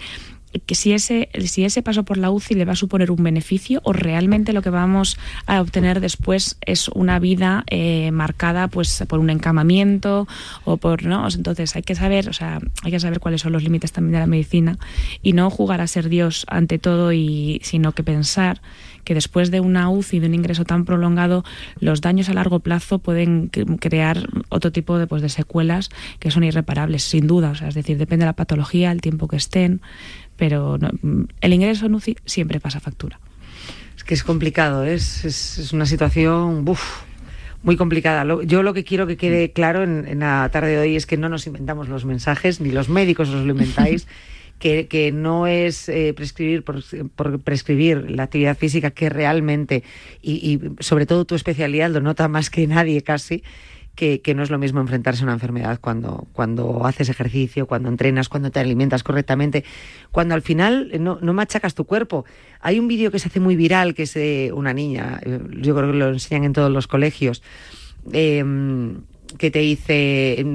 que 0.65 0.75
si 0.75 0.93
ese, 0.93 1.29
si 1.45 1.65
ese 1.65 1.81
paso 1.81 2.03
por 2.03 2.17
la 2.17 2.31
UCI 2.31 2.55
le 2.55 2.65
va 2.65 2.73
a 2.73 2.75
suponer 2.75 3.11
un 3.11 3.23
beneficio 3.23 3.81
o 3.83 3.93
realmente 3.93 4.53
lo 4.53 4.61
que 4.61 4.69
vamos 4.69 5.17
a 5.45 5.61
obtener 5.61 5.99
después 5.99 6.57
es 6.61 6.87
una 6.89 7.19
vida 7.19 7.63
eh, 7.67 8.11
marcada 8.11 8.67
pues 8.67 9.03
por 9.07 9.19
un 9.19 9.29
encamamiento 9.29 10.27
o 10.63 10.77
por 10.77 11.03
no 11.03 11.27
entonces 11.27 11.75
hay 11.75 11.83
que 11.83 11.95
saber 11.95 12.29
o 12.29 12.33
sea 12.33 12.59
hay 12.83 12.91
que 12.91 12.99
saber 12.99 13.19
cuáles 13.19 13.41
son 13.41 13.53
los 13.53 13.63
límites 13.63 13.91
también 13.91 14.13
de 14.13 14.19
la 14.19 14.27
medicina 14.27 14.77
y 15.21 15.33
no 15.33 15.49
jugar 15.49 15.81
a 15.81 15.87
ser 15.87 16.09
Dios 16.09 16.45
ante 16.49 16.79
todo 16.79 17.11
y 17.13 17.59
sino 17.63 17.91
que 17.91 18.03
pensar 18.03 18.61
que 19.07 19.13
después 19.13 19.51
de 19.51 19.61
una 19.61 19.89
UCI, 19.89 20.19
de 20.19 20.27
un 20.27 20.35
ingreso 20.35 20.65
tan 20.65 20.83
prolongado, 20.83 21.45
los 21.79 22.01
daños 22.01 22.27
a 22.27 22.33
largo 22.33 22.59
plazo 22.59 22.99
pueden 22.99 23.47
crear 23.47 24.27
otro 24.49 24.73
tipo 24.73 24.97
de, 24.99 25.07
pues, 25.07 25.21
de 25.21 25.29
secuelas 25.29 25.89
que 26.19 26.29
son 26.29 26.43
irreparables, 26.43 27.03
sin 27.03 27.25
duda. 27.25 27.51
O 27.51 27.55
sea, 27.55 27.69
es 27.69 27.73
decir, 27.73 27.97
depende 27.97 28.23
de 28.23 28.31
la 28.31 28.33
patología, 28.33 28.91
el 28.91 28.99
tiempo 28.99 29.29
que 29.29 29.37
estén, 29.37 29.79
pero 30.37 30.77
no, 30.77 30.89
el 31.41 31.53
ingreso 31.53 31.87
en 31.87 31.95
UCI 31.95 32.17
siempre 32.25 32.59
pasa 32.59 32.79
factura. 32.79 33.19
Es 33.95 34.03
que 34.03 34.13
es 34.13 34.23
complicado, 34.23 34.83
es, 34.83 35.25
es, 35.25 35.57
es 35.57 35.73
una 35.73 35.85
situación 35.85 36.63
uf, 36.67 37.01
muy 37.63 37.75
complicada. 37.75 38.23
Lo, 38.23 38.43
yo 38.43 38.63
lo 38.63 38.73
que 38.73 38.83
quiero 38.83 39.07
que 39.07 39.17
quede 39.17 39.51
claro 39.51 39.83
en, 39.83 40.07
en, 40.07 40.19
la 40.19 40.49
tarde 40.51 40.69
de 40.69 40.79
hoy 40.79 40.95
es 40.95 41.05
que 41.05 41.17
no 41.17 41.27
nos 41.27 41.47
inventamos 41.47 41.89
los 41.89 42.05
mensajes, 42.05 42.61
ni 42.61 42.71
los 42.71 42.87
médicos 42.89 43.29
os 43.29 43.45
lo 43.45 43.51
inventáis. 43.51 44.07
Que, 44.57 44.87
que, 44.87 45.11
no 45.11 45.45
es 45.45 45.87
eh, 45.87 46.15
prescribir 46.15 46.63
por, 46.63 46.83
por, 47.15 47.39
prescribir 47.41 48.09
la 48.09 48.23
actividad 48.23 48.57
física 48.57 48.89
que 48.89 49.07
realmente, 49.07 49.83
y, 50.19 50.33
y, 50.33 50.83
sobre 50.83 51.05
todo 51.05 51.25
tu 51.25 51.35
especialidad 51.35 51.91
lo 51.91 52.01
nota 52.01 52.27
más 52.27 52.49
que 52.49 52.65
nadie 52.65 53.03
casi, 53.03 53.43
que, 53.97 54.21
que, 54.21 54.33
no 54.33 54.43
es 54.43 54.49
lo 54.49 54.57
mismo 54.57 54.79
enfrentarse 54.79 55.23
a 55.23 55.25
una 55.25 55.33
enfermedad 55.33 55.79
cuando, 55.81 56.27
cuando 56.31 56.85
haces 56.85 57.09
ejercicio, 57.09 57.67
cuando 57.67 57.89
entrenas, 57.89 58.29
cuando 58.29 58.51
te 58.51 58.61
alimentas 58.61 59.03
correctamente, 59.03 59.65
cuando 60.11 60.35
al 60.35 60.41
final 60.41 60.91
no, 60.99 61.17
no 61.21 61.33
machacas 61.33 61.75
tu 61.75 61.83
cuerpo. 61.85 62.23
Hay 62.61 62.79
un 62.79 62.87
vídeo 62.87 63.11
que 63.11 63.19
se 63.19 63.27
hace 63.27 63.39
muy 63.39 63.55
viral, 63.55 63.93
que 63.93 64.03
es 64.03 64.13
de 64.13 64.51
una 64.53 64.73
niña, 64.73 65.19
yo 65.59 65.75
creo 65.75 65.91
que 65.91 65.97
lo 65.97 66.09
enseñan 66.09 66.45
en 66.45 66.53
todos 66.53 66.71
los 66.71 66.87
colegios, 66.87 67.41
eh, 68.13 68.45
que 69.37 69.51
te 69.51 69.59
dice 69.59 70.45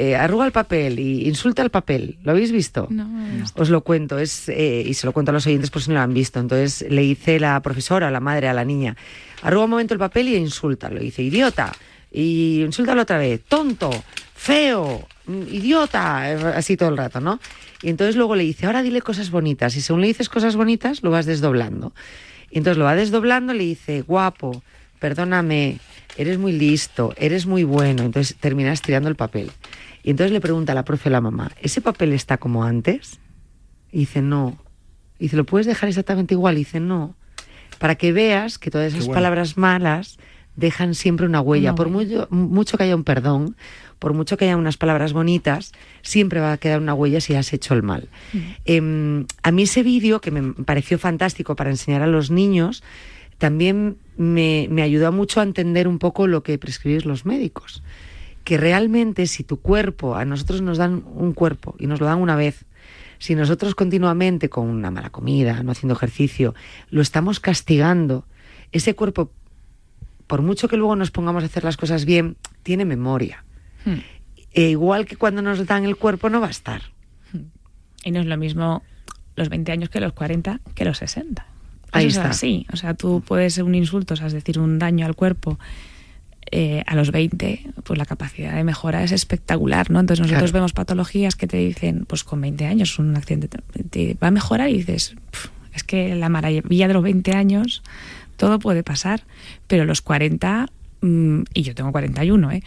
eh, 0.00 0.16
arruga 0.16 0.46
el 0.46 0.52
papel 0.52 0.98
y 0.98 1.28
insulta 1.28 1.60
el 1.60 1.68
papel. 1.68 2.16
¿Lo 2.22 2.32
habéis 2.32 2.52
visto? 2.52 2.86
No, 2.88 3.04
no. 3.04 3.44
Os 3.54 3.68
lo 3.68 3.82
cuento, 3.82 4.18
es, 4.18 4.48
eh, 4.48 4.82
y 4.86 4.94
se 4.94 5.06
lo 5.06 5.12
cuento 5.12 5.30
a 5.30 5.34
los 5.34 5.46
oyentes 5.46 5.68
por 5.68 5.82
si 5.82 5.90
no 5.90 5.96
lo 5.96 6.00
han 6.00 6.14
visto. 6.14 6.40
Entonces 6.40 6.86
le 6.88 7.02
dice 7.02 7.38
la 7.38 7.60
profesora, 7.60 8.10
la 8.10 8.20
madre, 8.20 8.48
a 8.48 8.54
la 8.54 8.64
niña, 8.64 8.96
arruga 9.42 9.64
un 9.64 9.70
momento 9.72 9.92
el 9.92 10.00
papel 10.00 10.28
y 10.28 10.36
insulta. 10.36 10.88
Lo 10.88 11.00
dice, 11.00 11.22
idiota. 11.22 11.74
Y 12.10 12.62
insúltalo 12.62 13.02
otra 13.02 13.18
vez, 13.18 13.42
tonto, 13.44 13.90
feo, 14.34 15.06
idiota, 15.28 16.56
así 16.56 16.76
todo 16.76 16.88
el 16.88 16.96
rato, 16.96 17.20
¿no? 17.20 17.38
Y 17.82 17.88
entonces 17.88 18.16
luego 18.16 18.34
le 18.36 18.44
dice, 18.44 18.66
ahora 18.66 18.82
dile 18.82 19.00
cosas 19.00 19.30
bonitas. 19.30 19.76
Y 19.76 19.80
según 19.80 20.00
le 20.00 20.08
dices 20.08 20.28
cosas 20.28 20.56
bonitas, 20.56 21.02
lo 21.02 21.10
vas 21.10 21.26
desdoblando. 21.26 21.92
Y 22.50 22.58
entonces 22.58 22.78
lo 22.78 22.84
va 22.84 22.96
desdoblando, 22.96 23.54
le 23.54 23.64
dice, 23.64 24.02
guapo, 24.02 24.62
perdóname, 24.98 25.78
eres 26.16 26.38
muy 26.38 26.52
listo, 26.52 27.14
eres 27.16 27.46
muy 27.46 27.64
bueno. 27.64 28.02
Entonces 28.02 28.36
terminas 28.36 28.82
tirando 28.82 29.08
el 29.08 29.16
papel. 29.16 29.50
Y 30.02 30.10
entonces 30.10 30.32
le 30.32 30.40
pregunta 30.40 30.72
a 30.72 30.74
la 30.74 30.84
profe 30.84 31.08
a 31.08 31.12
la 31.12 31.20
mamá, 31.20 31.52
¿ese 31.60 31.80
papel 31.80 32.12
está 32.12 32.38
como 32.38 32.64
antes? 32.64 33.20
Y 33.92 34.00
dice, 34.00 34.22
no. 34.22 34.58
Y 35.18 35.24
dice, 35.24 35.36
¿lo 35.36 35.44
puedes 35.44 35.66
dejar 35.66 35.88
exactamente 35.88 36.34
igual? 36.34 36.54
Y 36.56 36.60
dice, 36.60 36.80
no. 36.80 37.14
Para 37.78 37.94
que 37.94 38.12
veas 38.12 38.58
que 38.58 38.70
todas 38.70 38.88
esas 38.88 39.06
bueno. 39.06 39.14
palabras 39.14 39.56
malas 39.56 40.18
dejan 40.60 40.94
siempre 40.94 41.26
una 41.26 41.40
huella. 41.40 41.74
Por 41.74 41.88
mucho, 41.88 42.28
mucho 42.30 42.76
que 42.76 42.84
haya 42.84 42.94
un 42.94 43.02
perdón, 43.02 43.56
por 43.98 44.14
mucho 44.14 44.36
que 44.36 44.44
haya 44.44 44.56
unas 44.56 44.76
palabras 44.76 45.12
bonitas, 45.12 45.72
siempre 46.02 46.40
va 46.40 46.52
a 46.52 46.58
quedar 46.58 46.80
una 46.80 46.94
huella 46.94 47.20
si 47.20 47.34
has 47.34 47.52
hecho 47.52 47.74
el 47.74 47.82
mal. 47.82 48.08
Em, 48.64 49.26
a 49.42 49.50
mí 49.50 49.62
ese 49.62 49.82
vídeo, 49.82 50.20
que 50.20 50.30
me 50.30 50.52
pareció 50.64 50.98
fantástico 50.98 51.56
para 51.56 51.70
enseñar 51.70 52.02
a 52.02 52.06
los 52.06 52.30
niños, 52.30 52.82
también 53.38 53.96
me, 54.16 54.68
me 54.70 54.82
ayudó 54.82 55.10
mucho 55.12 55.40
a 55.40 55.42
entender 55.42 55.88
un 55.88 55.98
poco 55.98 56.26
lo 56.26 56.42
que 56.42 56.58
prescribís 56.58 57.04
los 57.04 57.26
médicos. 57.26 57.82
Que 58.44 58.56
realmente 58.56 59.26
si 59.26 59.44
tu 59.44 59.60
cuerpo, 59.60 60.14
a 60.14 60.24
nosotros 60.24 60.62
nos 60.62 60.78
dan 60.78 61.02
un 61.14 61.32
cuerpo 61.32 61.74
y 61.78 61.86
nos 61.86 62.00
lo 62.00 62.06
dan 62.06 62.18
una 62.18 62.36
vez, 62.36 62.64
si 63.18 63.34
nosotros 63.34 63.74
continuamente 63.74 64.48
con 64.48 64.66
una 64.68 64.90
mala 64.90 65.10
comida, 65.10 65.62
no 65.62 65.72
haciendo 65.72 65.94
ejercicio, 65.94 66.54
lo 66.90 67.02
estamos 67.02 67.38
castigando, 67.38 68.24
ese 68.72 68.94
cuerpo, 68.94 69.30
por 70.30 70.42
mucho 70.42 70.68
que 70.68 70.76
luego 70.76 70.94
nos 70.94 71.10
pongamos 71.10 71.42
a 71.42 71.46
hacer 71.46 71.64
las 71.64 71.76
cosas 71.76 72.04
bien, 72.04 72.36
tiene 72.62 72.84
memoria. 72.84 73.44
Hmm. 73.84 73.98
E 74.54 74.70
igual 74.70 75.04
que 75.04 75.16
cuando 75.16 75.42
nos 75.42 75.66
dan 75.66 75.84
el 75.84 75.96
cuerpo 75.96 76.30
no 76.30 76.40
va 76.40 76.46
a 76.46 76.50
estar. 76.50 76.82
Y 78.04 78.12
no 78.12 78.20
es 78.20 78.26
lo 78.26 78.36
mismo 78.36 78.82
los 79.36 79.48
20 79.48 79.72
años 79.72 79.88
que 79.90 80.00
los 80.00 80.12
40 80.12 80.60
que 80.74 80.84
los 80.84 80.98
60. 80.98 81.44
Ahí 81.92 82.06
Eso 82.06 82.20
está. 82.20 82.30
es 82.30 82.36
así. 82.36 82.66
O 82.72 82.76
sea, 82.76 82.94
tú 82.94 83.22
puedes 83.26 83.54
ser 83.54 83.64
un 83.64 83.74
insulto, 83.74 84.14
o 84.14 84.16
sea, 84.16 84.28
es 84.28 84.32
decir, 84.32 84.58
un 84.60 84.78
daño 84.78 85.04
al 85.04 85.14
cuerpo. 85.16 85.58
eh, 86.52 86.82
a 86.86 86.96
los 86.96 87.12
20, 87.12 87.64
pues 87.84 87.96
la 87.98 88.04
capacidad 88.06 88.54
de 88.56 88.64
mejora 88.64 89.04
es 89.04 89.12
espectacular, 89.12 89.88
¿no? 89.90 90.00
Entonces 90.00 90.20
nosotros 90.26 90.50
Claro. 90.50 90.62
vemos 90.62 90.72
patologías 90.72 91.36
que 91.36 91.46
te 91.46 91.58
dicen, 91.58 92.06
pues 92.08 92.24
con 92.24 92.40
20 92.40 92.66
años 92.66 92.98
un 92.98 93.14
accidente 93.16 93.46
te- 93.48 94.14
va 94.20 94.28
a 94.28 94.30
mejorar 94.32 94.68
y 94.70 94.78
dices, 94.78 95.14
"Pf, 95.30 95.48
es 95.74 95.84
que 95.84 96.14
la 96.16 96.28
maravilla 96.28 96.88
de 96.88 96.94
los 96.94 97.04
20 97.04 97.32
años 97.36 97.82
todo 98.40 98.58
puede 98.58 98.82
pasar, 98.82 99.24
pero 99.66 99.84
los 99.84 100.00
40 100.00 100.66
mm, 101.02 101.42
y 101.52 101.62
yo 101.62 101.74
tengo 101.74 101.92
41, 101.92 102.52
¿eh? 102.52 102.62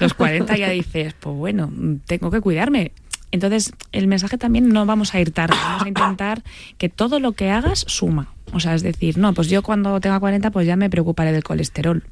Los 0.00 0.14
40 0.14 0.56
ya 0.56 0.70
dices, 0.70 1.14
pues 1.20 1.36
bueno, 1.36 1.70
mm, 1.70 1.96
tengo 2.06 2.30
que 2.30 2.40
cuidarme. 2.40 2.92
Entonces, 3.30 3.74
el 3.92 4.06
mensaje 4.06 4.38
también 4.38 4.70
no 4.70 4.86
vamos 4.86 5.14
a 5.14 5.20
ir 5.20 5.32
tarde, 5.32 5.54
vamos 5.62 5.82
a 5.82 5.88
intentar 5.88 6.42
que 6.78 6.88
todo 6.88 7.20
lo 7.20 7.32
que 7.32 7.50
hagas 7.50 7.80
suma. 7.86 8.32
O 8.54 8.60
sea, 8.60 8.74
es 8.74 8.82
decir, 8.82 9.18
no, 9.18 9.34
pues 9.34 9.50
yo 9.50 9.62
cuando 9.62 10.00
tenga 10.00 10.18
40 10.18 10.50
pues 10.50 10.66
ya 10.66 10.76
me 10.76 10.88
preocuparé 10.88 11.30
del 11.30 11.44
colesterol. 11.44 12.02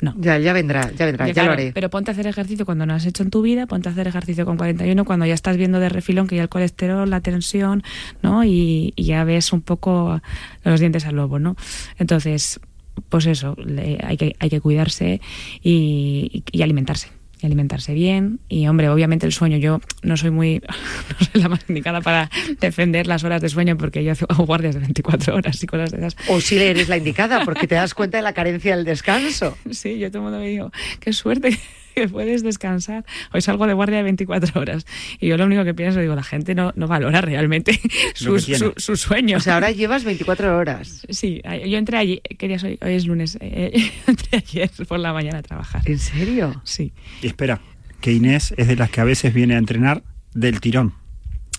No. 0.00 0.14
Ya, 0.18 0.38
ya 0.38 0.52
vendrá, 0.52 0.92
ya 0.92 1.06
vendrá, 1.06 1.26
ya, 1.26 1.32
claro, 1.32 1.48
lo 1.48 1.52
haré. 1.54 1.72
Pero 1.72 1.90
ponte 1.90 2.10
a 2.10 2.12
hacer 2.12 2.26
ejercicio 2.28 2.64
cuando 2.64 2.86
no 2.86 2.94
has 2.94 3.04
hecho 3.04 3.22
en 3.24 3.30
tu 3.30 3.42
vida, 3.42 3.66
ponte 3.66 3.88
a 3.88 3.92
hacer 3.92 4.06
ejercicio 4.06 4.44
con 4.46 4.56
41 4.56 5.04
cuando 5.04 5.26
ya 5.26 5.34
estás 5.34 5.56
viendo 5.56 5.80
de 5.80 5.88
refilón 5.88 6.28
que 6.28 6.36
ya 6.36 6.42
el 6.42 6.48
colesterol, 6.48 7.10
la 7.10 7.20
tensión, 7.20 7.82
¿no? 8.22 8.44
Y, 8.44 8.92
y 8.94 9.04
ya 9.04 9.24
ves 9.24 9.52
un 9.52 9.60
poco 9.62 10.20
los 10.62 10.78
dientes 10.78 11.04
al 11.04 11.16
lobo, 11.16 11.38
¿no? 11.40 11.56
Entonces, 11.98 12.60
pues 13.08 13.26
eso, 13.26 13.56
le- 13.58 13.98
hay, 14.04 14.16
que, 14.16 14.36
hay 14.38 14.50
que 14.50 14.60
cuidarse 14.60 15.20
y, 15.62 16.44
y 16.52 16.62
alimentarse. 16.62 17.08
Y 17.40 17.46
alimentarse 17.46 17.94
bien. 17.94 18.40
Y 18.48 18.66
hombre, 18.66 18.88
obviamente 18.88 19.26
el 19.26 19.32
sueño, 19.32 19.58
yo 19.58 19.80
no 20.02 20.16
soy 20.16 20.30
muy, 20.30 20.60
no 21.20 21.26
soy 21.26 21.42
la 21.42 21.48
más 21.48 21.60
indicada 21.68 22.00
para 22.00 22.30
defender 22.60 23.06
las 23.06 23.24
horas 23.24 23.40
de 23.40 23.48
sueño 23.48 23.76
porque 23.76 24.02
yo 24.02 24.12
hago 24.28 24.44
guardias 24.46 24.74
de 24.74 24.80
24 24.80 25.34
horas 25.34 25.62
y 25.62 25.66
cosas 25.66 25.90
de 25.90 25.98
esas. 25.98 26.16
O 26.28 26.40
si 26.40 26.58
eres 26.58 26.88
la 26.88 26.96
indicada, 26.96 27.44
porque 27.44 27.66
te 27.66 27.74
das 27.76 27.94
cuenta 27.94 28.18
de 28.18 28.22
la 28.22 28.32
carencia 28.32 28.76
del 28.76 28.84
descanso. 28.84 29.56
Sí, 29.70 29.98
yo 29.98 30.10
todo 30.10 30.18
el 30.18 30.24
mundo 30.24 30.38
me 30.40 30.48
digo, 30.48 30.72
qué 30.98 31.12
suerte 31.12 31.56
que 32.00 32.08
puedes 32.08 32.42
descansar. 32.42 33.04
Hoy 33.32 33.40
salgo 33.40 33.66
de 33.66 33.74
guardia 33.74 33.98
de 33.98 34.02
24 34.04 34.60
horas. 34.60 34.86
Y 35.20 35.28
yo 35.28 35.36
lo 35.36 35.46
único 35.46 35.64
que 35.64 35.74
pienso, 35.74 36.00
digo, 36.00 36.14
la 36.14 36.22
gente 36.22 36.54
no, 36.54 36.72
no 36.76 36.86
valora 36.86 37.20
realmente 37.20 37.80
Lo 38.20 38.34
que 38.34 38.40
su, 38.40 38.46
tiene. 38.46 38.58
su, 38.58 38.72
su 38.76 38.96
sueño. 38.96 39.36
O 39.38 39.40
sea, 39.40 39.54
ahora 39.54 39.70
llevas 39.70 40.04
24 40.04 40.56
horas. 40.56 41.06
Sí, 41.10 41.42
yo 41.66 41.78
entré 41.78 41.98
allí, 41.98 42.20
quería 42.38 42.58
hoy, 42.62 42.78
hoy 42.80 42.94
es 42.94 43.06
lunes, 43.06 43.38
eh, 43.40 43.90
entré 44.06 44.38
ayer 44.38 44.70
por 44.86 45.00
la 45.00 45.12
mañana 45.12 45.38
a 45.38 45.42
trabajar. 45.42 45.82
¿En 45.84 45.98
serio? 45.98 46.60
Sí. 46.64 46.92
Y 47.22 47.26
espera, 47.26 47.60
que 48.00 48.12
Inés 48.12 48.54
es 48.56 48.68
de 48.68 48.76
las 48.76 48.90
que 48.90 49.00
a 49.00 49.04
veces 49.04 49.34
viene 49.34 49.54
a 49.54 49.58
entrenar 49.58 50.02
del 50.34 50.60
tirón. 50.60 50.94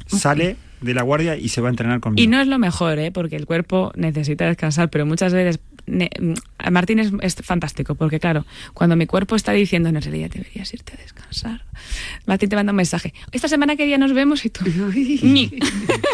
Sale 0.07 0.55
de 0.81 0.93
la 0.93 1.01
guardia 1.03 1.35
y 1.35 1.49
se 1.49 1.61
va 1.61 1.67
a 1.67 1.71
entrenar 1.71 1.99
conmigo. 1.99 2.23
Y 2.23 2.27
no 2.27 2.39
es 2.39 2.47
lo 2.47 2.57
mejor, 2.57 2.99
¿eh? 2.99 3.11
porque 3.11 3.35
el 3.35 3.45
cuerpo 3.45 3.91
necesita 3.95 4.45
descansar, 4.45 4.89
pero 4.89 5.05
muchas 5.05 5.33
veces 5.33 5.59
ne- 5.89 6.09
a 6.57 6.71
Martín 6.71 6.99
es, 6.99 7.11
es 7.21 7.35
fantástico, 7.35 7.95
porque 7.95 8.19
claro, 8.19 8.45
cuando 8.73 8.95
mi 8.95 9.05
cuerpo 9.05 9.35
está 9.35 9.51
diciendo, 9.51 9.89
en 9.89 10.01
realidad 10.01 10.29
deberías 10.31 10.73
irte 10.73 10.93
a 10.93 11.01
descansar, 11.01 11.63
Martín 12.25 12.49
te 12.49 12.55
manda 12.55 12.71
un 12.71 12.77
mensaje, 12.77 13.13
esta 13.31 13.47
semana 13.47 13.75
qué 13.75 13.85
día 13.85 13.97
nos 13.97 14.13
vemos 14.13 14.45
y 14.45 14.49
tú, 14.49 14.65
"Ñi". 14.95 15.51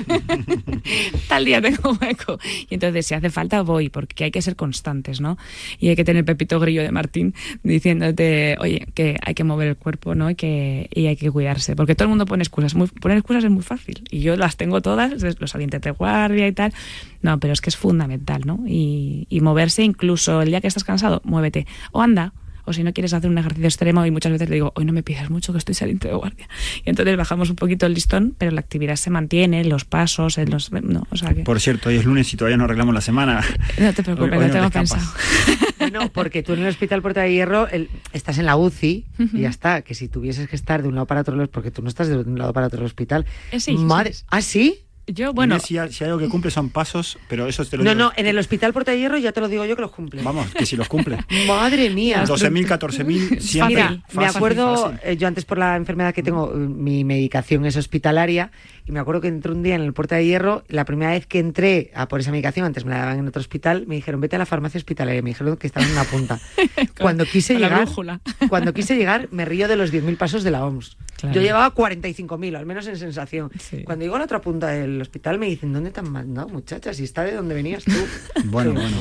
tal 1.28 1.46
día 1.46 1.62
tengo 1.62 1.98
hueco. 2.02 2.40
Y 2.70 2.76
entonces 2.76 3.06
si 3.08 3.14
hace 3.14 3.30
falta 3.30 3.62
voy, 3.62 3.90
porque 3.90 4.26
hay 4.26 4.32
que 4.32 4.42
ser 4.42 4.56
constantes, 4.56 5.22
¿no? 5.22 5.38
Y 5.80 5.90
hay 5.90 5.96
que 5.96 6.04
tener 6.04 6.26
pepito 6.26 6.60
grillo 6.60 6.82
de 6.84 6.92
Martín 6.92 7.34
diciéndote, 7.64 8.58
oye, 8.60 8.88
que 8.94 9.18
hay 9.26 9.34
que 9.34 9.44
mover 9.44 9.70
el 9.70 9.76
cuerpo, 9.78 10.16
¿no? 10.16 10.30
Y 10.30 10.36
que 10.36 10.90
y 10.94 11.08
hay 11.08 11.16
que 11.16 11.32
cuidarse, 11.32 11.76
porque 11.76 11.96
todo 11.96 12.06
el 12.06 12.10
mundo 12.10 12.26
pone 12.26 12.44
excusas. 12.44 12.76
Muy, 12.76 12.88
poner 12.88 13.18
excusas 13.18 13.44
es 13.44 13.52
muy 13.52 13.64
fácil. 13.64 14.04
Y 14.12 14.20
yo 14.20 14.36
las 14.36 14.58
tengo 14.58 14.82
todas, 14.82 15.22
los 15.40 15.50
salientes 15.52 15.82
de 15.82 15.92
guardia 15.92 16.48
y 16.48 16.52
tal. 16.52 16.74
No, 17.22 17.40
pero 17.40 17.54
es 17.54 17.62
que 17.62 17.70
es 17.70 17.78
fundamental, 17.78 18.44
¿no? 18.46 18.64
Y, 18.68 19.26
y 19.30 19.42
moverse 19.66 19.84
incluso 19.84 20.42
el 20.42 20.50
día 20.50 20.62
que 20.62 20.68
estás 20.68 20.84
cansado, 20.84 21.22
muévete. 21.26 21.66
O 21.92 22.02
anda. 22.02 22.34
O 22.68 22.74
si 22.74 22.82
no 22.82 22.94
quieres 22.94 23.14
hacer 23.14 23.30
un 23.30 23.38
ejercicio 23.38 23.68
extremo 23.68 24.04
y 24.08 24.10
muchas 24.12 24.32
veces 24.32 24.50
le 24.50 24.56
digo, 24.56 24.72
hoy 24.76 24.86
no 24.86 24.92
me 24.92 25.04
pidas 25.04 25.30
mucho 25.30 25.52
que 25.52 25.60
estoy 25.60 25.76
saliente 25.76 26.08
de 26.08 26.16
guardia. 26.16 26.48
Y 26.84 26.90
entonces 26.90 27.16
bajamos 27.16 27.52
un 27.52 27.56
poquito 27.56 27.86
el 27.86 27.94
listón, 27.94 28.34
pero 28.40 28.50
la 28.52 28.60
actividad 28.60 28.96
se 28.96 29.12
mantiene, 29.12 29.64
los 29.66 29.86
pasos, 29.86 30.40
en 30.40 30.50
los... 30.50 30.72
No, 30.72 31.06
o 31.12 31.16
sea 31.16 31.36
que... 31.36 31.44
Por 31.44 31.60
cierto, 31.60 31.90
hoy 31.90 31.98
es 31.98 32.06
lunes 32.06 32.34
y 32.34 32.38
todavía 32.38 32.58
no 32.58 32.64
arreglamos 32.64 32.96
la 32.96 33.02
semana. 33.02 33.44
No 33.80 33.94
te 33.94 34.02
preocupes, 34.02 34.32
Hoy- 34.32 34.38
hoy 34.40 34.48
lo 34.48 34.52
tengo 34.52 34.64
no 34.66 34.72
te 34.72 34.80
escapas. 34.80 35.04
pensado. 35.06 35.66
Bueno, 35.78 36.10
porque 36.12 36.42
tú 36.42 36.54
en 36.54 36.62
el 36.64 36.68
Hospital 36.70 37.04
Puerta 37.04 37.22
de 37.22 37.34
Hierro 37.34 37.68
el- 37.68 37.88
estás 38.14 38.40
en 38.40 38.48
la 38.48 38.56
UCI 38.58 39.06
y 39.34 39.42
ya 39.42 39.50
está. 39.50 39.84
Que 39.84 39.94
si 39.94 40.08
tuvieses 40.08 40.50
que 40.50 40.56
estar 40.56 40.82
de 40.82 40.88
un 40.88 40.96
lado 40.96 41.06
para 41.06 41.22
otro, 41.22 41.48
porque 41.52 41.70
tú 41.70 41.84
no 41.84 41.90
estás 41.90 42.08
de 42.08 42.18
un 42.18 42.40
lado 42.40 42.52
para 42.52 42.66
otro 42.66 42.78
del 42.80 42.88
hospital. 42.88 43.28
Eh, 43.52 43.60
sí, 43.60 43.78
Madre, 43.78 44.14
sí. 44.14 44.24
¿Ah, 44.30 44.42
sí? 44.42 44.80
Yo, 45.08 45.34
bueno, 45.34 45.56
Inés, 45.56 45.64
si, 45.68 45.78
hay- 45.78 45.92
si 45.94 46.04
hay 46.04 46.10
algo 46.10 46.20
que 46.20 46.30
cumple 46.30 46.50
son 46.50 46.70
pasos, 46.70 47.20
pero 47.28 47.48
eso 47.48 47.64
te 47.64 47.78
lo 47.78 47.84
No, 47.84 47.92
digo. 47.94 48.06
no, 48.06 48.12
en 48.16 48.26
el 48.26 48.38
Hospital 48.40 48.74
Puerta 48.74 48.92
de 48.92 48.98
Hierro 49.00 49.18
ya 49.18 49.32
te 49.32 49.40
lo 49.40 49.48
digo 49.48 49.64
yo 49.66 49.76
que 49.76 49.84
los 49.84 49.92
cumple. 49.92 50.24
Vamos, 50.24 50.48
que 50.54 50.66
si 50.66 50.76
los 50.76 50.88
cumple. 50.88 51.18
Madre 51.48 51.92
mía. 51.92 52.24
12.000, 52.26 52.66
14.000, 52.68 53.40
siempre. 53.40 53.76
Mira, 53.76 53.90
me 53.92 54.02
Fácil, 54.08 54.38
acuerdo, 54.38 54.76
fácil. 54.92 55.00
eh, 55.04 55.18
yo 55.18 55.28
antes 55.28 55.46
por 55.46 55.58
la 55.60 55.76
enfermedad 55.76 56.14
que 56.14 56.24
tengo, 56.24 56.48
mi 56.48 57.04
medicación 57.04 57.66
es 57.66 57.78
hospitalaria, 57.78 58.52
y 58.88 58.92
me 58.92 59.00
acuerdo 59.00 59.22
que 59.22 59.28
entré 59.28 59.52
un 59.52 59.64
día 59.64 59.76
en 59.76 59.82
el 59.82 59.94
Puerta 59.94 60.16
de 60.16 60.26
Hierro, 60.26 60.64
la 60.68 60.86
primera 60.86 61.12
vez 61.12 61.26
que 61.26 61.40
entré 61.40 61.92
a 61.96 62.08
por 62.08 62.20
esa 62.20 62.32
medicación, 62.32 62.66
antes 62.66 62.86
me 62.86 62.92
la 62.92 63.00
daban 63.00 63.18
en 63.18 63.28
otro 63.28 63.40
hospital, 63.40 63.86
me 63.88 63.96
dijeron, 63.96 64.22
vete 64.22 64.36
a 64.36 64.40
la 64.40 64.46
farmacia 64.46 64.78
hospitalaria, 64.78 65.24
me 65.24 65.32
dijeron 65.32 65.58
que 65.58 65.66
estaba 65.66 65.86
en 65.86 65.92
una 65.94 66.04
punta. 66.04 66.40
cuando 67.00 67.26
quise 67.26 67.56
llegar, 67.56 67.88
cuando 68.50 68.74
quise 68.74 68.96
llegar, 68.96 69.28
me 69.32 69.44
río 69.44 69.68
de 69.68 69.76
los 69.76 69.92
10.000 69.92 70.18
pasos 70.18 70.44
de 70.44 70.52
la 70.52 70.64
OMS. 70.66 70.98
Claro. 71.18 71.34
Yo 71.34 71.42
llevaba 71.42 71.74
45.000, 71.74 72.58
al 72.58 72.66
menos 72.66 72.86
en 72.88 72.98
sensación. 72.98 73.50
Sí. 73.60 73.84
Cuando 73.86 74.04
llego 74.04 74.16
a 74.16 74.20
la 74.20 74.26
otra 74.26 74.42
punta 74.42 74.68
del 74.68 75.02
hospital 75.02 75.40
me 75.40 75.48
dicen, 75.48 75.74
¿dónde 75.74 75.90
te 75.90 76.02
han 76.02 76.12
mandado, 76.12 76.50
muchacha? 76.50 76.94
Si 76.94 77.06
está 77.06 77.24
de 77.24 77.34
donde 77.34 77.56
venías 77.56 77.84
tú. 77.84 77.92
Bueno, 78.46 78.74
bueno. 78.74 78.96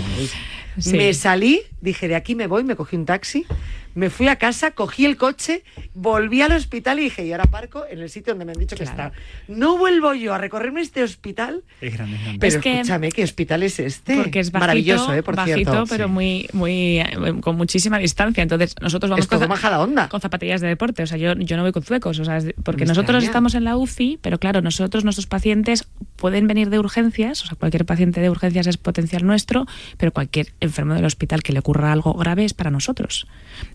sí. 0.78 0.97
Me 0.97 1.12
salí, 1.12 1.61
dije, 1.80 2.09
de 2.09 2.16
aquí 2.16 2.35
me 2.35 2.47
voy, 2.47 2.64
me 2.64 2.76
cogí 2.76 2.97
un 2.97 3.05
taxi, 3.05 3.47
me 3.95 4.11
fui 4.11 4.28
a 4.28 4.36
casa, 4.36 4.72
cogí 4.72 5.05
el 5.07 5.16
coche, 5.16 5.62
volví 5.95 6.42
al 6.42 6.53
hospital 6.53 6.99
y 6.99 7.05
dije, 7.05 7.24
y 7.26 7.32
ahora 7.32 7.45
parco 7.45 7.84
en 7.88 8.01
el 8.01 8.11
sitio 8.11 8.32
donde 8.32 8.45
me 8.45 8.53
han 8.53 8.59
dicho 8.59 8.76
que 8.76 8.84
está. 8.84 9.12
No 9.49 9.78
vuelvo 9.78 10.14
yo 10.14 10.34
a 10.34 10.38
recorrerme 10.38 10.80
este 10.80 11.03
hospital, 11.03 11.62
Es 11.80 11.95
grande, 11.95 12.16
es 12.16 12.22
grande. 12.22 12.38
pero 12.40 12.57
Es 12.57 12.62
que- 12.62 12.72
escúchame, 12.80 13.12
¿qué 13.12 13.22
hospital 13.24 13.62
es 13.62 13.78
este? 13.78 14.16
porque 14.16 14.40
es 14.40 14.51
bajito, 14.51 14.61
Maravilloso, 14.66 15.14
¿eh? 15.14 15.22
Por 15.22 15.36
bajito 15.36 15.70
cierto. 15.70 15.84
pero 15.88 16.07
Sí. 16.07 16.12
muy, 16.12 16.49
muy, 16.53 16.99
eh, 16.99 17.07
con 17.40 17.57
muchísima 17.57 17.99
distancia. 17.99 18.42
Entonces, 18.42 18.74
nosotros 18.80 19.11
vamos 19.11 19.26
con, 19.26 19.42
onda. 19.74 20.09
con 20.09 20.20
zapatillas 20.20 20.61
de 20.61 20.68
deporte. 20.68 21.03
O 21.03 21.07
sea, 21.07 21.16
yo, 21.18 21.34
yo 21.34 21.57
no 21.57 21.62
voy 21.62 21.72
con 21.72 21.82
zuecos. 21.82 22.18
O 22.18 22.24
sea, 22.24 22.38
porque 22.62 22.84
Me 22.84 22.88
nosotros 22.88 23.16
extraña. 23.16 23.24
estamos 23.26 23.55
en 23.55 23.64
la 23.64 23.76
UCI, 23.76 24.18
pero 24.20 24.38
claro, 24.38 24.61
nosotros, 24.62 25.05
nuestros 25.05 25.26
pacientes 25.26 25.86
pueden 26.16 26.47
venir 26.47 26.70
de 26.70 26.78
urgencias. 26.78 27.42
O 27.42 27.47
sea, 27.47 27.57
cualquier 27.57 27.84
paciente 27.84 28.20
de 28.20 28.30
urgencias 28.30 28.66
es 28.66 28.76
potencial 28.76 29.24
nuestro, 29.24 29.66
pero 29.99 30.12
cualquier 30.12 30.53
enfermo 30.61 30.95
del 30.95 31.05
hospital 31.05 31.42
que 31.42 31.53
le 31.53 31.61
ocurra 31.61 31.92
algo 31.92 32.14
grave 32.14 32.45
es 32.45 32.55
para 32.55 32.70
nosotros. 32.70 33.26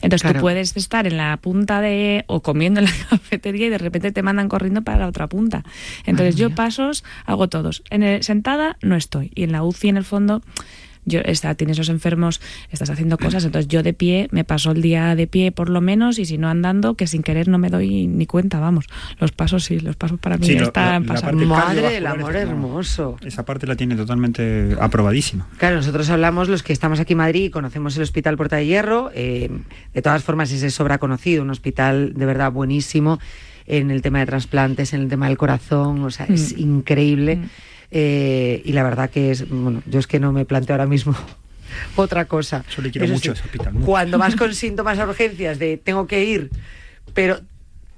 Entonces, 0.02 0.09
Claro. 0.18 0.40
tú 0.40 0.42
puedes 0.42 0.76
estar 0.76 1.08
en 1.08 1.18
la 1.18 1.38
punta 1.38 1.82
de. 1.82 2.24
o 2.28 2.42
comiendo 2.42 2.80
en 2.80 2.88
la 2.88 2.92
cafetería 3.10 3.68
y 3.68 3.70
de 3.70 3.78
repente 3.78 4.12
te 4.12 4.22
mandan 4.24 4.50
corriendo 4.50 4.82
para 4.82 5.00
la 5.00 5.08
otra 5.08 5.28
punta. 5.28 5.64
Entonces, 6.06 6.36
Madre 6.36 6.42
yo 6.42 6.48
mía. 6.50 6.56
pasos 6.56 7.04
hago 7.26 7.48
todos. 7.50 7.84
En 7.90 8.04
el, 8.04 8.24
sentada 8.24 8.78
no 8.82 8.96
estoy. 8.96 9.32
Y 9.36 9.44
en 9.44 9.52
la 9.52 9.64
UCI, 9.64 9.90
en 9.90 9.98
el 9.98 10.06
fondo 10.06 10.42
yo 11.06 11.22
está, 11.26 11.56
tienes 11.56 11.78
los 11.78 11.90
enfermos, 11.90 12.42
estás 12.72 12.90
haciendo 12.90 13.18
cosas, 13.18 13.44
entonces 13.46 13.68
yo 13.68 13.82
de 13.84 13.94
pie 13.94 14.28
me 14.32 14.44
paso 14.44 14.72
el 14.72 14.82
día 14.82 15.16
de 15.16 15.28
pie 15.28 15.52
por 15.52 15.70
lo 15.70 15.82
menos 15.82 16.20
y 16.20 16.26
si 16.26 16.38
no 16.38 16.50
andando, 16.50 16.96
que 16.96 17.08
sin 17.08 17.24
querer 17.24 17.48
no 17.48 17.58
me 17.58 17.70
doy 17.70 18.08
ni 18.08 18.26
cuenta, 18.26 18.60
vamos. 18.60 18.86
Los 19.20 19.32
pasos 19.32 19.64
sí, 19.64 19.80
los 19.80 19.96
pasos 19.96 20.20
para 20.20 20.38
mí 20.38 20.46
Sí, 20.46 20.56
lo- 20.58 20.66
están 20.66 21.04
la- 21.08 21.14
la 21.14 21.14
pasando. 21.22 21.46
Madre 21.46 21.90
del 21.94 22.06
amor 22.08 22.36
está- 22.36 22.42
hermoso. 22.50 23.18
Esa 23.26 23.44
parte 23.46 23.66
la 23.66 23.76
tiene 23.76 23.96
totalmente 23.96 24.76
aprobadísima. 24.80 25.48
Claro, 25.58 25.78
nosotros 25.78 26.10
hablamos, 26.10 26.50
los 26.50 26.64
que 26.64 26.74
estamos 26.74 27.00
aquí 27.00 27.14
en 27.14 27.18
Madrid 27.20 27.44
y 27.46 27.50
conocemos 27.50 27.96
el 27.98 28.04
Hospital 28.04 28.38
Puerta 28.38 28.58
de 28.58 28.66
Hierro, 28.68 29.10
eh, 29.14 29.50
de 29.94 30.02
todas 30.02 30.24
formas 30.24 30.52
es 30.52 30.62
de 30.62 30.70
sobra 30.70 30.98
conocido, 31.00 31.42
un 31.44 31.50
hospital 31.50 32.14
de 32.16 32.26
verdad 32.26 32.52
buenísimo 32.52 33.20
en 33.66 33.92
el 33.92 34.02
tema 34.02 34.20
de 34.20 34.26
trasplantes, 34.26 34.94
en 34.94 35.02
el 35.02 35.10
tema 35.10 35.28
del 35.28 35.38
corazón, 35.38 36.04
o 36.04 36.10
sea, 36.12 36.26
es 36.28 36.56
Mm. 36.58 36.60
increíble. 36.60 37.36
Mm. 37.38 37.50
Eh, 37.92 38.62
y 38.66 38.74
la 38.74 38.84
verdad 38.84 39.10
que 39.10 39.32
es, 39.32 39.50
bueno, 39.50 39.82
yo 39.88 40.00
es 40.00 40.08
que 40.08 40.20
no 40.20 40.32
me 40.32 40.46
planteo 40.46 40.76
ahora 40.76 40.86
mismo 40.86 41.16
otra 41.96 42.26
cosa. 42.26 42.64
Yo 42.76 42.82
le 42.82 42.92
quiero 42.92 43.06
Eso 43.06 43.14
mucho 43.16 43.36
sí, 43.36 43.42
hospital. 43.44 43.74
mucho. 43.74 43.86
Cuando 43.86 44.18
vas 44.18 44.36
con 44.36 44.54
síntomas 44.56 45.00
a 45.00 45.06
urgencias 45.06 45.58
de 45.60 45.78
tengo 45.78 46.06
que 46.08 46.24
ir, 46.24 46.50
pero 47.14 47.40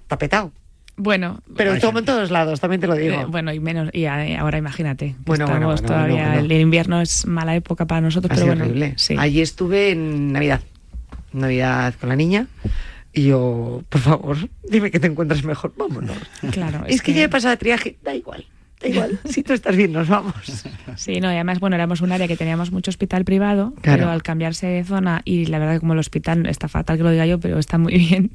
está 0.03 0.17
petado. 0.17 0.51
Bueno, 0.97 1.41
Pero 1.55 1.71
gente. 1.71 1.87
en 1.99 2.05
todos 2.05 2.29
lados, 2.31 2.59
también 2.59 2.79
te 2.79 2.85
lo 2.85 2.93
digo. 2.95 3.15
Eh, 3.21 3.25
bueno, 3.25 3.51
y 3.53 3.59
menos, 3.59 3.89
y 3.93 4.05
a- 4.05 4.39
ahora 4.41 4.57
imagínate. 4.59 5.07
que 5.07 5.15
Bueno, 5.25 5.45
bueno, 5.47 5.73
estamos 5.73 5.81
bueno, 5.81 5.87
todavía, 5.87 6.15
bueno, 6.27 6.39
bueno. 6.41 6.53
el 6.55 6.61
invierno 6.61 7.01
es 7.01 7.25
mala 7.25 7.55
época 7.55 7.85
para 7.87 8.01
nosotros, 8.01 8.29
Ha 8.31 8.35
pero 8.35 8.45
sido 8.45 8.55
bueno, 8.55 8.65
horrible. 8.65 8.93
sí. 8.97 9.15
Allí 9.17 9.41
estuve 9.41 9.91
en 9.91 10.31
Navidad. 10.31 10.61
Navidad 11.33 11.95
con 11.99 12.09
la 12.09 12.15
niña. 12.15 12.47
Y 13.13 13.23
yo, 13.27 13.83
por 13.89 14.01
favor, 14.01 14.37
dime 14.69 14.91
que 14.91 14.99
te 14.99 15.07
encuentras 15.07 15.43
mejor. 15.43 15.73
Vámonos. 15.75 16.17
Claro, 16.51 16.85
Es, 16.87 17.01
que, 17.01 17.13
ya 17.13 17.23
he 17.23 17.29
pasado 17.29 17.57
triaje. 17.57 17.97
Da 18.03 18.13
igual. 18.13 18.45
Da 18.81 18.87
igual. 18.89 19.19
si 19.25 19.43
tú 19.43 19.53
estás 19.53 19.75
bien, 19.75 19.91
nos 19.91 20.07
vamos. 20.07 20.33
Sí, 20.95 21.19
no, 21.21 21.31
y 21.31 21.35
además, 21.35 21.59
bueno, 21.59 21.75
éramos 21.75 22.01
un 22.01 22.11
área 22.11 22.27
que 22.27 22.35
teníamos 22.37 22.71
mucho 22.71 22.89
hospital 22.89 23.23
privado, 23.25 23.73
Claro. 23.81 23.99
pero 23.99 24.09
al 24.11 24.23
cambiarse 24.23 24.67
de 24.67 24.83
zona, 24.83 25.21
y 25.25 25.45
la 25.45 25.59
verdad 25.59 25.73
que 25.75 25.79
como 25.81 25.93
el 25.93 25.99
hospital 25.99 26.45
está 26.47 26.67
fatal 26.67 26.97
que 26.97 27.03
lo 27.03 27.11
diga 27.11 27.25
yo, 27.25 27.39
pero 27.39 27.59
está 27.59 27.77
muy 27.77 27.93
bien, 27.97 28.31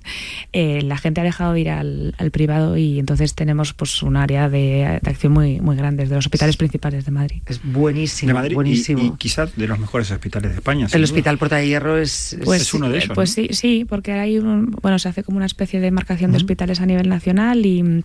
eh, 0.52 0.82
la 0.82 0.96
gente 0.98 1.20
ha 1.20 1.24
dejado 1.24 1.52
de 1.52 1.60
ir 1.60 1.70
al, 1.70 2.14
al 2.18 2.30
privado 2.30 2.76
y 2.76 2.98
entonces 2.98 3.34
tenemos 3.34 3.72
pues 3.74 4.02
un 4.02 4.16
área 4.16 4.48
de, 4.48 5.00
de 5.02 5.10
acción 5.10 5.32
muy, 5.32 5.60
muy 5.60 5.76
grande, 5.76 6.02
desde 6.04 6.14
los 6.14 6.26
hospitales 6.26 6.56
principales 6.56 7.04
de 7.04 7.10
Madrid. 7.10 7.42
Es 7.46 7.60
buenísimo. 7.62 8.28
De 8.28 8.34
Madrid 8.34 8.54
buenísimo. 8.54 9.02
y, 9.02 9.10
quizás 9.18 9.54
de 9.56 9.66
los 9.66 9.78
mejores 9.78 10.10
hospitales 10.10 10.50
de 10.52 10.56
España. 10.56 10.86
el. 10.92 11.04
Hospital 11.04 11.38
Puerta 11.38 11.56
de 11.56 11.66
Hierro 11.68 11.98
es. 11.98 12.32
es- 12.34 12.40
Pues, 12.44 12.62
es 12.62 12.74
uno 12.74 12.88
de 12.88 12.96
eh, 12.98 13.02
ellos, 13.04 13.14
Pues 13.14 13.30
¿no? 13.30 13.34
sí, 13.44 13.48
sí, 13.52 13.84
porque 13.88 14.12
hay 14.12 14.38
un, 14.38 14.70
bueno, 14.82 14.98
se 14.98 15.08
hace 15.08 15.22
como 15.22 15.36
una 15.38 15.46
especie 15.46 15.80
de 15.80 15.90
marcación 15.90 16.30
de 16.32 16.36
hospitales 16.36 16.80
a 16.80 16.86
nivel 16.86 17.08
nacional 17.08 17.64
y, 17.64 18.04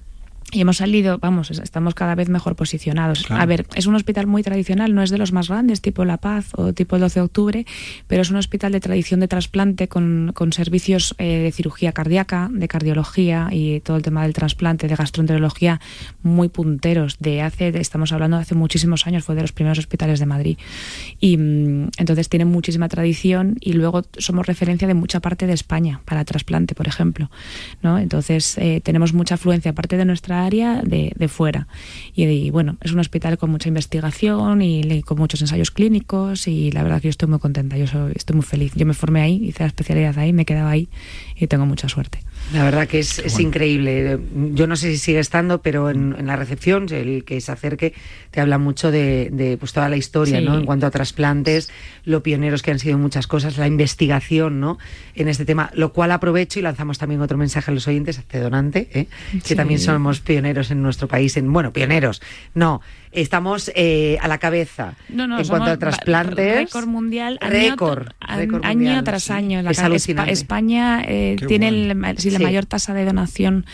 y 0.51 0.61
hemos 0.61 0.77
salido, 0.77 1.17
vamos, 1.17 1.49
es- 1.51 1.59
estamos 1.59 1.95
cada 1.95 2.15
vez 2.15 2.29
mejor 2.29 2.55
posicionados. 2.55 3.23
Claro. 3.23 3.41
A 3.41 3.45
ver, 3.45 3.65
es 3.75 3.85
un 3.85 3.95
hospital 3.95 4.27
muy 4.27 4.43
tradicional, 4.43 4.93
no 4.93 5.01
es 5.01 5.09
de 5.09 5.17
los 5.17 5.31
más 5.31 5.47
grandes, 5.49 5.81
tipo 5.81 6.03
La 6.05 6.17
Paz 6.17 6.49
o 6.55 6.73
tipo 6.73 6.95
el 6.95 7.01
12 7.01 7.19
de 7.19 7.23
octubre, 7.23 7.65
pero 8.07 8.21
es 8.21 8.29
un 8.31 8.37
hospital 8.37 8.71
de 8.71 8.79
tradición 8.79 9.19
de 9.19 9.27
trasplante 9.27 9.87
con, 9.87 10.31
con 10.33 10.53
servicios 10.53 11.15
eh, 11.17 11.39
de 11.39 11.51
cirugía 11.51 11.91
cardíaca, 11.93 12.49
de 12.51 12.67
cardiología 12.67 13.47
y 13.51 13.79
todo 13.81 13.97
el 13.97 14.03
tema 14.03 14.23
del 14.23 14.33
trasplante, 14.33 14.87
de 14.87 14.95
gastroenterología 14.95 15.79
muy 16.23 16.49
punteros. 16.49 17.17
De 17.19 17.41
hace, 17.41 17.71
de- 17.71 17.79
estamos 17.79 18.11
hablando 18.11 18.37
de 18.37 18.43
hace 18.43 18.55
muchísimos 18.55 19.07
años, 19.07 19.23
fue 19.23 19.35
de 19.35 19.41
los 19.41 19.51
primeros 19.51 19.79
hospitales 19.79 20.19
de 20.19 20.25
Madrid. 20.25 20.57
Y 21.19 21.37
mm, 21.37 21.89
entonces 21.97 22.29
tienen 22.29 22.47
muchísima 22.49 22.89
tradición 22.89 23.57
y 23.61 23.73
luego 23.73 24.01
somos 24.17 24.45
referencia 24.45 24.87
de 24.87 24.93
mucha 24.93 25.19
parte 25.19 25.47
de 25.47 25.53
España 25.53 26.01
para 26.05 26.25
trasplante, 26.25 26.75
por 26.75 26.87
ejemplo. 26.87 27.29
¿no? 27.81 27.97
Entonces 27.99 28.57
eh, 28.57 28.81
tenemos 28.83 29.13
mucha 29.13 29.35
afluencia, 29.35 29.71
aparte 29.71 29.97
de 29.97 30.05
nuestra 30.05 30.40
área, 30.45 30.81
de, 30.81 31.13
de 31.15 31.27
fuera. 31.27 31.67
Y, 32.15 32.49
bueno, 32.49 32.77
es 32.81 32.91
un 32.91 32.99
hospital 32.99 33.37
con 33.37 33.49
mucha 33.49 33.69
investigación 33.69 34.61
y, 34.61 35.01
con 35.03 35.17
muchos 35.17 35.41
ensayos 35.41 35.71
clínicos 35.71 36.47
y 36.47 36.71
la 36.71 36.83
verdad 36.83 37.01
que 37.01 37.07
yo 37.07 37.09
estoy 37.09 37.29
muy 37.29 37.39
contenta, 37.39 37.77
yo 37.77 37.87
soy, 37.87 38.13
estoy 38.15 38.35
muy 38.35 38.45
feliz. 38.45 38.73
Yo 38.75 38.85
me 38.85 38.93
formé 38.93 39.21
ahí, 39.21 39.45
hice 39.45 39.63
la 39.63 39.67
especialidad 39.67 40.17
ahí, 40.17 40.33
me 40.33 40.43
he 40.43 40.45
quedado 40.45 40.67
ahí 40.67 40.89
y 41.35 41.47
tengo 41.47 41.65
mucha 41.65 41.89
suerte. 41.89 42.19
La 42.53 42.65
verdad 42.65 42.87
que 42.87 42.99
es, 42.99 43.19
es 43.19 43.39
increíble. 43.39 44.19
Yo 44.53 44.67
no 44.67 44.75
sé 44.75 44.91
si 44.91 44.97
sigue 44.97 45.19
estando, 45.19 45.61
pero 45.61 45.89
en, 45.89 46.15
en 46.17 46.27
la 46.27 46.35
recepción, 46.35 46.85
el 46.91 47.23
que 47.23 47.39
se 47.39 47.51
acerque, 47.51 47.93
te 48.29 48.41
habla 48.41 48.57
mucho 48.57 48.91
de, 48.91 49.29
de, 49.31 49.57
pues 49.57 49.71
toda 49.71 49.87
la 49.87 49.95
historia, 49.95 50.39
Sí. 50.39 50.45
¿no? 50.45 50.57
En 50.57 50.65
cuanto 50.65 50.85
a 50.85 50.91
trasplantes, 50.91 51.69
lo 52.03 52.23
pioneros 52.23 52.61
que 52.61 52.71
han 52.71 52.79
sido 52.79 52.95
en 52.95 53.01
muchas 53.01 53.25
cosas, 53.27 53.57
la 53.57 53.67
investigación, 53.67 54.59
¿no? 54.59 54.79
En 55.15 55.29
este 55.29 55.45
tema, 55.45 55.71
lo 55.73 55.93
cual 55.93 56.11
aprovecho 56.11 56.59
y 56.59 56.61
lanzamos 56.61 56.97
también 56.97 57.21
otro 57.21 57.37
mensaje 57.37 57.71
a 57.71 57.73
los 57.73 57.87
oyentes, 57.87 58.19
a 58.19 58.37
Donante, 58.39 58.89
¿eh? 58.93 59.07
que 59.47 59.55
también 59.55 59.79
somos 59.79 60.19
pioneros 60.19 60.71
en 60.71 60.81
nuestro 60.81 61.07
país. 61.07 61.37
En, 61.37 61.51
bueno, 61.53 61.71
pioneros, 61.71 62.21
no, 62.53 62.81
estamos 63.11 63.71
eh, 63.75 64.17
a 64.21 64.27
la 64.27 64.37
cabeza 64.37 64.95
No, 65.09 65.27
no, 65.27 65.39
en 65.39 65.47
cuanto 65.47 65.71
a 65.71 65.77
trasplantes. 65.77 66.55
Récord 66.55 66.87
mundial. 66.87 67.37
año 67.41 67.51
Récord, 67.51 68.07
tr- 68.07 68.13
a- 68.19 68.37
récord 68.37 68.65
año 68.65 68.75
mundial, 68.75 69.03
tras 69.03 69.23
sí. 69.23 69.33
año. 69.33 69.61
La 69.61 69.71
Es. 69.71 69.79
España 70.27 71.03
eh, 71.07 71.35
tiene 71.47 71.71
bueno. 71.71 72.07
el- 72.09 72.17
sí, 72.17 72.29
la 72.31 72.37
Sí. 72.39 72.43
mayor 72.43 72.65
tasa 72.65 72.93
de 72.93 73.05
donación 73.05 73.65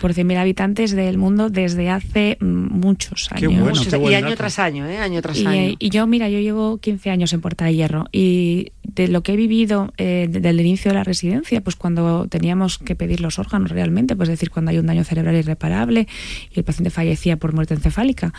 por 0.00 0.12
100.000 0.14 0.38
habitantes 0.38 0.92
del 0.92 1.18
mundo 1.18 1.50
desde 1.50 1.90
hace 1.90 2.38
mm, 2.40 2.44
muchos 2.46 3.28
Qué 3.28 3.46
años. 3.46 3.60
bueno, 3.60 3.76
Muchos- 3.78 3.92
qué 3.94 4.10
y 4.10 4.14
año 4.14 4.26
dato. 4.26 4.36
tras 4.36 4.58
año, 4.58 4.86
¿eh? 4.86 4.98
Año 4.98 5.20
tras 5.22 5.38
Y, 5.38 5.46
año. 5.46 5.52
eh, 5.70 5.76
y 5.78 5.90
yo, 5.90 6.06
mira, 6.06 6.28
yo 6.28 6.38
llevo 6.40 6.78
15 6.78 7.10
años 7.10 7.32
en 7.32 7.40
Puerta 7.40 7.64
de 7.66 7.74
Hierro 7.74 8.06
y 8.12 8.72
de 8.82 9.08
lo 9.08 9.22
que 9.22 9.32
he 9.32 9.36
vivido 9.36 9.92
eh, 9.98 10.26
desde 10.30 10.48
el 10.50 10.60
inicio 10.60 10.90
de 10.90 10.94
la 10.96 11.04
residencia, 11.04 11.60
pues 11.60 11.76
cuando 11.76 12.26
teníamos 12.28 12.78
que 12.78 12.94
pedir 12.94 13.20
los 13.20 13.38
órganos 13.38 13.70
realmente, 13.70 14.16
pues 14.16 14.28
es 14.28 14.34
decir, 14.34 14.50
cuando 14.50 14.70
hay 14.70 14.78
un 14.78 14.86
daño 14.86 15.04
cerebral 15.04 15.34
irreparable 15.36 16.06
y 16.54 16.58
el 16.58 16.64
paciente 16.64 16.90
fallecía 16.90 17.36
por 17.36 17.52
muerte 17.52 17.74
encefálica. 17.74 18.32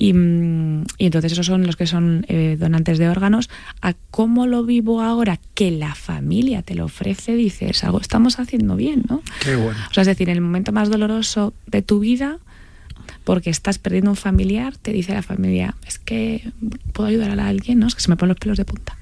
Y, 0.00 0.14
mm, 0.14 0.84
y 0.96 1.04
entonces 1.04 1.32
esos 1.32 1.44
son 1.44 1.66
los 1.66 1.76
que 1.76 1.86
son 1.86 2.24
eh, 2.28 2.56
donantes 2.58 2.96
de 2.96 3.10
órganos. 3.10 3.50
A 3.82 3.92
cómo 4.10 4.46
lo 4.46 4.64
vivo 4.64 5.02
ahora, 5.02 5.38
que 5.52 5.70
la 5.70 5.94
familia 5.94 6.62
te 6.62 6.74
lo 6.74 6.86
ofrece, 6.86 7.34
dices, 7.34 7.84
algo 7.84 8.00
estamos 8.00 8.38
haciendo 8.38 8.76
bien, 8.76 9.04
¿no? 9.10 9.22
Qué 9.44 9.56
bueno. 9.56 9.78
O 9.90 9.92
sea, 9.92 10.00
es 10.00 10.06
decir, 10.06 10.30
en 10.30 10.36
el 10.36 10.40
momento 10.40 10.72
más 10.72 10.88
doloroso 10.88 11.52
de 11.66 11.82
tu 11.82 12.00
vida, 12.00 12.38
porque 13.24 13.50
estás 13.50 13.78
perdiendo 13.78 14.08
un 14.08 14.16
familiar, 14.16 14.74
te 14.78 14.90
dice 14.92 15.12
la 15.12 15.22
familia, 15.22 15.74
es 15.86 15.98
que 15.98 16.50
puedo 16.94 17.10
ayudar 17.10 17.38
a 17.38 17.48
alguien, 17.48 17.78
¿no? 17.78 17.86
Es 17.86 17.94
que 17.94 18.00
se 18.00 18.08
me 18.08 18.16
ponen 18.16 18.30
los 18.30 18.38
pelos 18.38 18.56
de 18.56 18.64
punta. 18.64 18.96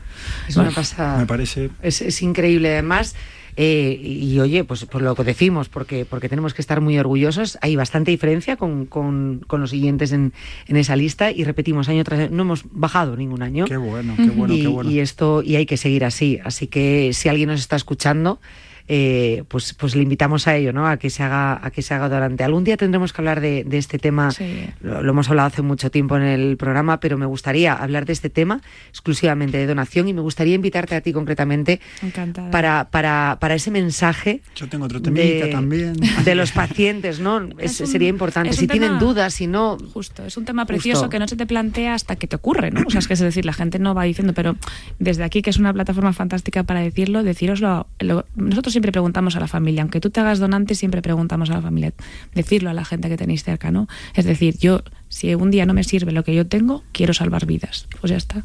Es 0.48 0.56
una 0.56 0.72
pasada. 0.72 1.16
Me 1.18 1.26
parece 1.26 1.70
Es, 1.80 2.02
es 2.02 2.22
increíble, 2.22 2.72
además. 2.72 3.14
Eh, 3.56 3.98
y 4.02 4.38
oye, 4.40 4.64
pues 4.64 4.84
por 4.84 5.02
lo 5.02 5.14
que 5.14 5.24
decimos, 5.24 5.68
porque, 5.68 6.04
porque 6.04 6.28
tenemos 6.28 6.54
que 6.54 6.62
estar 6.62 6.80
muy 6.80 6.98
orgullosos, 6.98 7.58
hay 7.62 7.76
bastante 7.76 8.10
diferencia 8.10 8.56
con, 8.56 8.86
con- 8.86 9.44
con 9.46 9.60
los 9.60 9.70
siguientes 9.70 10.12
en, 10.12 10.32
en 10.66 10.76
esa 10.76 10.96
lista 10.96 11.30
y 11.30 11.44
repetimos 11.44 11.88
año 11.88 12.04
tras 12.04 12.20
año, 12.20 12.30
no 12.32 12.42
hemos 12.42 12.64
bajado 12.70 13.16
ningún 13.16 13.42
año. 13.42 13.64
qué 13.64 13.76
bueno, 13.76 14.14
qué 14.16 14.30
bueno, 14.30 14.54
y, 14.54 14.62
qué 14.62 14.68
bueno. 14.68 14.90
y 14.90 15.00
esto 15.00 15.42
y 15.42 15.56
hay 15.56 15.66
que 15.66 15.76
seguir 15.76 16.04
así. 16.04 16.38
Así 16.44 16.66
que 16.66 17.12
si 17.12 17.28
alguien 17.28 17.48
nos 17.48 17.60
está 17.60 17.76
escuchando, 17.76 18.40
eh, 18.88 19.44
pues, 19.48 19.74
pues 19.74 19.94
le 19.94 20.02
invitamos 20.02 20.48
a 20.48 20.56
ello, 20.56 20.72
¿no? 20.72 20.86
A 20.88 20.96
que 20.96 21.10
se 21.10 21.22
haga, 21.22 21.64
a 21.64 21.70
que 21.70 21.82
se 21.82 21.92
haga 21.94 22.08
durante. 22.08 22.42
Algún 22.44 22.64
día 22.64 22.76
tendremos 22.76 23.12
que 23.12 23.20
hablar 23.20 23.40
de, 23.40 23.64
de 23.64 23.78
este 23.78 23.98
tema. 23.98 24.30
Sí. 24.30 24.66
Lo, 24.80 25.02
lo 25.02 25.12
hemos 25.12 25.28
hablado 25.28 25.48
hace 25.48 25.62
mucho 25.62 25.90
tiempo 25.90 26.16
en 26.16 26.22
el 26.22 26.56
programa, 26.56 26.98
pero 27.00 27.18
me 27.18 27.26
gustaría 27.26 27.74
hablar 27.74 28.06
de 28.06 28.12
este 28.14 28.30
tema 28.30 28.60
exclusivamente 28.88 29.58
de 29.58 29.66
donación 29.66 30.08
y 30.08 30.12
me 30.14 30.20
gustaría 30.22 30.54
invitarte 30.54 30.94
a 30.96 31.00
ti 31.00 31.12
concretamente 31.12 31.80
Encantada. 32.02 32.50
para, 32.50 32.88
para, 32.90 33.36
para 33.40 33.54
ese 33.54 33.70
mensaje 33.70 34.40
Yo 34.56 34.68
tengo 34.68 34.86
otro 34.86 35.00
temita 35.00 35.46
de, 35.46 35.52
también. 35.52 35.94
de 36.24 36.34
los 36.34 36.52
pacientes, 36.52 37.20
¿no? 37.20 37.48
Es- 37.58 37.68
Es 37.72 37.80
un- 37.82 37.86
sería 37.86 38.08
importante. 38.08 38.50
es 38.50 38.56
Si 38.56 38.66
tienen 38.66 38.98
dudas, 38.98 39.34
si 39.34 39.46
no, 39.46 39.76
Justo, 39.92 40.24
es 40.24 40.36
un 40.36 40.44
tema 40.44 40.62
Justo. 40.62 40.72
precioso 40.74 41.08
que 41.10 41.18
no 41.18 41.28
se 41.28 41.36
te 41.36 41.46
plantea 41.46 41.94
hasta 41.94 42.16
que 42.16 42.26
te 42.26 42.36
ocurre, 42.36 42.70
¿no? 42.70 42.82
O 42.86 42.90
sea, 42.90 42.98
es 43.00 43.06
que 43.08 43.14
es 43.14 43.20
decir, 43.20 43.44
la 43.44 43.52
gente 43.52 43.78
no 43.78 43.94
va 43.94 44.04
diciendo, 44.04 44.32
pero 44.34 44.56
desde 44.98 45.24
aquí, 45.24 45.42
que 45.42 45.50
es 45.50 45.58
una 45.58 45.72
plataforma 45.72 46.12
fantástica 46.12 46.62
para 46.64 46.80
decirlo, 46.80 47.22
deciroslo. 47.22 47.86
lo- 48.00 48.24
nosotros 48.36 48.74
siempre 48.78 48.92
preguntamos 48.92 49.34
a 49.34 49.40
la 49.40 49.48
familia, 49.48 49.82
aunque 49.82 49.98
tú 50.00 50.08
te 50.10 50.20
hagas 50.20 50.38
donante, 50.38 50.76
siempre 50.76 51.02
preguntamos 51.02 51.50
a 51.50 51.54
la 51.54 51.60
familia, 51.62 51.92
decirlo 52.32 52.70
a 52.70 52.74
la 52.74 52.84
gente 52.84 53.08
que 53.08 53.16
tenéis 53.16 53.42
cerca, 53.42 53.72
¿no? 53.72 53.88
Es 54.14 54.24
decir, 54.24 54.56
yo, 54.58 54.82
si 55.08 55.34
un 55.34 55.50
día 55.50 55.66
no 55.66 55.74
me 55.74 55.82
sirve 55.82 56.12
lo 56.12 56.22
que 56.22 56.32
yo 56.32 56.46
tengo, 56.46 56.84
quiero 56.92 57.12
salvar 57.12 57.44
vidas. 57.44 57.88
Pues 58.00 58.12
ya 58.12 58.16
está. 58.16 58.44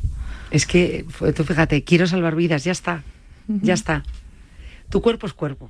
Es 0.49 0.65
que, 0.65 1.05
tú 1.35 1.43
fíjate, 1.43 1.83
quiero 1.83 2.07
salvar 2.07 2.35
vidas, 2.35 2.63
ya 2.63 2.71
está, 2.71 3.03
ya 3.47 3.75
está. 3.75 4.03
Tu 4.89 5.01
cuerpo 5.01 5.27
es 5.27 5.33
cuerpo. 5.33 5.69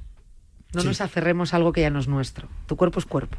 No 0.73 0.79
Sí. 0.81 0.87
nos 0.87 1.01
aferremos 1.01 1.53
a 1.53 1.57
algo 1.57 1.73
que 1.73 1.81
ya 1.81 1.89
no 1.89 1.99
es 1.99 2.07
nuestro. 2.07 2.47
Tu 2.65 2.77
cuerpo 2.77 2.99
es 2.99 3.05
cuerpo. 3.05 3.37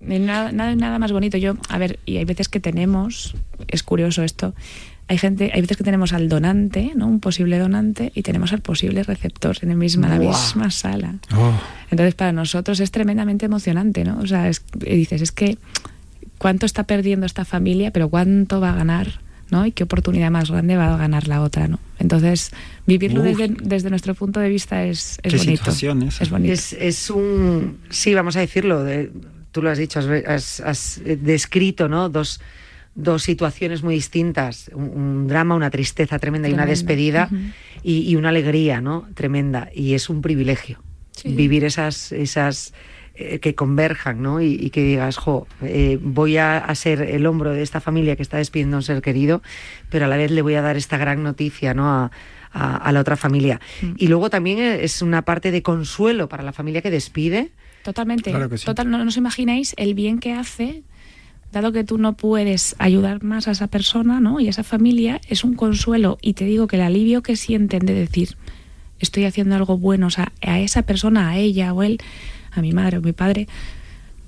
Nada, 0.00 0.50
nada, 0.50 0.74
nada 0.74 0.98
más 0.98 1.12
bonito. 1.12 1.36
Yo, 1.38 1.54
a 1.68 1.78
ver, 1.78 2.00
y 2.06 2.16
hay 2.16 2.24
veces 2.24 2.48
que 2.48 2.58
tenemos, 2.58 3.34
es 3.68 3.82
curioso 3.82 4.22
esto, 4.24 4.54
hay 5.10 5.18
gente, 5.18 5.50
hay 5.52 5.60
veces 5.60 5.76
que 5.76 5.82
tenemos 5.82 6.12
al 6.12 6.28
donante, 6.28 6.92
¿no? 6.94 7.08
Un 7.08 7.18
posible 7.18 7.58
donante, 7.58 8.12
y 8.14 8.22
tenemos 8.22 8.52
al 8.52 8.60
posible 8.60 9.02
receptor 9.02 9.56
en 9.62 9.72
el 9.72 9.76
misma, 9.76 10.08
la 10.08 10.20
misma 10.20 10.70
sala. 10.70 11.16
Oh, 11.36 11.52
Entonces, 11.90 12.14
para 12.14 12.30
nosotros 12.32 12.78
es 12.78 12.92
tremendamente 12.92 13.46
emocionante, 13.46 14.04
¿no? 14.04 14.20
O 14.20 14.26
sea, 14.28 14.48
es- 14.48 14.62
dices, 14.78 15.20
es 15.20 15.32
que 15.32 15.58
cuánto 16.38 16.64
está 16.64 16.84
perdiendo 16.84 17.26
esta 17.26 17.44
familia, 17.44 17.90
pero 17.90 18.08
cuánto 18.08 18.60
va 18.60 18.70
a 18.70 18.76
ganar, 18.76 19.20
¿no? 19.50 19.66
Y 19.66 19.72
qué 19.72 19.82
oportunidad 19.82 20.30
más 20.30 20.48
grande 20.48 20.76
va 20.76 20.94
a 20.94 20.96
ganar 20.96 21.26
la 21.26 21.42
otra, 21.42 21.66
¿no? 21.66 21.80
Entonces, 21.98 22.52
vivirlo 22.86 23.22
desde, 23.22 23.48
desde 23.64 23.90
nuestro 23.90 24.14
punto 24.14 24.38
de 24.38 24.48
vista 24.48 24.84
es, 24.84 25.18
es 25.24 25.32
Qué 25.32 25.38
bonito. 25.38 25.70
esa. 25.72 26.22
Es 26.22 26.30
bonito. 26.30 26.52
Es, 26.52 26.72
es 26.74 27.10
un, 27.10 27.78
sí, 27.90 28.14
vamos 28.14 28.36
a 28.36 28.40
decirlo, 28.40 28.84
de- 28.84 29.10
tú 29.50 29.60
lo 29.60 29.70
has 29.70 29.78
dicho, 29.78 29.98
has, 29.98 30.06
has- 30.28 30.60
has 30.60 31.00
descrito, 31.04 31.88
¿no? 31.88 32.08
Dos, 32.08 32.40
dos 32.94 33.22
situaciones 33.22 33.82
muy 33.82 33.94
distintas, 33.94 34.70
un, 34.74 34.84
un 34.90 35.28
drama, 35.28 35.54
una 35.54 35.70
tristeza 35.70 36.18
tremenda, 36.18 36.48
y 36.48 36.52
una 36.52 36.66
despedida 36.66 37.28
y, 37.82 38.00
y 38.10 38.16
una 38.16 38.30
alegría, 38.30 38.80
¿no? 38.80 39.06
Tremenda. 39.14 39.68
Y 39.74 39.94
es 39.94 40.08
un 40.10 40.20
privilegio 40.22 40.82
Sí. 41.12 41.34
vivir 41.34 41.64
esas, 41.64 42.12
esas 42.12 42.72
eh, 43.14 43.40
que 43.40 43.54
converjan, 43.54 44.22
¿no? 44.22 44.40
Y, 44.40 44.54
y 44.54 44.70
que 44.70 44.82
digas, 44.82 45.16
jo, 45.18 45.46
eh, 45.60 45.98
voy 46.00 46.38
a, 46.38 46.56
a 46.58 46.74
ser 46.74 47.02
el 47.02 47.26
hombro 47.26 47.52
de 47.52 47.62
esta 47.62 47.80
familia 47.80 48.16
que 48.16 48.22
está 48.22 48.38
despidiendo 48.38 48.76
a 48.76 48.78
un 48.78 48.82
ser 48.82 49.02
querido, 49.02 49.42
pero 49.90 50.06
a 50.06 50.08
la 50.08 50.16
vez 50.16 50.30
le 50.30 50.40
voy 50.40 50.54
a 50.54 50.62
dar 50.62 50.76
esta 50.78 50.96
gran 50.96 51.22
noticia, 51.22 51.74
¿no? 51.74 51.88
A, 51.90 52.10
a- 52.52 52.76
a 52.76 52.92
la 52.92 53.00
otra 53.00 53.16
familia. 53.16 53.60
Mm. 53.82 53.92
Y 53.98 54.06
luego 54.08 54.30
también 54.30 54.58
es 54.60 55.02
una 55.02 55.22
parte 55.22 55.50
de 55.50 55.62
consuelo 55.62 56.28
para 56.28 56.42
la 56.42 56.52
familia 56.52 56.80
que 56.80 56.90
despide. 56.90 57.50
Totalmente. 57.82 58.30
Claro 58.30 58.48
que 58.48 58.56
sí. 58.58 58.64
Total, 58.64 58.90
no, 58.90 58.96
no 58.98 59.08
os 59.08 59.16
imagináis 59.16 59.74
el 59.76 59.94
bien 59.94 60.18
que 60.20 60.32
hace, 60.32 60.82
dado 61.52 61.72
que 61.72 61.84
tú 61.84 61.98
no 61.98 62.14
puedes 62.14 62.76
ayudar 62.78 63.22
más 63.22 63.48
a 63.48 63.52
esa 63.52 63.66
persona, 63.66 64.20
¿no? 64.20 64.40
Y 64.40 64.46
a 64.46 64.50
esa 64.50 64.64
familia, 64.64 65.20
es 65.28 65.44
un 65.44 65.54
consuelo. 65.54 66.18
Y 66.22 66.34
te 66.34 66.44
digo 66.44 66.66
que 66.66 66.76
el 66.76 66.82
alivio 66.82 67.22
que 67.22 67.36
sienten 67.36 67.86
de 67.86 67.94
decir, 67.94 68.36
estoy 68.98 69.24
haciendo 69.24 69.56
algo 69.56 69.78
bueno, 69.78 70.06
o 70.06 70.10
sea, 70.10 70.32
a 70.42 70.60
esa 70.60 70.82
persona, 70.82 71.30
a 71.30 71.38
ella 71.38 71.72
o 71.72 71.82
él, 71.82 71.98
a 72.52 72.60
mi 72.60 72.72
madre 72.72 72.98
o 72.98 73.02
mi 73.02 73.12
padre, 73.12 73.48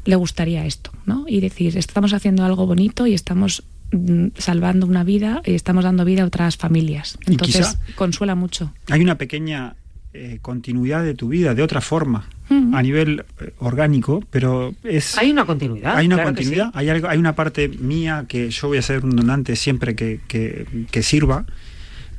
le 0.04 0.16
gustaría 0.16 0.66
esto, 0.66 0.90
¿no? 1.06 1.24
Y 1.28 1.40
decir, 1.40 1.76
estamos 1.76 2.12
haciendo 2.12 2.44
algo 2.44 2.66
bonito 2.66 3.06
y 3.06 3.14
estamos 3.14 3.62
mm, 3.92 4.28
salvando 4.36 4.86
una 4.86 5.04
vida 5.04 5.42
y 5.44 5.54
estamos 5.54 5.84
dando 5.84 6.04
vida 6.04 6.22
a 6.22 6.26
otras 6.26 6.56
familias. 6.56 7.18
Entonces, 7.26 7.78
consuela 7.94 8.34
mucho. 8.34 8.72
Hay 8.90 9.00
una 9.00 9.16
pequeña 9.16 9.76
eh, 10.14 10.38
continuidad 10.42 11.04
de 11.04 11.14
tu 11.14 11.28
vida, 11.28 11.54
de 11.54 11.62
otra 11.62 11.80
forma, 11.80 12.28
a 12.74 12.82
nivel 12.82 13.24
eh, 13.40 13.52
orgánico, 13.60 14.22
pero 14.30 14.74
es... 14.84 15.16
Hay 15.16 15.30
una 15.30 15.46
continuidad. 15.46 15.96
Hay 15.96 16.04
una 16.06 16.16
claro 16.16 16.28
continuidad, 16.34 16.66
sí. 16.66 16.70
hay, 16.74 16.88
algo, 16.90 17.08
hay 17.08 17.18
una 17.18 17.34
parte 17.34 17.68
mía 17.68 18.26
que 18.28 18.50
yo 18.50 18.68
voy 18.68 18.76
a 18.76 18.82
ser 18.82 19.04
un 19.04 19.16
donante 19.16 19.56
siempre 19.56 19.94
que, 19.96 20.20
que- 20.28 20.66
que 20.90 21.02
sirva, 21.02 21.46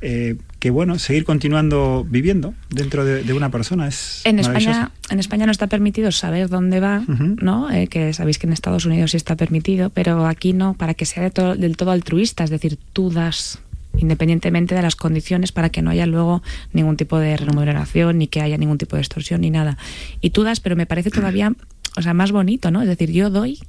eh, 0.00 0.36
que 0.58 0.70
bueno, 0.70 0.98
seguir 0.98 1.24
continuando 1.24 2.04
viviendo 2.08 2.52
dentro 2.68 3.04
de, 3.04 3.22
de 3.22 3.32
una 3.32 3.50
persona 3.50 3.86
es 3.86 4.22
En. 4.24 4.38
España, 4.38 4.90
en 5.08 5.18
España 5.20 5.46
no 5.46 5.52
está 5.52 5.66
permitido 5.68 6.10
saber 6.10 6.48
dónde 6.48 6.80
va, 6.80 7.02
Ujú. 7.08 7.36
¿no? 7.40 7.70
Eh, 7.70 7.86
que 7.86 8.12
sabéis 8.12 8.38
que 8.38 8.46
en 8.46 8.52
Estados 8.52 8.84
Unidos 8.86 9.12
sí 9.12 9.16
está 9.16 9.36
permitido, 9.36 9.90
pero 9.90 10.26
aquí 10.26 10.52
no, 10.52 10.74
para 10.74 10.94
que 10.94 11.06
sea 11.06 11.22
de 11.22 11.30
to- 11.30 11.54
del 11.54 11.76
todo 11.76 11.90
altruista, 11.92 12.44
es 12.44 12.50
decir, 12.50 12.76
tú 12.92 13.10
das 13.10 13.60
independientemente 13.98 14.74
de 14.74 14.82
las 14.82 14.96
condiciones 14.96 15.52
para 15.52 15.70
que 15.70 15.82
no 15.82 15.90
haya 15.90 16.06
luego 16.06 16.42
ningún 16.72 16.96
tipo 16.96 17.18
de 17.18 17.36
remuneración 17.36 18.18
ni 18.18 18.26
que 18.26 18.40
haya 18.40 18.58
ningún 18.58 18.78
tipo 18.78 18.96
de 18.96 19.02
extorsión 19.02 19.40
ni 19.42 19.50
nada. 19.50 19.78
Y 20.20 20.30
tú 20.30 20.42
das, 20.42 20.60
pero 20.60 20.76
me 20.76 20.86
parece 20.86 21.10
todavía, 21.10 21.52
o 21.96 22.02
sea, 22.02 22.14
más 22.14 22.32
bonito, 22.32 22.70
¿no? 22.70 22.82
Es 22.82 22.88
decir, 22.88 23.10
yo 23.10 23.30
doy, 23.30 23.60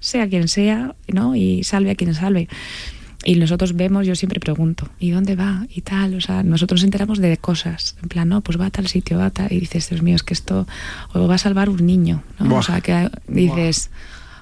sea 0.00 0.28
quien 0.28 0.48
sea, 0.48 0.94
¿no? 1.08 1.36
Y 1.36 1.64
salve 1.64 1.90
a 1.90 1.94
quien 1.94 2.14
salve. 2.14 2.48
Y 3.24 3.36
nosotros 3.36 3.76
vemos, 3.76 4.04
yo 4.04 4.16
siempre 4.16 4.40
pregunto, 4.40 4.88
¿y 4.98 5.10
dónde 5.10 5.36
va? 5.36 5.66
Y 5.72 5.82
tal, 5.82 6.14
o 6.16 6.20
sea, 6.20 6.42
nosotros 6.42 6.80
nos 6.80 6.84
enteramos 6.84 7.18
de 7.18 7.36
cosas, 7.36 7.96
en 8.02 8.08
plan, 8.08 8.28
no, 8.28 8.40
pues 8.40 8.60
va 8.60 8.66
a 8.66 8.70
tal 8.70 8.88
sitio, 8.88 9.18
va 9.18 9.26
a 9.26 9.30
tal, 9.30 9.52
y 9.52 9.60
dices, 9.60 9.88
Dios 9.90 10.02
mío, 10.02 10.16
es 10.16 10.24
que 10.24 10.34
esto, 10.34 10.66
o 11.12 11.28
va 11.28 11.36
a 11.36 11.38
salvar 11.38 11.68
un 11.68 11.86
niño, 11.86 12.24
¿no? 12.40 12.46
Buah. 12.46 12.58
O 12.58 12.62
sea, 12.62 12.80
que 12.80 13.10
dices, 13.28 13.90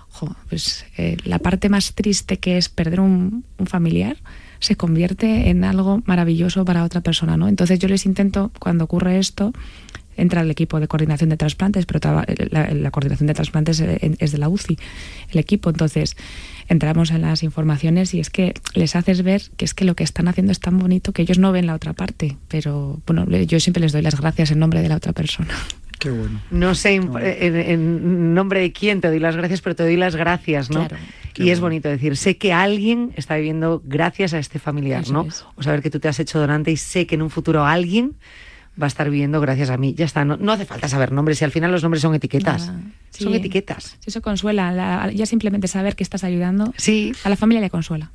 jo, 0.09 0.35
pues 0.49 0.87
eh, 0.97 1.19
la 1.25 1.39
parte 1.39 1.69
más 1.69 1.95
triste 1.95 2.39
que 2.39 2.57
es 2.57 2.71
perder 2.71 3.01
un, 3.01 3.45
un 3.59 3.67
familiar 3.67 4.17
se 4.61 4.77
convierte 4.77 5.51
en 5.51 5.65
algo 5.65 6.03
maravilloso 6.07 6.65
para 6.65 6.85
otra 6.85 7.01
persona, 7.01 7.37
¿no? 7.37 7.49
Entonces 7.49 7.79
yo 7.79 7.89
les 7.89 8.07
intento, 8.07 8.51
cuando 8.59 8.85
ocurre 8.85 9.19
esto, 9.19 9.53
entra 10.17 10.43
el 10.43 10.51
equipo 10.51 10.81
de 10.81 10.89
coordinación 10.89 11.31
de 11.31 11.37
trasplantes, 11.37 11.87
pero 11.87 12.01
la, 12.51 12.71
la 12.75 12.91
coordinación 12.91 13.27
de 13.27 13.35
trasplantes 13.35 13.81
eh, 13.81 14.17
es 14.19 14.33
de 14.33 14.39
la 14.39 14.49
UCI, 14.49 14.79
el 15.31 15.39
equipo. 15.39 15.71
Entonces, 15.71 16.17
entramos 16.69 17.11
en 17.11 17.23
las 17.23 17.43
informaciones 17.43 18.15
y 18.15 18.21
es 18.21 18.31
que 18.31 18.55
les 18.75 18.97
haces 18.97 19.23
ver 19.23 19.43
que 19.57 19.65
es 19.65 19.75
que 19.75 19.85
lo 19.85 19.97
que 19.97 20.05
están 20.05 20.29
haciendo 20.29 20.53
es 20.53 20.61
tan 20.61 20.79
bonito 20.79 21.13
que 21.13 21.23
ellos 21.23 21.39
no 21.39 21.53
ven 21.53 21.67
la 21.67 21.75
otra 21.75 21.95
parte. 21.95 22.37
Pero 22.49 23.01
bueno, 23.07 23.27
yo 23.29 23.61
siempre 23.61 23.81
les 23.81 23.93
doy 23.93 24.03
las 24.03 24.21
gracias 24.21 24.51
en 24.51 24.59
nombre 24.59 24.83
de 24.83 24.89
la 24.89 24.97
otra 24.97 25.13
persona. 25.13 25.55
Qué 26.01 26.11
bueno. 26.11 26.41
No 26.51 26.75
sé 26.75 26.95
en, 26.95 27.11
en- 27.17 27.57
en 27.57 28.35
nombre 28.35 28.61
de 28.61 28.73
quién 28.73 29.01
te 29.01 29.09
doy 29.09 29.21
las 29.21 29.37
gracias, 29.37 29.61
pero 29.61 29.77
te 29.77 29.83
doy 29.85 29.97
las 29.97 30.17
gracias, 30.17 30.71
¿no? 30.71 30.89
Claro. 30.89 30.97
Y 31.37 31.51
es 31.51 31.61
bonito 31.61 31.89
decir, 31.89 32.17
sé 32.17 32.37
que 32.37 32.53
alguien 32.53 33.13
está 33.17 33.37
viviendo 33.37 33.81
gracias 33.85 34.35
a 34.35 34.39
este 34.39 34.59
familiar, 34.59 35.03
Eso 35.05 35.13
¿no? 35.13 35.23
es. 35.23 35.45
O 35.57 35.63
saber 35.63 35.81
que 35.83 35.91
tú 35.91 36.01
te 36.01 36.09
has 36.09 36.19
hecho 36.19 36.39
donante 36.41 36.71
y 36.73 36.77
sé 36.77 37.07
que 37.07 37.15
en 37.15 37.23
un 37.23 37.31
futuro 37.31 37.65
alguien 37.65 38.17
va 38.81 38.87
a 38.87 38.89
estar 38.89 39.09
viviendo 39.11 39.41
gracias 39.41 39.71
a 39.71 39.77
mí. 39.77 39.95
Ya 39.95 40.05
está, 40.07 40.25
no, 40.25 40.37
no 40.37 40.53
hace 40.53 40.65
falta 40.67 40.89
saber 40.89 41.13
nombres 41.13 41.41
y 41.41 41.45
al 41.45 41.51
final 41.51 41.71
los 41.71 41.83
nombres 41.83 42.03
son 42.03 42.15
etiquetas. 42.15 42.67
Nada. 42.69 42.81
Son 43.11 43.29
Sí. 43.33 43.37
etiquetas. 43.37 43.97
Si 44.01 44.09
Eso 44.11 44.23
consuela, 44.23 44.73
la- 44.73 45.11
ya 45.13 45.27
simplemente 45.27 45.69
saber 45.69 45.97
que 45.97 46.03
estás 46.03 46.25
ayudando, 46.25 46.73
Sí, 46.77 47.13
a 47.25 47.29
la 47.29 47.37
familia 47.37 47.61
le 47.61 47.71
consuela. 47.71 48.11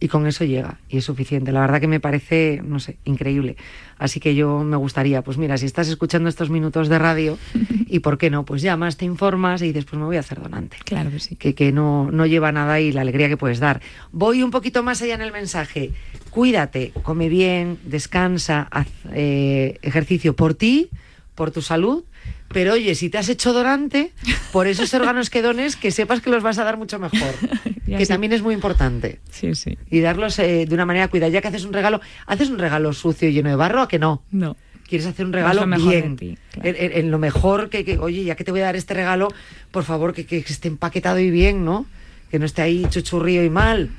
Y 0.00 0.08
con 0.08 0.26
eso 0.26 0.44
llega 0.44 0.78
y 0.88 0.96
es 0.96 1.04
suficiente. 1.04 1.52
La 1.52 1.60
verdad 1.60 1.80
que 1.80 1.86
me 1.86 2.00
parece, 2.00 2.62
no 2.64 2.80
sé, 2.80 2.96
increíble. 3.04 3.56
Así 3.98 4.18
que 4.18 4.34
yo 4.34 4.60
me 4.60 4.76
gustaría, 4.76 5.22
pues 5.22 5.36
mira, 5.36 5.58
si 5.58 5.66
estás 5.66 5.88
escuchando 5.88 6.30
estos 6.30 6.48
minutos 6.48 6.88
de 6.88 6.98
radio 6.98 7.38
y 7.86 7.98
por 8.00 8.16
qué 8.16 8.30
no, 8.30 8.46
pues 8.46 8.62
llamas, 8.62 8.96
te 8.96 9.04
informas 9.04 9.60
y 9.60 9.66
dices, 9.66 9.84
pues 9.84 10.00
me 10.00 10.06
voy 10.06 10.16
a 10.16 10.20
hacer 10.20 10.40
donante. 10.40 10.78
Claro 10.84 11.10
que 11.10 11.20
sí. 11.20 11.36
que, 11.36 11.54
que 11.54 11.70
no, 11.70 12.10
no 12.10 12.24
lleva 12.24 12.50
nada 12.50 12.80
y 12.80 12.92
la 12.92 13.02
alegría 13.02 13.28
que 13.28 13.36
puedes 13.36 13.60
dar. 13.60 13.82
Voy 14.10 14.42
un 14.42 14.50
poquito 14.50 14.82
más 14.82 15.02
allá 15.02 15.14
en 15.14 15.22
el 15.22 15.32
mensaje. 15.32 15.90
Cuídate, 16.30 16.92
come 17.02 17.28
bien, 17.28 17.78
descansa, 17.84 18.68
haz 18.70 18.88
eh, 19.12 19.78
ejercicio 19.82 20.34
por 20.34 20.54
ti, 20.54 20.88
por 21.40 21.52
tu 21.52 21.62
salud. 21.62 22.04
Pero 22.52 22.74
oye, 22.74 22.94
si 22.94 23.08
te 23.08 23.16
has 23.16 23.30
hecho 23.30 23.54
donante, 23.54 24.12
por 24.52 24.66
esos 24.66 24.92
órganos 25.00 25.30
que 25.30 25.40
dones, 25.40 25.74
que 25.76 25.90
sepas 25.90 26.20
que 26.20 26.28
los 26.28 26.42
vas 26.42 26.58
a 26.58 26.64
dar 26.64 26.76
mucho 26.76 26.98
mejor. 26.98 27.34
Que 27.90 28.04
sí. 28.06 28.12
también 28.12 28.32
es 28.32 28.40
muy 28.42 28.54
importante. 28.54 29.18
Sí, 29.30 29.54
sí. 29.56 29.76
Y 29.90 29.98
darlos 30.00 30.38
eh, 30.38 30.64
de 30.68 30.74
una 30.74 30.86
manera 30.86 31.08
cuidada. 31.08 31.32
Ya 31.32 31.40
que 31.40 31.48
haces 31.48 31.64
un 31.64 31.72
regalo, 31.72 32.00
¿haces 32.26 32.48
un 32.50 32.58
regalo 32.58 32.92
sucio 32.92 33.28
y 33.28 33.32
lleno 33.32 33.48
de 33.48 33.56
barro? 33.56 33.80
¿A 33.82 33.88
que 33.88 33.98
no? 33.98 34.22
No. 34.30 34.56
quieres 34.88 35.06
hacer 35.08 35.26
un 35.26 35.32
regalo 35.32 35.66
bien. 35.66 36.14
ti, 36.16 36.38
claro. 36.52 36.68
en, 36.68 36.76
en- 36.76 36.92
en 36.98 37.10
lo 37.10 37.18
mejor 37.18 37.68
que, 37.68 37.84
que, 37.84 37.98
oye, 37.98 38.22
ya 38.22 38.36
que 38.36 38.44
te 38.44 38.52
voy 38.52 38.60
a 38.60 38.66
dar 38.66 38.76
este 38.76 38.94
regalo, 38.94 39.26
por 39.72 39.82
favor, 39.84 40.12
que, 40.14 40.24
que 40.24 40.36
esté 40.38 40.68
empaquetado 40.68 41.18
y 41.18 41.30
bien, 41.32 41.64
¿no? 41.64 41.84
Que 42.30 42.38
no 42.38 42.44
esté 42.46 42.62
ahí 42.62 42.86
chuchurrío 42.90 43.42
y 43.42 43.50
mal. 43.50 43.90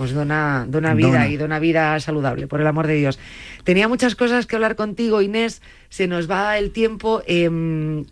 Pues 0.00 0.14
dona, 0.14 0.64
dona 0.66 0.94
vida 0.94 1.08
Dona. 1.08 1.28
y 1.28 1.36
dona 1.36 1.58
vida 1.58 2.00
saludable, 2.00 2.46
por 2.46 2.62
el 2.62 2.66
amor 2.66 2.86
de 2.86 2.94
Dios. 2.94 3.18
Tenía 3.64 3.86
muchas 3.86 4.14
cosas 4.14 4.46
que 4.46 4.56
hablar 4.56 4.74
contigo, 4.74 5.20
Inés. 5.20 5.60
Se 5.90 6.06
nos 6.06 6.30
va 6.30 6.56
el 6.56 6.70
tiempo. 6.70 7.22
em, 7.26 8.06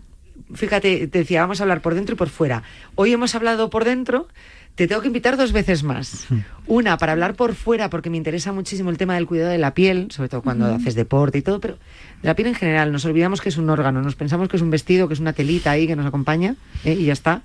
fíjate, 0.52 1.06
te 1.06 1.20
decía, 1.20 1.40
vamos 1.40 1.60
a 1.60 1.64
hablar 1.64 1.80
por 1.80 1.94
dentro 1.94 2.14
y 2.14 2.18
por 2.18 2.28
fuera. 2.28 2.62
Hoy 2.94 3.14
hemos 3.14 3.34
hablado 3.34 3.70
por 3.70 3.86
dentro. 3.86 4.28
Te 4.74 4.86
tengo 4.86 5.00
que 5.00 5.06
invitar 5.06 5.38
dos 5.38 5.52
veces 5.52 5.82
más. 5.82 6.26
Una 6.66 6.98
para 6.98 7.12
hablar 7.12 7.36
por 7.36 7.54
fuera, 7.54 7.88
porque 7.88 8.10
me 8.10 8.18
interesa 8.18 8.52
muchísimo 8.52 8.90
el 8.90 8.98
tema 8.98 9.14
del 9.14 9.24
cuidado 9.26 9.50
de 9.50 9.56
la 9.56 9.72
piel, 9.72 10.08
sobre 10.10 10.28
todo 10.28 10.42
cuando 10.42 10.66
haces 10.66 10.94
deporte 10.94 11.38
y 11.38 11.42
todo, 11.42 11.58
pero 11.58 11.78
de 12.20 12.28
la 12.28 12.34
piel 12.36 12.48
en 12.48 12.54
general. 12.54 12.92
Nos 12.92 13.06
olvidamos 13.06 13.40
que 13.40 13.48
es 13.48 13.56
un 13.56 13.70
órgano, 13.70 14.02
nos 14.02 14.14
pensamos 14.14 14.50
que 14.50 14.56
es 14.56 14.62
un 14.62 14.68
vestido, 14.68 15.08
que 15.08 15.14
es 15.14 15.20
una 15.20 15.32
telita 15.32 15.70
ahí 15.70 15.86
que 15.86 15.96
nos 15.96 16.04
acompaña 16.04 16.54
¿eh? 16.84 16.92
y 16.92 17.06
ya 17.06 17.14
está. 17.14 17.40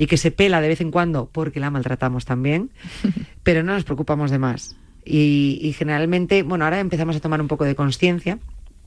Y 0.00 0.06
que 0.06 0.16
se 0.16 0.30
pela 0.30 0.62
de 0.62 0.68
vez 0.68 0.80
en 0.80 0.90
cuando 0.90 1.28
porque 1.30 1.60
la 1.60 1.70
maltratamos 1.70 2.24
también, 2.24 2.70
pero 3.42 3.62
no 3.62 3.74
nos 3.74 3.84
preocupamos 3.84 4.30
de 4.30 4.38
más. 4.38 4.76
Y, 5.04 5.58
y 5.60 5.74
generalmente, 5.74 6.42
bueno, 6.42 6.64
ahora 6.64 6.80
empezamos 6.80 7.16
a 7.16 7.20
tomar 7.20 7.42
un 7.42 7.48
poco 7.48 7.64
de 7.64 7.74
conciencia 7.74 8.38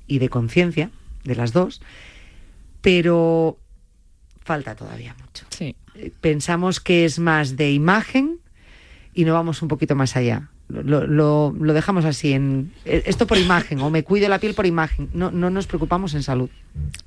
y 0.08 0.18
de 0.18 0.30
conciencia 0.30 0.90
de 1.24 1.36
las 1.36 1.54
dos, 1.54 1.82
pero 2.82 3.60
falta 4.42 4.76
todavía 4.76 5.16
mucho. 5.20 5.46
Sí. 5.50 5.76
Pensamos 6.20 6.80
que 6.80 7.06
es 7.06 7.20
más 7.20 7.58
de 7.58 7.72
imagen 7.72 8.40
y 9.14 9.26
no 9.26 9.34
vamos 9.34 9.62
un 9.62 9.68
poquito 9.68 9.96
más 9.96 10.16
allá. 10.16 10.50
Lo, 10.84 11.06
lo- 11.08 11.54
lo 11.60 11.74
dejamos 11.74 12.04
así, 12.06 12.34
en 12.34 12.72
eh, 12.86 13.04
esto 13.06 13.28
por 13.28 13.38
imagen, 13.38 13.80
o 13.82 13.90
me 13.90 14.04
cuido 14.04 14.28
la 14.30 14.40
piel 14.40 14.54
por 14.56 14.66
imagen. 14.66 15.10
No, 15.14 15.30
no 15.32 15.50
nos 15.50 15.68
preocupamos 15.68 16.14
en 16.16 16.24
salud. 16.24 16.50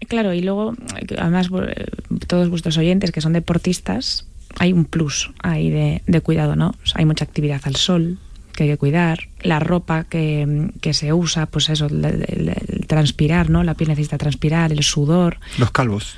Claro, 0.08 0.32
y 0.32 0.40
luego, 0.42 0.74
además, 1.18 1.48
eh, 1.66 1.86
todos 2.26 2.48
vuestros 2.48 2.78
oyentes 2.78 3.10
que 3.12 3.20
son 3.20 3.32
deportistas, 3.32 4.26
hay 4.58 4.72
un 4.72 4.84
plus 4.84 5.32
ahí 5.42 5.70
de, 5.70 6.02
de 6.06 6.20
cuidado, 6.20 6.54
¿no? 6.56 6.68
O 6.82 6.86
sea, 6.86 6.96
hay 7.00 7.04
mucha 7.04 7.24
actividad 7.24 7.60
al 7.64 7.76
sol 7.76 8.18
que 8.54 8.62
hay 8.62 8.70
que 8.70 8.76
cuidar, 8.78 9.28
la 9.42 9.58
ropa 9.58 10.04
que, 10.04 10.70
que 10.80 10.94
se 10.94 11.12
usa, 11.12 11.44
pues 11.46 11.68
eso, 11.68 11.86
el, 11.86 12.02
el- 12.04 12.54
el 12.68 12.86
transpirar, 12.86 13.50
¿no? 13.50 13.62
La 13.64 13.74
piel 13.74 13.88
necesita 13.90 14.16
transpirar, 14.16 14.72
el 14.72 14.82
sudor. 14.82 15.38
Los 15.58 15.72
calvos. 15.72 16.16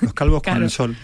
Los 0.00 0.12
calvos 0.14 0.42
con 0.42 0.52
Claro. 0.52 0.64
el 0.64 0.70
sol. 0.70 0.96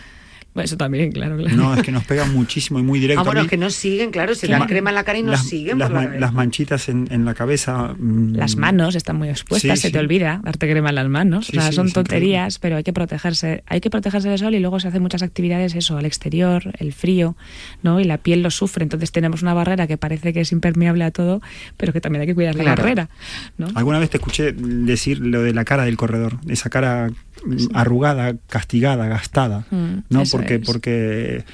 Bueno, 0.55 0.65
eso 0.65 0.77
también, 0.77 1.13
claro, 1.13 1.37
claro. 1.37 1.55
No, 1.57 1.75
es 1.75 1.83
que 1.83 1.93
nos 1.93 2.05
pega 2.05 2.25
muchísimo 2.25 2.81
y 2.81 2.83
muy 2.83 2.99
directo. 2.99 3.21
Ah, 3.21 3.23
A 3.23 3.25
bueno, 3.27 3.43
mí, 3.43 3.49
que 3.49 3.57
nos 3.57 3.75
siguen, 3.75 4.11
claro, 4.11 4.35
se 4.35 4.49
dan 4.49 4.67
crema 4.67 4.91
en 4.91 4.97
la 4.97 5.05
cara 5.05 5.19
y 5.19 5.23
nos 5.23 5.33
las, 5.33 5.47
siguen 5.47 5.79
las 5.79 5.89
por 5.91 6.01
la 6.03 6.09
man- 6.09 6.21
las 6.21 6.33
manchitas 6.33 6.89
en, 6.89 7.07
en 7.13 7.25
la 7.25 7.35
cabeza. 7.35 7.95
mm, 7.97 8.35
Las 8.35 8.57
manos 8.57 8.97
están 8.97 9.17
muy 9.17 9.29
expuestas, 9.29 9.79
Sí, 9.79 9.83
se 9.87 9.91
te 9.93 9.99
olvida 10.01 10.41
darte 10.43 10.69
crema 10.69 10.89
en 10.89 10.95
las 10.97 11.09
manos. 11.09 11.47
Sí, 11.47 11.59
o 11.59 11.61
sea, 11.61 11.71
sí, 11.71 11.77
son 11.77 11.87
es 11.89 11.93
tonterías, 11.93 12.59
pero 12.59 12.77
hay 12.77 12.83
que 12.83 12.93
protegerse. 12.93 13.63
Hay 13.67 13.81
que 13.81 13.89
protegerse 13.91 14.29
del 14.31 14.39
sol 14.39 14.55
y 14.55 14.59
luego 14.59 14.81
se 14.81 14.89
hacen 14.89 15.03
muchas 15.03 15.23
actividades, 15.23 15.75
eso, 15.77 15.97
al 15.97 16.07
exterior, 16.07 16.73
el 16.79 16.93
frío, 16.93 17.37
¿no? 17.85 18.01
Y 18.01 18.05
la 18.05 18.19
piel 18.19 18.43
lo 18.43 18.51
sufre. 18.51 18.83
Entonces 18.83 19.13
tenemos 19.13 19.43
una 19.43 19.55
barrera 19.55 19.87
que 19.87 19.97
parece 19.97 20.33
que 20.33 20.41
es 20.41 20.51
impermeable 20.51 21.05
a 21.05 21.13
todo, 21.13 21.41
pero 21.77 21.93
que 21.93 22.01
también 22.01 22.23
hay 22.23 22.27
que 22.27 22.35
cuidar 22.35 22.57
la 22.57 22.65
barrera, 22.65 23.11
¿no? 23.59 23.69
Alguna 23.77 23.99
vez 24.01 24.11
te 24.11 24.17
escuché 24.17 24.53
decir 24.53 25.21
lo 25.21 25.43
de 25.43 25.53
la 25.55 25.65
cara 25.65 25.85
del 25.85 25.97
corredor, 25.97 26.39
esa 26.49 26.69
cara 26.71 27.11
mm, 27.45 27.57
arrugada, 27.75 28.35
castigada, 28.49 29.07
gastada, 29.07 29.67
Mm, 29.71 29.99
¿no? 30.09 30.23
eso 30.23 30.38
Porque, 30.39 30.55
es. 30.57 30.67
porque 30.67 31.45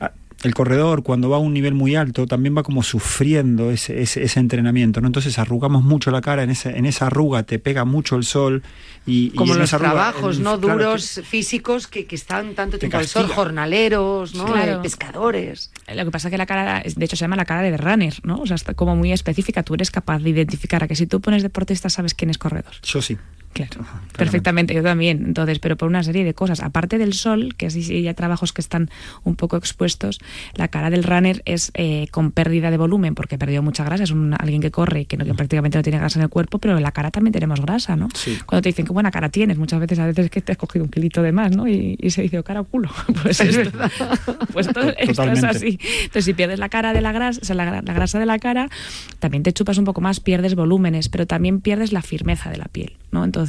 ah, 0.00 0.12
el 0.42 0.54
corredor 0.54 1.02
cuando 1.02 1.30
va 1.30 1.36
a 1.36 1.40
un 1.40 1.52
nivel 1.52 1.74
muy 1.74 1.96
alto 1.96 2.26
también 2.26 2.56
va 2.56 2.62
como 2.62 2.82
sufriendo 2.82 3.70
ese, 3.70 4.02
ese, 4.02 4.22
ese 4.22 4.40
entrenamiento, 4.40 5.00
¿no? 5.00 5.06
Entonces 5.06 5.38
arrugamos 5.38 5.82
mucho 5.82 6.10
la 6.10 6.20
cara, 6.20 6.42
en, 6.42 6.50
ese, 6.50 6.76
en 6.76 6.86
esa 6.86 7.06
arruga 7.06 7.44
te 7.44 7.58
pega 7.58 7.84
mucho 7.84 8.16
el 8.16 8.24
sol 8.24 8.62
y... 9.06 9.30
Como 9.30 9.52
y 9.52 9.54
en 9.54 9.58
los 9.60 9.68
esa 9.68 9.76
arruga, 9.76 9.92
trabajos, 9.92 10.40
¿no? 10.40 10.60
claro, 10.60 10.78
Duros 10.78 11.20
físicos 11.24 11.86
que, 11.86 12.06
que 12.06 12.16
están 12.16 12.54
tanto 12.54 12.78
tiempo 12.78 12.98
al 12.98 13.06
sol, 13.06 13.28
jornaleros, 13.28 14.34
¿no? 14.34 14.46
Claro. 14.46 14.72
Eh, 14.72 14.78
pescadores. 14.82 15.70
Lo 15.94 16.04
que 16.04 16.10
pasa 16.10 16.28
es 16.28 16.32
que 16.32 16.38
la 16.38 16.46
cara, 16.46 16.82
de 16.84 17.04
hecho, 17.04 17.16
se 17.16 17.20
llama 17.20 17.36
la 17.36 17.44
cara 17.44 17.62
de 17.62 17.76
runner, 17.76 18.14
¿no? 18.24 18.38
O 18.38 18.46
sea, 18.46 18.56
está 18.56 18.74
como 18.74 18.96
muy 18.96 19.12
específica. 19.12 19.62
Tú 19.62 19.74
eres 19.74 19.90
capaz 19.90 20.18
de 20.18 20.30
identificar 20.30 20.82
a 20.82 20.88
que 20.88 20.96
si 20.96 21.06
tú 21.06 21.20
pones 21.20 21.42
deportista 21.42 21.88
sabes 21.88 22.14
quién 22.14 22.30
es 22.30 22.38
corredor. 22.38 22.72
Yo 22.82 23.00
sí. 23.00 23.16
Claro, 23.64 23.86
perfectamente, 24.16 24.74
yo 24.74 24.82
también. 24.82 25.24
Entonces, 25.26 25.58
pero 25.58 25.76
por 25.76 25.88
una 25.88 26.02
serie 26.02 26.24
de 26.24 26.34
cosas. 26.34 26.60
Aparte 26.60 26.98
del 26.98 27.12
sol, 27.12 27.54
que 27.56 27.70
sí, 27.70 27.82
sí 27.82 28.06
hay 28.06 28.14
trabajos 28.14 28.52
que 28.52 28.60
están 28.60 28.90
un 29.24 29.36
poco 29.36 29.56
expuestos, 29.56 30.20
la 30.54 30.68
cara 30.68 30.90
del 30.90 31.02
runner 31.02 31.42
es 31.44 31.70
eh, 31.74 32.06
con 32.10 32.32
pérdida 32.32 32.70
de 32.70 32.76
volumen, 32.76 33.14
porque 33.14 33.38
perdió 33.38 33.62
mucha 33.62 33.84
grasa. 33.84 34.04
Es 34.04 34.10
un, 34.10 34.34
alguien 34.38 34.60
que 34.60 34.70
corre 34.70 35.00
y 35.00 35.04
que, 35.06 35.16
no, 35.16 35.24
que 35.24 35.34
prácticamente 35.34 35.78
no 35.78 35.82
tiene 35.82 35.98
grasa 35.98 36.18
en 36.18 36.24
el 36.24 36.28
cuerpo, 36.28 36.58
pero 36.58 36.76
en 36.76 36.82
la 36.82 36.92
cara 36.92 37.10
también 37.10 37.32
tenemos 37.32 37.60
grasa, 37.60 37.96
¿no? 37.96 38.08
Sí. 38.14 38.38
Cuando 38.46 38.62
te 38.62 38.68
dicen 38.68 38.86
qué 38.86 38.92
buena 38.92 39.10
cara 39.10 39.28
tienes, 39.28 39.58
muchas 39.58 39.80
veces 39.80 39.98
a 39.98 40.06
veces 40.06 40.26
es 40.26 40.30
que 40.30 40.40
te 40.40 40.52
has 40.52 40.58
cogido 40.58 40.84
un 40.84 40.90
kilito 40.90 41.22
de 41.22 41.32
más, 41.32 41.54
¿no? 41.56 41.68
Y, 41.68 41.96
y 42.00 42.10
se 42.10 42.22
dice, 42.22 42.38
"Oh, 42.38 42.42
cara 42.44 42.60
o 42.60 42.64
culo. 42.64 42.90
Pues 43.22 43.40
Es 43.40 43.56
esto, 43.56 43.78
pues 44.52 44.66
esto, 44.66 44.80
esto 44.98 45.22
es 45.24 45.44
así. 45.44 45.78
Entonces, 46.02 46.24
si 46.24 46.34
pierdes 46.34 46.58
la 46.58 46.68
cara 46.68 46.92
de 46.92 47.00
la 47.00 47.12
grasa, 47.12 47.40
o 47.42 47.44
sea, 47.44 47.56
la, 47.56 47.82
la 47.82 47.92
grasa 47.92 48.18
de 48.18 48.26
la 48.26 48.38
cara, 48.38 48.68
también 49.18 49.42
te 49.42 49.52
chupas 49.52 49.78
un 49.78 49.84
poco 49.84 50.00
más, 50.00 50.20
pierdes 50.20 50.54
volúmenes, 50.54 51.08
pero 51.08 51.26
también 51.26 51.60
pierdes 51.60 51.92
la 51.92 52.02
firmeza 52.02 52.50
de 52.50 52.58
la 52.58 52.66
piel, 52.66 52.92
¿no? 53.10 53.24
Entonces, 53.24 53.45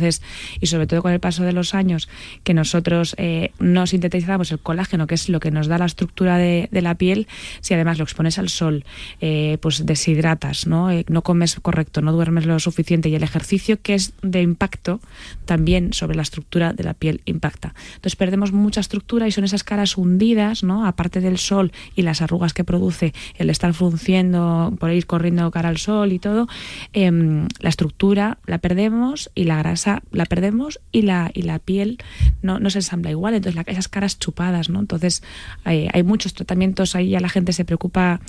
y 0.59 0.67
sobre 0.67 0.87
todo 0.87 1.01
con 1.01 1.11
el 1.11 1.19
paso 1.19 1.43
de 1.43 1.53
los 1.53 1.73
años, 1.73 2.07
que 2.43 2.53
nosotros 2.53 3.15
eh, 3.17 3.51
no 3.59 3.87
sintetizamos 3.87 4.51
el 4.51 4.59
colágeno, 4.59 5.07
que 5.07 5.15
es 5.15 5.29
lo 5.29 5.39
que 5.39 5.51
nos 5.51 5.67
da 5.67 5.77
la 5.77 5.85
estructura 5.85 6.37
de, 6.37 6.69
la 6.71 6.95
piel, 6.95 7.27
si 7.61 7.73
además 7.73 7.97
lo 7.97 8.03
expones 8.03 8.37
al 8.37 8.49
sol, 8.49 8.85
eh, 9.19 9.57
pues 9.61 9.85
deshidratas, 9.85 10.67
¿no? 10.67 10.91
Eh, 10.91 11.05
no 11.07 11.23
comes 11.23 11.55
correcto, 11.59 12.01
no 12.01 12.11
duermes 12.11 12.45
lo 12.45 12.59
suficiente 12.59 13.09
y 13.09 13.15
el 13.15 13.23
ejercicio 13.23 13.81
que 13.81 13.95
es 13.95 14.13
de 14.21 14.41
impacto 14.41 14.99
también 15.45 15.93
sobre 15.93 16.15
la 16.15 16.21
estructura 16.21 16.73
de 16.73 16.83
la 16.83 16.93
piel 16.93 17.21
impacta. 17.25 17.73
Entonces 17.95 18.15
perdemos 18.15 18.51
mucha 18.51 18.79
estructura 18.79 19.27
y 19.27 19.31
son 19.31 19.43
esas 19.43 19.63
caras 19.63 19.97
hundidas, 19.97 20.63
¿no? 20.63 20.85
Aparte 20.85 21.19
del 21.19 21.37
sol 21.37 21.71
y 21.95 22.03
las 22.03 22.21
arrugas 22.21 22.53
que 22.53 22.63
produce 22.63 23.13
el 23.35 23.49
estar 23.49 23.73
frunciendo 23.73 24.75
por 24.79 24.91
ir 24.91 25.05
corriendo 25.05 25.49
cara 25.51 25.69
al 25.69 25.77
sol 25.77 26.11
y 26.11 26.19
todo, 26.19 26.47
em, 26.93 27.47
la 27.59 27.69
estructura 27.69 28.37
la 28.45 28.59
perdemos 28.59 29.31
y 29.35 29.45
la 29.45 29.57
grasa 29.57 29.86
la 30.11 30.25
perdemos 30.25 30.79
y 30.91 31.01
la, 31.03 31.31
y 31.33 31.43
la 31.43 31.59
piel 31.59 31.97
no, 32.41 32.59
no 32.59 32.69
se 32.69 32.79
ensambla 32.79 33.11
igual. 33.11 33.33
Entonces 33.33 33.61
esas 33.67 33.87
caras 33.87 34.19
chupadas, 34.19 34.69
¿no? 34.69 34.79
Entonces 34.79 35.23
hay, 35.63 36.03
muchos 36.03 36.33
tratamientos, 36.33 36.95
ahí 36.95 37.09
ya 37.09 37.19
la 37.19 37.29
gente 37.29 37.53
se 37.53 37.65
preocupa, 37.65 38.19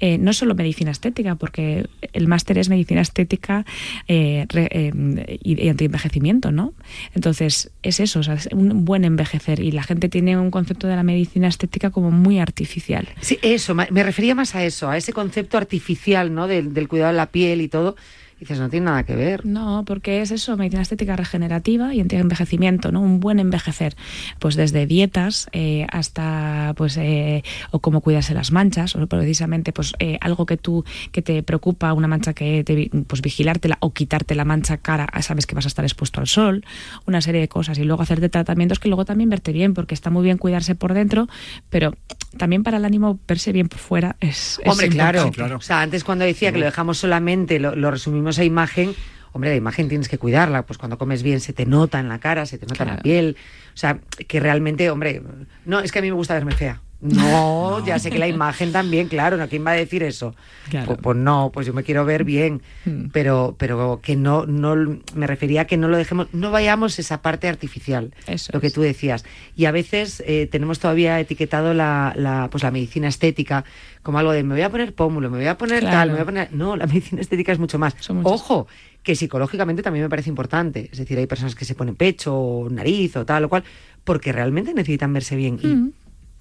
eh, 0.00 0.18
no 0.18 0.32
solo 0.32 0.54
medicina 0.54 0.90
estética, 0.90 1.34
porque 1.34 1.86
el 2.12 2.26
máster 2.28 2.58
es 2.58 2.68
medicina 2.68 3.00
estética 3.00 3.64
eh, 4.06 4.46
re- 4.48 4.68
eh, 4.70 5.38
y, 5.42 5.62
y 5.64 5.68
antienvejecimiento, 5.68 6.50
¿no? 6.52 6.72
Entonces 7.14 7.70
es 7.82 8.00
eso, 8.00 8.20
es 8.20 8.48
un 8.52 8.84
buen 8.84 9.04
envejecer 9.04 9.60
y 9.60 9.72
la 9.72 9.82
gente 9.82 10.08
tiene 10.08 10.36
un 10.38 10.50
concepto 10.50 10.86
de 10.86 10.96
la 10.96 11.02
medicina 11.02 11.48
estética 11.48 11.90
como 11.90 12.10
muy 12.10 12.38
artificial. 12.38 13.08
Sí, 13.20 13.38
eso, 13.42 13.74
me 13.74 14.02
refería 14.02 14.34
más 14.34 14.54
a 14.54 14.64
eso, 14.64 14.88
a 14.88 14.96
ese 14.96 15.12
concepto 15.12 15.56
artificial, 15.58 16.34
¿no? 16.34 16.46
Del, 16.46 16.74
del 16.74 16.88
cuidado 16.88 17.12
de 17.12 17.16
la 17.16 17.26
piel 17.26 17.60
y 17.60 17.68
todo. 17.68 17.96
Y 18.38 18.42
dices, 18.42 18.60
no 18.60 18.68
tiene 18.68 18.86
nada 18.86 19.02
que 19.02 19.16
ver. 19.16 19.44
No, 19.44 19.82
porque 19.84 20.22
es 20.22 20.30
eso, 20.30 20.56
medicina 20.56 20.82
estética 20.82 21.16
regenerativa 21.16 21.92
y 21.92 22.00
anti-envejecimiento, 22.00 22.92
¿no? 22.92 23.00
Un 23.00 23.18
buen 23.18 23.40
envejecer. 23.40 23.96
Pues 24.38 24.54
desde 24.54 24.86
dietas 24.86 25.48
eh, 25.50 25.88
hasta, 25.90 26.72
pues, 26.76 26.96
eh, 26.98 27.42
o 27.72 27.80
cómo 27.80 28.00
cuidarse 28.00 28.34
las 28.34 28.52
manchas, 28.52 28.94
o 28.94 29.04
precisamente, 29.08 29.72
pues, 29.72 29.92
eh, 29.98 30.18
algo 30.20 30.46
que 30.46 30.56
tú, 30.56 30.84
que 31.10 31.20
te 31.20 31.42
preocupa, 31.42 31.92
una 31.92 32.06
mancha 32.06 32.32
que 32.32 32.62
te, 32.62 32.90
pues, 33.08 33.22
vigilártela 33.22 33.76
o 33.80 33.92
quitarte 33.92 34.36
la 34.36 34.44
mancha 34.44 34.76
cara, 34.76 35.08
ah, 35.12 35.22
sabes 35.22 35.46
que 35.46 35.56
vas 35.56 35.64
a 35.64 35.68
estar 35.68 35.84
expuesto 35.84 36.20
al 36.20 36.28
sol, 36.28 36.64
una 37.06 37.20
serie 37.20 37.40
de 37.40 37.48
cosas. 37.48 37.76
Y 37.78 37.82
luego 37.82 38.02
hacerte 38.02 38.28
tratamientos 38.28 38.78
que 38.78 38.88
luego 38.88 39.04
también 39.04 39.30
verte 39.30 39.50
bien, 39.50 39.74
porque 39.74 39.94
está 39.94 40.10
muy 40.10 40.22
bien 40.22 40.38
cuidarse 40.38 40.76
por 40.76 40.94
dentro, 40.94 41.28
pero 41.70 41.94
también 42.36 42.62
para 42.62 42.76
el 42.76 42.84
ánimo 42.84 43.18
verse 43.26 43.50
bien 43.50 43.68
por 43.68 43.80
fuera 43.80 44.16
es. 44.20 44.60
es 44.62 44.70
Hombre, 44.70 44.88
claro. 44.90 45.26
importante. 45.26 45.54
O 45.54 45.60
sea, 45.60 45.80
antes 45.80 46.04
cuando 46.04 46.24
decía 46.24 46.52
que 46.52 46.58
lo 46.58 46.66
dejamos 46.66 46.98
solamente, 46.98 47.58
lo, 47.58 47.74
lo 47.74 47.90
resumimos 47.90 48.27
a 48.36 48.44
imagen, 48.44 48.94
hombre, 49.32 49.50
la 49.50 49.56
imagen 49.56 49.88
tienes 49.88 50.08
que 50.08 50.18
cuidarla, 50.18 50.66
pues 50.66 50.78
cuando 50.78 50.98
comes 50.98 51.22
bien 51.22 51.40
se 51.40 51.52
te 51.52 51.64
nota 51.64 52.00
en 52.00 52.08
la 52.08 52.18
cara, 52.18 52.44
se 52.46 52.58
te 52.58 52.66
nota 52.66 52.82
en 52.82 52.90
la 52.90 52.98
piel. 52.98 53.36
O 53.72 53.76
sea, 53.76 54.00
que 54.26 54.40
realmente, 54.40 54.90
hombre, 54.90 55.22
no, 55.64 55.80
es 55.80 55.92
que 55.92 56.00
a 56.00 56.02
mí 56.02 56.08
me 56.08 56.16
gusta 56.16 56.34
verme 56.34 56.52
fea. 56.52 56.82
No, 57.00 57.84
ya 57.86 57.98
sé 58.00 58.10
que 58.10 58.18
la 58.18 58.26
imagen 58.26 58.72
también, 58.72 59.06
claro, 59.08 59.36
¿no? 59.36 59.48
¿quién 59.48 59.64
va 59.64 59.70
a 59.70 59.74
decir 59.74 60.02
eso? 60.02 60.34
Claro. 60.68 60.86
Pues, 60.86 60.98
pues 61.00 61.16
no, 61.16 61.50
pues 61.54 61.66
yo 61.66 61.72
me 61.72 61.84
quiero 61.84 62.04
ver 62.04 62.24
bien, 62.24 62.60
Mm. 62.84 63.10
pero, 63.12 63.54
pero 63.56 64.00
que 64.02 64.16
no, 64.16 64.46
no, 64.46 64.74
me 65.14 65.26
refería 65.28 65.62
a 65.62 65.64
que 65.66 65.76
no 65.76 65.86
lo 65.88 65.96
dejemos, 65.96 66.26
no 66.32 66.50
vayamos 66.50 66.98
esa 66.98 67.22
parte 67.22 67.48
artificial, 67.48 68.12
Eso 68.26 68.50
lo 68.52 68.60
que 68.60 68.66
es. 68.68 68.72
tú 68.72 68.80
decías. 68.82 69.24
Y 69.54 69.66
a 69.66 69.70
veces 69.70 70.22
eh, 70.26 70.48
tenemos 70.50 70.80
todavía 70.80 71.20
etiquetado 71.20 71.72
la, 71.72 72.12
la, 72.16 72.48
pues 72.50 72.64
la 72.64 72.70
medicina 72.72 73.06
estética 73.08 73.64
como 74.02 74.18
algo 74.18 74.32
de 74.32 74.42
me 74.42 74.54
voy 74.54 74.62
a 74.62 74.70
poner 74.70 74.92
pómulo, 74.94 75.30
me 75.30 75.38
voy 75.38 75.46
a 75.46 75.56
poner 75.58 75.80
Claro. 75.80 75.96
tal, 75.96 76.08
me 76.08 76.14
voy 76.14 76.22
a 76.22 76.24
poner... 76.24 76.52
No, 76.52 76.76
la 76.76 76.86
medicina 76.86 77.20
estética 77.20 77.52
es 77.52 77.58
mucho 77.60 77.78
más. 77.78 77.94
Ojo, 78.24 78.66
que 79.04 79.14
psicológicamente 79.14 79.82
también 79.82 80.04
me 80.04 80.08
parece 80.08 80.30
importante. 80.30 80.88
Es 80.90 80.98
decir, 80.98 81.16
hay 81.18 81.26
personas 81.26 81.54
que 81.54 81.64
se 81.64 81.74
ponen 81.76 81.94
pecho 81.94 82.34
o 82.36 82.70
nariz 82.70 83.16
o 83.16 83.24
tal 83.24 83.44
o 83.44 83.48
cual, 83.48 83.62
porque 84.04 84.32
realmente 84.32 84.74
necesitan 84.74 85.12
verse 85.12 85.36
bien. 85.36 85.58
Y, 85.62 85.66
Mm. 85.68 85.92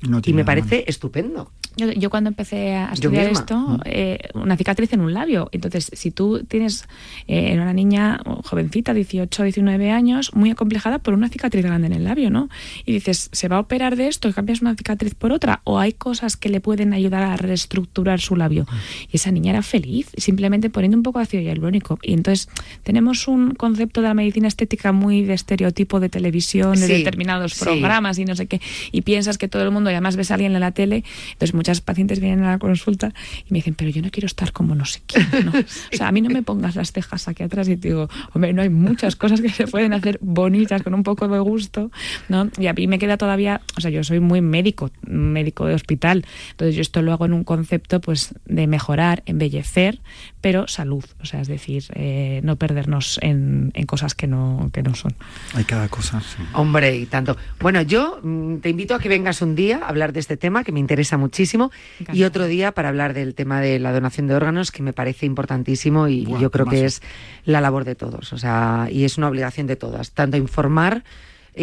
No 0.02 0.22
y 0.24 0.34
me 0.34 0.46
parece 0.46 0.86
estupendo. 0.88 1.52
Yo, 1.76 1.92
yo 1.92 2.10
cuando 2.10 2.30
empecé 2.30 2.74
a 2.74 2.92
estudiar 2.92 3.28
esto, 3.28 3.80
eh, 3.86 4.18
una 4.34 4.58
cicatriz 4.58 4.94
en 4.94 5.02
un 5.02 5.14
labio. 5.14 5.48
Entonces, 5.52 5.92
si 5.94 6.10
tú 6.10 6.44
tienes 6.48 6.88
eh, 7.28 7.54
una 7.54 7.72
niña 7.72 8.20
jovencita, 8.46 8.96
18, 8.96 9.44
19 9.44 9.92
años, 9.92 10.34
muy 10.34 10.50
acomplejada 10.50 10.98
por 10.98 11.14
una 11.14 11.30
cicatriz 11.30 11.64
grande 11.64 11.86
en 11.86 11.94
el 11.94 12.04
labio, 12.04 12.32
¿no? 12.32 12.50
Y 12.86 12.94
dices, 12.94 13.30
¿se 13.32 13.48
va 13.48 13.58
a 13.58 13.60
operar 13.60 13.96
de 13.96 14.08
esto 14.08 14.28
y 14.28 14.34
cambias 14.34 14.62
una 14.62 14.76
cicatriz 14.76 15.14
por 15.14 15.32
otra? 15.32 15.62
¿O 15.66 15.78
hay 15.78 15.94
cosas 15.94 16.36
que 16.36 16.50
le 16.50 16.62
pueden 16.62 16.94
ayudar 16.94 17.22
a 17.22 17.38
reestructurar 17.38 18.20
su 18.20 18.36
labio? 18.36 18.66
Y 19.12 19.18
esa 19.18 19.32
niña 19.32 19.52
era 19.52 19.62
feliz, 19.62 20.10
simplemente 20.18 20.72
poniendo 20.72 20.98
un 20.98 21.04
poco 21.04 21.20
de 21.20 21.24
ácido 21.24 21.44
hialurónico. 21.44 22.00
Y 22.02 22.14
entonces, 22.14 22.50
tenemos 22.82 23.28
un 23.28 23.52
concepto 23.54 24.02
de 24.02 24.08
la 24.08 24.14
medicina 24.16 24.48
estética 24.48 24.92
muy 24.94 25.24
de 25.24 25.36
estereotipo 25.36 26.00
de 26.00 26.10
televisión, 26.10 26.72
de 26.72 26.88
Sí, 26.88 26.94
determinados 26.94 27.54
sí. 27.54 27.64
programas 27.64 28.18
y 28.18 28.26
no 28.26 28.36
sé 28.36 28.48
qué. 28.48 28.62
Y 28.92 29.02
piensas 29.02 29.38
que 29.38 29.48
todo 29.48 29.62
el 29.62 29.70
mundo, 29.70 29.87
y 29.90 29.94
además 29.94 30.16
ves 30.16 30.32
a 30.32 30.36
alguien 30.36 30.54
en 30.54 30.62
la 30.62 30.72
tele, 30.72 31.04
entonces 31.32 31.54
muchas 31.54 31.82
pacientes 31.82 32.20
vienen 32.20 32.44
a 32.44 32.52
la 32.52 32.60
consulta 32.60 33.14
y 33.48 33.54
me 33.54 33.60
dicen, 33.60 33.76
pero 33.76 33.90
yo 33.90 34.02
no 34.02 34.10
quiero 34.12 34.26
estar 34.26 34.52
como 34.52 34.76
no 34.76 34.86
sé 34.86 35.02
quién, 35.06 35.28
¿no? 35.46 35.52
O 35.94 35.98
sea, 35.98 36.08
a 36.08 36.12
mí 36.12 36.22
no 36.22 36.30
me 36.30 36.44
pongas 36.44 36.76
las 36.76 36.92
cejas 36.92 37.28
aquí 37.28 37.44
atrás 37.44 37.68
y 37.68 37.78
te 37.78 37.90
digo, 37.90 38.10
hombre, 38.34 38.54
no 38.54 38.62
hay 38.62 38.70
muchas 38.70 39.16
cosas 39.16 39.42
que 39.42 39.50
se 39.50 39.68
pueden 39.68 39.94
hacer 39.94 40.20
bonitas 40.22 40.84
con 40.84 40.94
un 40.94 41.04
poco 41.04 41.28
de 41.28 41.40
gusto, 41.40 41.92
¿no? 42.30 42.50
Y 42.58 42.68
a 42.68 42.74
mí 42.74 42.88
me 42.88 43.00
queda 43.00 43.18
todavía, 43.18 43.62
o 43.78 43.82
sea, 43.82 43.92
yo 43.92 44.04
soy 44.04 44.20
muy 44.20 44.42
médico, 44.42 44.92
médico 45.02 45.66
de 45.66 45.74
hospital, 45.74 46.26
entonces 46.52 46.76
yo 46.76 46.82
esto 46.82 47.02
lo 47.02 47.14
hago 47.14 47.26
en 47.26 47.34
un 47.34 47.44
concepto 47.44 48.02
pues 48.02 48.34
de 48.46 48.68
mejorar, 48.68 49.24
embellecer, 49.26 50.00
pero 50.42 50.68
salud, 50.68 51.04
o 51.22 51.26
sea, 51.26 51.42
es 51.42 51.48
decir, 51.48 51.86
eh, 51.96 52.42
no 52.44 52.56
perdernos 52.58 53.20
en, 53.22 53.72
en 53.74 53.86
cosas 53.86 54.14
que 54.14 54.28
no, 54.28 54.70
que 54.72 54.84
no 54.84 54.94
son. 54.94 55.16
Hay 55.56 55.64
cada 55.64 55.90
cosa. 55.90 56.22
sí. 56.22 56.44
Hombre, 56.54 56.96
y 56.96 57.06
tanto. 57.06 57.38
Bueno, 57.60 57.82
yo 57.82 58.20
mm, 58.22 58.58
te 58.58 58.70
invito 58.70 58.94
a 58.94 59.00
que 59.00 59.10
vengas 59.10 59.42
un 59.42 59.56
día 59.56 59.80
a 59.80 59.90
hablar 59.90 60.14
de 60.14 60.20
este 60.20 60.38
tema 60.38 60.64
que 60.64 60.72
me 60.72 60.80
interesa 60.80 61.18
muchísimo 61.18 61.72
y 62.14 62.24
otro 62.24 62.46
día 62.46 62.72
para 62.72 62.90
hablar 62.90 63.14
del 63.14 63.34
tema 63.34 63.62
de 63.62 63.80
la 63.80 63.92
donación 63.92 64.28
de 64.28 64.36
órganos 64.36 64.72
que 64.72 64.84
me 64.84 64.94
parece 64.94 65.26
importantísimo 65.26 66.08
y 66.08 66.26
Buah, 66.26 66.40
yo 66.40 66.52
creo 66.52 66.66
que 66.66 66.86
es 66.86 67.02
la 67.44 67.62
labor 67.62 67.84
de 67.84 67.96
todos, 67.96 68.32
o 68.34 68.38
sea, 68.38 68.88
y 68.92 69.06
es 69.06 69.18
una 69.18 69.28
obligación 69.28 69.68
de 69.68 69.76
todas, 69.76 70.12
tanto 70.12 70.38
informar 70.38 71.04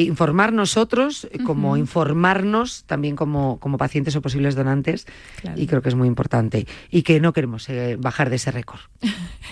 informar 0.03 0.53
nosotros 0.53 1.29
eh, 1.33 1.39
como 1.45 1.77
informarnos 1.77 2.85
también 2.85 3.17
como, 3.17 3.59
como 3.61 3.79
pacientes 3.79 4.15
o 4.17 4.23
posibles 4.23 4.55
donantes 4.55 5.07
Claro. 5.41 5.61
y 5.61 5.67
creo 5.67 5.83
que 5.83 5.89
es 5.89 5.95
muy 5.95 6.09
importante 6.09 6.67
y 6.91 7.03
que 7.03 7.21
no 7.21 7.33
queremos 7.33 7.69
eh, 7.69 7.97
bajar 7.99 8.31
de 8.31 8.37
ese 8.37 8.51
récord. 8.51 8.81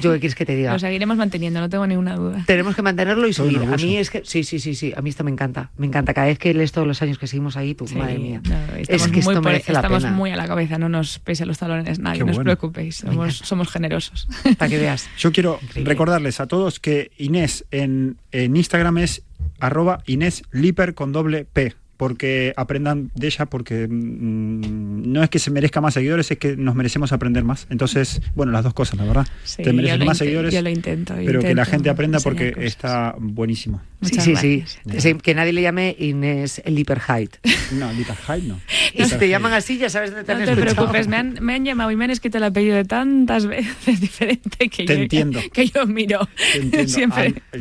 ¿Yo 0.00 0.12
qué 0.12 0.20
quieres 0.20 0.34
que 0.34 0.44
te 0.46 0.56
diga? 0.56 0.72
Lo 0.72 0.78
seguiremos 0.78 1.16
manteniendo, 1.16 1.60
no 1.60 1.68
tengo 1.68 1.86
ninguna 1.86 2.16
duda. 2.16 2.44
Tenemos 2.46 2.74
que 2.74 2.82
mantenerlo 2.82 3.26
y 3.28 3.32
subir. 3.32 3.58
A 3.62 3.76
mí 3.76 3.96
es 3.96 4.10
que 4.10 4.22
sí, 4.24 4.42
sí, 4.44 4.58
sí, 4.58 4.74
sí. 4.74 4.92
A 4.96 5.02
mí 5.02 5.10
esto 5.10 5.22
me 5.24 5.30
encanta. 5.30 5.70
Me 5.76 5.86
encanta. 5.86 6.14
Cada 6.14 6.26
vez 6.28 6.38
que 6.38 6.52
lees 6.54 6.72
todos 6.72 6.86
los 6.86 7.00
años 7.02 7.18
que 7.18 7.26
seguimos 7.26 7.56
ahí, 7.56 7.74
tú, 7.74 7.86
Sí, 7.86 7.94
madre 7.96 8.18
mía. 8.18 8.40
no, 8.48 8.54
es 8.76 8.88
estamos 8.88 9.08
que 9.12 9.18
esto 9.20 9.32
por- 9.34 9.44
merece 9.44 9.72
la 9.72 9.80
estamos 9.80 10.02
pena. 10.02 10.16
muy 10.16 10.30
a 10.30 10.36
la 10.36 10.46
cabeza, 10.46 10.78
no 10.78 10.88
nos 10.88 11.18
pese 11.18 11.44
los 11.46 11.58
talones 11.58 11.98
nadie, 11.98 12.20
Qué 12.20 12.24
no 12.24 12.32
os 12.32 12.38
preocupéis, 12.38 12.96
somos, 12.96 13.36
somos 13.38 13.68
generosos. 13.70 14.28
Para 14.58 14.68
que 14.70 14.78
veas. 14.78 15.08
Yo 15.18 15.30
quiero 15.32 15.58
Increíble. 15.62 15.90
recordarles 15.92 16.40
a 16.40 16.46
todos 16.46 16.80
que 16.80 17.10
Inés 17.18 17.64
en, 17.70 18.16
en 18.32 18.56
Instagram 18.56 18.98
es 18.98 19.22
arroba 19.62 20.02
Inés 20.06 20.42
Liper 20.52 20.94
con 20.94 21.12
doble 21.12 21.46
P. 21.50 21.74
Porque 21.98 22.52
aprendan 22.56 23.12
de 23.14 23.28
ella, 23.28 23.46
porque 23.46 23.86
mm, 23.88 25.12
no 25.12 25.22
es 25.22 25.30
que 25.30 25.38
se 25.38 25.52
merezca 25.52 25.80
más 25.80 25.94
seguidores, 25.94 26.28
es 26.32 26.38
que 26.38 26.56
nos 26.56 26.74
merecemos 26.74 27.12
aprender 27.12 27.44
más. 27.44 27.68
Entonces, 27.70 28.20
bueno, 28.34 28.50
las 28.50 28.64
dos 28.64 28.74
cosas, 28.74 28.98
la 28.98 29.04
verdad. 29.04 29.26
Sí, 29.44 29.62
Te 29.62 29.72
mereces 29.72 30.00
lo 30.00 30.06
más 30.06 30.18
seguidores, 30.18 30.52
yo 30.52 30.62
lo 30.62 30.70
intento, 30.70 31.14
pero 31.14 31.40
que 31.40 31.54
la 31.54 31.64
gente 31.64 31.90
aprenda 31.90 32.18
porque 32.18 32.54
cosas. 32.54 32.66
está 32.66 33.14
buenísimo. 33.20 33.80
Sí, 34.00 34.16
Muchas 34.16 34.40
sí, 34.40 34.64
sí, 34.98 35.14
Que 35.14 35.34
nadie 35.34 35.52
le 35.52 35.62
llame 35.62 35.94
Inés 35.96 36.60
Lipperheit. 36.66 37.36
No, 37.72 37.92
Lita 37.92 38.14
Hyde 38.14 38.48
no. 38.48 38.60
Y 39.02 39.04
si 39.04 39.16
te 39.16 39.28
llaman 39.28 39.52
así, 39.52 39.78
ya 39.78 39.88
sabes 39.90 40.10
dónde 40.10 40.24
te 40.24 40.32
No 40.34 40.38
han 40.40 40.44
te 40.44 40.50
escuchado. 40.52 40.74
preocupes, 40.74 41.08
me 41.08 41.16
han, 41.16 41.38
me 41.40 41.54
han 41.54 41.64
llamado 41.64 41.90
y 41.90 41.96
me 41.96 42.04
han 42.04 42.10
escrito 42.10 42.38
el 42.38 42.44
apellido 42.44 42.76
de 42.76 42.84
tantas 42.84 43.46
veces 43.52 44.00
diferente 44.00 44.68
que, 44.68 44.84
Te 44.84 44.94
yo, 44.96 45.02
entiendo. 45.02 45.40
que 45.52 45.66
yo 45.66 45.86
miro 45.86 46.28
Te 46.52 46.58
entiendo. 46.58 46.88
siempre. 46.88 47.34
Ah, 47.52 47.56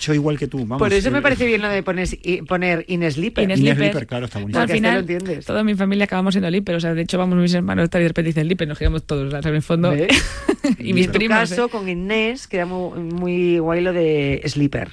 yo 0.00 0.14
igual 0.14 0.38
que 0.38 0.46
tú, 0.46 0.58
vamos. 0.58 0.78
Por 0.78 0.92
eso 0.92 1.10
me 1.10 1.18
eh, 1.18 1.22
parece 1.22 1.46
bien 1.46 1.62
lo 1.62 1.68
de 1.68 1.82
poner, 1.82 2.08
poner. 2.46 2.84
Inés 2.88 3.16
Inés 3.16 3.16
Lipper. 3.18 3.48
Lipper, 3.58 4.06
claro, 4.06 4.26
está 4.26 4.38
bonito. 4.38 4.58
Al 4.58 4.68
lo 4.68 4.74
final, 4.74 4.98
entiendes. 5.00 5.44
toda 5.46 5.64
mi 5.64 5.74
familia 5.74 6.04
acabamos 6.04 6.34
siendo 6.34 6.50
Lipper. 6.50 6.74
O 6.76 6.80
sea, 6.80 6.94
de 6.94 7.02
hecho, 7.02 7.18
vamos 7.18 7.38
mis 7.38 7.54
hermanos 7.54 7.88
y 7.92 7.98
de 7.98 8.08
repente 8.08 8.28
dicen 8.28 8.48
Lipper, 8.48 8.68
nos 8.68 8.78
quedamos 8.78 9.04
todos. 9.06 9.32
en 9.32 9.54
el 9.54 9.62
fondo. 9.62 9.90
¿Ves? 9.90 10.08
y 10.78 10.92
mis 10.92 11.06
en 11.06 11.12
tu 11.12 11.18
primos. 11.18 11.38
caso, 11.38 11.66
¿eh? 11.66 11.68
con 11.68 11.88
Inés, 11.88 12.46
queda 12.46 12.66
muy, 12.66 13.00
muy 13.00 13.58
guay 13.58 13.80
lo 13.80 13.92
de 13.92 14.42
Slipper. 14.46 14.92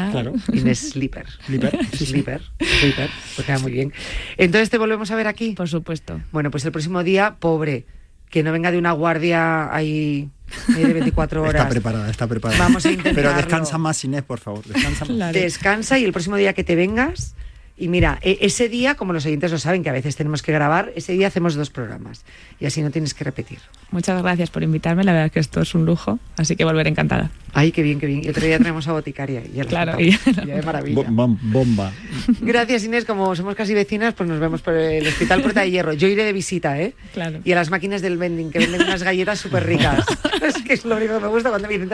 Ah. 0.00 0.10
Claro. 0.12 0.32
Inés 0.52 0.90
Slipper. 0.90 1.26
Slipper, 1.46 1.76
sí. 1.92 2.06
Slipper. 2.06 2.40
Slipper. 2.60 3.10
Pues 3.34 3.46
queda 3.46 3.58
muy 3.58 3.72
bien. 3.72 3.92
Entonces, 4.36 4.70
¿te 4.70 4.78
volvemos 4.78 5.10
a 5.10 5.16
ver 5.16 5.26
aquí? 5.26 5.54
Por 5.54 5.68
supuesto. 5.68 6.20
Bueno, 6.30 6.52
pues 6.52 6.64
el 6.64 6.70
próximo 6.70 7.02
día, 7.02 7.34
pobre. 7.40 7.84
Que 8.30 8.42
no 8.44 8.52
venga 8.52 8.70
de 8.70 8.78
una 8.78 8.92
guardia 8.92 9.74
ahí, 9.74 10.28
ahí 10.76 10.82
de 10.84 10.92
24 10.92 11.42
horas. 11.42 11.54
Está 11.54 11.68
preparada, 11.68 12.10
está 12.10 12.26
preparada. 12.28 12.62
Vamos 12.62 12.84
a 12.86 12.90
intentarlo. 12.90 13.16
Pero 13.30 13.34
descansa 13.34 13.76
más, 13.78 14.04
Inés, 14.04 14.22
por 14.22 14.38
favor. 14.38 14.64
Descansa 14.64 15.04
más. 15.06 15.16
Claro. 15.16 15.38
Descansa 15.40 15.98
y 15.98 16.04
el 16.04 16.12
próximo 16.12 16.36
día 16.36 16.52
que 16.52 16.62
te 16.62 16.76
vengas. 16.76 17.34
Y 17.80 17.88
mira, 17.88 18.18
e- 18.22 18.38
ese 18.40 18.68
día, 18.68 18.96
como 18.96 19.12
los 19.12 19.24
oyentes 19.24 19.52
lo 19.52 19.58
saben, 19.58 19.82
que 19.84 19.90
a 19.90 19.92
veces 19.92 20.16
tenemos 20.16 20.42
que 20.42 20.50
grabar, 20.52 20.92
ese 20.96 21.12
día 21.12 21.28
hacemos 21.28 21.54
dos 21.54 21.70
programas. 21.70 22.24
Y 22.58 22.66
así 22.66 22.82
no 22.82 22.90
tienes 22.90 23.14
que 23.14 23.22
repetir. 23.24 23.58
Muchas 23.92 24.20
gracias 24.22 24.50
por 24.50 24.62
invitarme. 24.64 25.04
La 25.04 25.12
verdad 25.12 25.26
es 25.26 25.32
que 25.32 25.40
esto 25.40 25.60
es 25.60 25.74
un 25.74 25.86
lujo. 25.86 26.18
Así 26.36 26.56
que 26.56 26.64
volveré 26.64 26.90
encantada. 26.90 27.30
Ay, 27.54 27.70
qué 27.72 27.82
bien, 27.82 27.98
qué 28.00 28.06
bien. 28.06 28.22
Y 28.24 28.28
otro 28.28 28.44
día 28.44 28.58
traemos 28.58 28.86
a 28.88 28.92
Boticaria. 28.92 29.42
Y 29.46 29.52
ya 29.56 29.64
Claro, 29.64 29.98
y- 30.00 30.10
Ya 30.44 30.56
de 30.56 30.62
maravilla. 30.62 30.96
Bo- 30.96 31.04
bom- 31.04 31.38
bomba. 31.40 31.92
Gracias, 32.40 32.84
Inés. 32.84 33.04
Como 33.04 33.34
somos 33.36 33.54
casi 33.54 33.74
vecinas, 33.74 34.14
pues 34.14 34.28
nos 34.28 34.40
vemos 34.40 34.60
por 34.60 34.74
el 34.74 35.06
Hospital 35.06 35.40
Puerta 35.42 35.60
de 35.60 35.70
Hierro. 35.70 35.92
Yo 35.92 36.08
iré 36.08 36.24
de 36.24 36.32
visita, 36.32 36.80
¿eh? 36.80 36.94
Claro. 37.14 37.40
Y 37.44 37.52
a 37.52 37.54
las 37.54 37.70
máquinas 37.70 38.02
del 38.02 38.18
vending, 38.18 38.50
que 38.50 38.58
venden 38.58 38.82
unas 38.82 39.02
galletas 39.02 39.38
súper 39.38 39.64
ricas. 39.64 40.04
es 40.42 40.54
que 40.62 40.74
es 40.74 40.84
lo 40.84 40.96
único 40.96 41.14
que 41.14 41.20
me 41.20 41.28
gusta 41.28 41.48
cuando 41.50 41.68
me 41.68 41.78
dicen, 41.78 41.90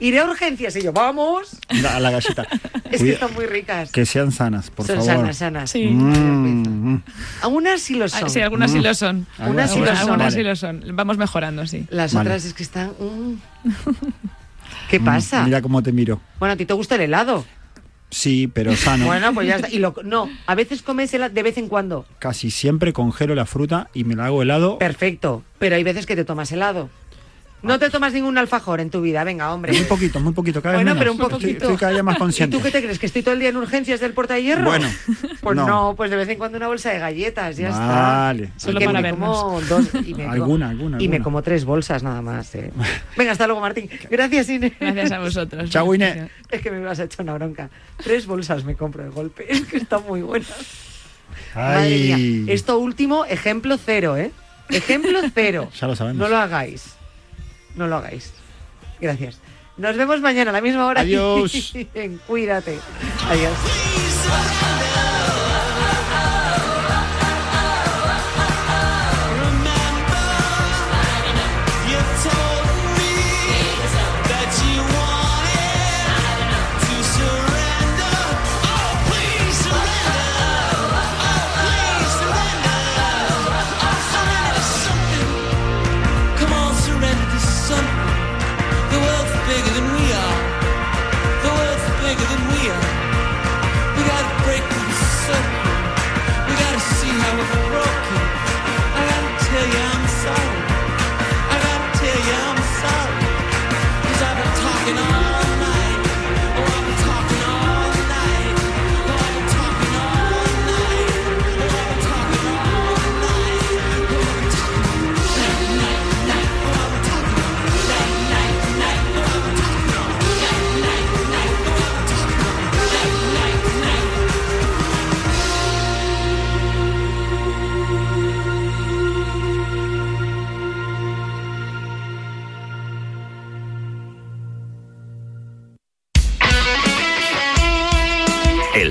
iré 0.00 0.18
a 0.18 0.24
urgencias. 0.24 0.74
Y 0.76 0.82
yo, 0.82 0.92
vamos. 0.92 1.56
A 1.88 2.00
la 2.00 2.10
galleta. 2.10 2.46
Es 2.90 3.02
que 3.02 3.12
están 3.12 3.32
muy 3.34 3.46
ricas. 3.46 3.92
que 3.92 4.04
sean 4.06 4.32
sanas, 4.32 4.70
por 4.70 4.86
Son 4.86 4.96
favor. 4.96 5.12
sanas, 5.12 5.27
sanas. 5.36 5.70
Sí. 5.70 5.86
Mm, 5.86 6.92
mm. 6.94 7.02
Algunas 7.42 7.80
sí 7.82 7.94
lo 7.94 8.06
Ah, 8.06 8.08
son. 8.08 8.30
Sí, 8.30 8.40
algunas 8.40 8.70
sí 8.72 8.80
lo 8.80 8.94
son. 8.94 9.26
Algunas 9.38 9.70
sí 9.70 9.78
lo 9.78 9.84
Algunas, 9.84 9.98
son. 10.00 10.08
algunas 10.10 10.34
Vale. 10.34 10.36
sí 10.36 10.48
lo 10.48 10.56
son. 10.56 10.96
Vamos 10.96 11.18
mejorando, 11.18 11.66
sí. 11.66 11.86
Las 11.90 12.14
Vale. 12.14 12.30
otras 12.30 12.44
es 12.44 12.54
que 12.54 12.62
están... 12.62 12.92
mm. 12.98 13.34
¿Qué 14.90 15.00
pasa? 15.00 15.42
Mm, 15.42 15.44
Mira 15.46 15.62
cómo 15.62 15.82
te 15.82 15.92
miro. 15.92 16.20
Bueno, 16.38 16.54
a 16.54 16.56
ti 16.56 16.64
te 16.64 16.72
gusta 16.74 16.94
el 16.94 17.02
helado. 17.02 17.44
Sí, 18.10 18.48
pero 18.48 18.74
sano. 18.74 19.04
Bueno, 19.06 19.34
pues 19.34 19.46
ya 19.46 19.56
está. 19.56 19.68
Y 19.70 19.78
lo, 19.78 19.94
no, 20.02 20.30
a 20.46 20.54
veces 20.54 20.82
comes 20.82 21.12
helado 21.12 21.34
de 21.34 21.42
vez 21.42 21.58
en 21.58 21.68
cuando. 21.68 22.06
Casi 22.18 22.50
siempre 22.50 22.92
congelo 22.94 23.34
la 23.34 23.44
fruta 23.44 23.88
y 23.92 24.04
me 24.04 24.14
la 24.16 24.26
hago 24.26 24.42
helado. 24.42 24.78
Perfecto. 24.78 25.42
Pero 25.58 25.76
hay 25.76 25.82
veces 25.84 26.06
que 26.06 26.16
te 26.16 26.24
tomas 26.24 26.50
helado. 26.52 26.88
No 27.60 27.76
te 27.78 27.90
tomas 27.90 28.12
ningún 28.12 28.38
alfajor 28.38 28.78
en 28.80 28.88
tu 28.88 29.00
vida, 29.00 29.24
venga, 29.24 29.52
hombre. 29.52 29.72
Muy 29.72 29.82
poquito, 29.82 30.20
muy 30.20 30.32
poquito, 30.32 30.62
cada 30.62 30.76
vez 30.76 30.84
Bueno, 30.84 30.94
menos. 30.94 31.16
pero 31.16 31.24
un 31.26 31.30
poquito. 31.32 31.64
Estoy, 31.64 31.76
cada 31.76 31.92
día 31.92 32.02
más 32.04 32.14
¿Y 32.16 32.18
consciente. 32.18 32.56
tú 32.56 32.62
qué 32.62 32.70
te 32.70 32.80
crees? 32.82 32.98
¿Que 33.00 33.06
estoy 33.06 33.22
todo 33.22 33.34
el 33.34 33.40
día 33.40 33.48
en 33.48 33.56
urgencias 33.56 33.98
del 33.98 34.12
porta 34.12 34.34
de 34.34 34.44
hierro? 34.44 34.64
Bueno, 34.64 34.88
Pues 35.40 35.56
no. 35.56 35.66
no. 35.66 35.94
pues 35.96 36.08
de 36.10 36.16
vez 36.16 36.28
en 36.28 36.38
cuando 36.38 36.56
una 36.56 36.68
bolsa 36.68 36.90
de 36.90 37.00
galletas, 37.00 37.56
ya 37.56 37.70
Vale. 37.70 38.44
está. 38.44 38.60
Solo 38.60 38.76
Y 38.76 38.80
que 38.80 38.86
para 38.86 39.00
me 39.00 39.10
como 39.10 39.60
dos 39.62 39.88
y 40.06 40.14
me 40.14 40.22
como- 40.24 40.32
Alguna, 40.32 40.68
alguna, 40.70 40.96
Y 41.02 41.08
me 41.08 41.16
alguna. 41.16 41.24
como 41.24 41.42
tres 41.42 41.64
bolsas 41.64 42.02
nada 42.04 42.22
más. 42.22 42.54
eh. 42.54 42.70
Venga, 43.16 43.32
hasta 43.32 43.46
luego, 43.46 43.60
Martín. 43.60 43.90
Gracias, 44.08 44.48
Inés. 44.50 44.72
Gracias 44.78 45.10
a 45.12 45.18
vosotros. 45.18 45.68
Chao, 45.70 45.92
Inés. 45.94 46.30
Es 46.50 46.62
que 46.62 46.70
me 46.70 46.78
vas 46.80 47.00
a 47.00 47.04
echar 47.04 47.24
una 47.24 47.34
bronca. 47.34 47.70
Tres 47.96 48.26
bolsas 48.26 48.64
me 48.64 48.76
compro 48.76 49.02
de 49.02 49.10
golpe. 49.10 49.46
Es 49.52 49.62
que 49.66 49.78
están 49.78 50.02
muy 50.06 50.22
buenas. 50.22 50.48
Madre 51.56 51.80
Ay. 51.82 52.42
mía. 52.44 52.54
Esto 52.54 52.78
último, 52.78 53.24
ejemplo 53.24 53.76
cero, 53.84 54.16
¿eh? 54.16 54.30
Ejemplo 54.68 55.18
cero. 55.34 55.68
Ya 55.80 55.86
lo 55.88 55.96
sabemos. 55.96 56.18
No 56.20 56.28
lo 56.28 56.36
hagáis. 56.36 56.94
No 57.74 57.86
lo 57.86 57.96
hagáis. 57.96 58.32
Gracias. 59.00 59.40
Nos 59.76 59.96
vemos 59.96 60.20
mañana 60.20 60.50
a 60.50 60.54
la 60.54 60.60
misma 60.60 60.86
hora. 60.86 61.00
Adiós. 61.02 61.72
Cuídate. 62.26 62.78
Adiós. 63.30 64.97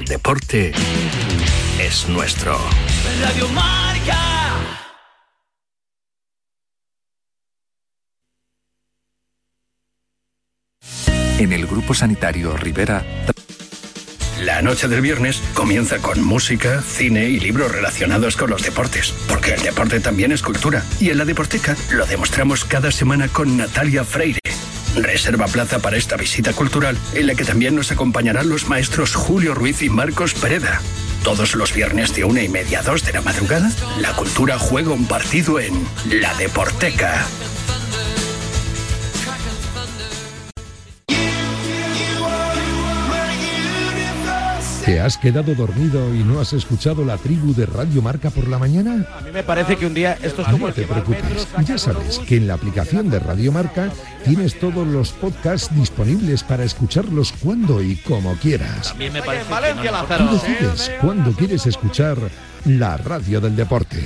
Deporte 0.08 0.72
es 1.80 2.08
nuestro. 2.08 2.58
Radio 3.22 3.47
Marca. 3.49 4.18
En 11.39 11.53
el 11.53 11.68
Grupo 11.68 11.93
Sanitario 11.93 12.58
Rivera 12.58 13.05
La 14.41 14.62
noche 14.62 14.88
del 14.88 15.01
viernes 15.01 15.41
comienza 15.53 15.97
con 15.97 16.24
música, 16.24 16.82
cine 16.82 17.26
y 17.26 17.39
libros 17.39 17.72
relacionados 17.72 18.38
con 18.38 18.49
los 18.49 18.64
deportes, 18.64 19.14
porque 19.28 19.53
el 19.53 19.62
deporte 19.62 19.99
también 19.99 20.32
es 20.32 20.41
cultura. 20.41 20.84
Y 20.99 21.10
en 21.10 21.18
la 21.18 21.26
Deporteca 21.26 21.76
lo 21.91 22.05
demostramos 22.05 22.66
cada 22.66 22.91
semana 22.91 23.28
con 23.28 23.58
Natalia 23.58 24.03
Freire. 24.03 24.47
Reserva 24.98 25.45
plaza 25.48 25.80
para 25.80 25.98
esta 25.98 26.18
visita 26.18 26.54
cultural, 26.54 26.98
en 27.14 27.28
la 27.28 27.36
que 27.36 27.45
también 27.45 27.76
nos 27.76 27.91
acompañarán 27.91 28.50
los 28.50 28.68
maestros 28.68 29.16
Julio 29.16 29.54
Ruiz 29.54 29.82
y 29.82 29.89
Marcos 29.89 30.34
Pereda. 30.34 30.82
Todos 31.24 31.56
los 31.56 31.74
viernes 31.74 32.16
de 32.16 32.24
una 32.24 32.41
y 32.41 32.50
media 32.50 32.80
a 32.80 32.84
dos 32.84 33.06
de 33.06 33.14
la 33.14 33.22
madrugada, 33.22 33.72
la 34.00 34.14
cultura 34.14 34.58
juega 34.58 34.91
un 34.91 35.06
partido 35.06 35.60
en 35.60 35.88
La 36.10 36.34
Deporteca. 36.36 37.26
¿Te 44.88 45.02
has 45.02 45.18
quedado 45.18 45.54
dormido 45.54 46.16
y 46.16 46.20
no 46.20 46.40
has 46.40 46.54
escuchado 46.54 47.04
la 47.04 47.18
tribu 47.18 47.54
de 47.54 47.66
Radio 47.66 48.02
Marca 48.02 48.30
por 48.30 48.48
la 48.48 48.58
mañana? 48.58 49.06
A 49.18 49.20
mí 49.20 49.32
me 49.34 49.44
parece 49.44 49.76
que 49.76 49.86
un 49.86 49.94
día 49.94 50.18
esto 50.24 50.44
es 50.44 50.48
como 50.48 50.68
No 50.68 50.74
te 50.74 50.84
preocupes, 50.84 51.46
ya 51.66 51.78
sabes 51.78 52.20
que 52.20 52.38
en 52.38 52.48
la 52.48 52.54
aplicación 52.54 53.10
de 53.10 53.20
Radio 53.20 53.52
Marca 53.52 53.92
tienes 54.24 54.58
todos 54.58 54.88
los 54.88 55.12
podcasts 55.12 55.76
disponibles 55.76 56.42
para 56.42 56.64
escucharlos 56.64 57.34
cuando 57.34 57.84
y 57.84 57.98
como 57.98 58.34
quieras. 58.36 58.88
También 58.88 59.12
me 59.12 59.22
parece 59.22 59.50
que 59.82 59.92
no 59.92 60.06
Tú 60.06 60.36
decides 60.36 60.92
cuándo 61.02 61.34
quieres 61.34 61.66
escuchar 61.66 62.18
la 62.64 62.96
radio 62.96 63.42
del 63.42 63.58
deporte. 63.58 64.02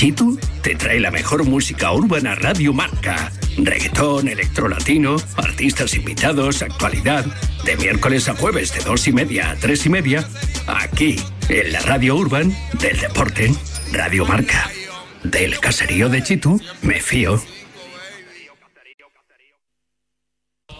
Chitu 0.00 0.38
te 0.62 0.74
trae 0.76 0.98
la 0.98 1.10
mejor 1.10 1.44
música 1.44 1.92
urbana 1.92 2.34
Radio 2.34 2.72
Marca. 2.72 3.30
Reggaetón, 3.58 4.28
electrolatino, 4.28 5.16
artistas 5.36 5.92
invitados, 5.94 6.62
actualidad. 6.62 7.26
De 7.66 7.76
miércoles 7.76 8.26
a 8.30 8.34
jueves 8.34 8.72
de 8.72 8.82
dos 8.82 9.06
y 9.08 9.12
media 9.12 9.50
a 9.50 9.56
tres 9.56 9.84
y 9.84 9.90
media. 9.90 10.26
Aquí, 10.66 11.16
en 11.50 11.72
la 11.72 11.80
Radio 11.80 12.16
Urban 12.16 12.50
del 12.80 12.98
Deporte. 12.98 13.52
Radio 13.92 14.24
Marca. 14.24 14.70
Del 15.22 15.60
caserío 15.60 16.08
de 16.08 16.22
Chitu, 16.22 16.58
me 16.80 16.98
fío. 16.98 17.38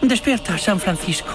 Despierta, 0.01 0.57
San 0.57 0.79
Francisco. 0.79 1.29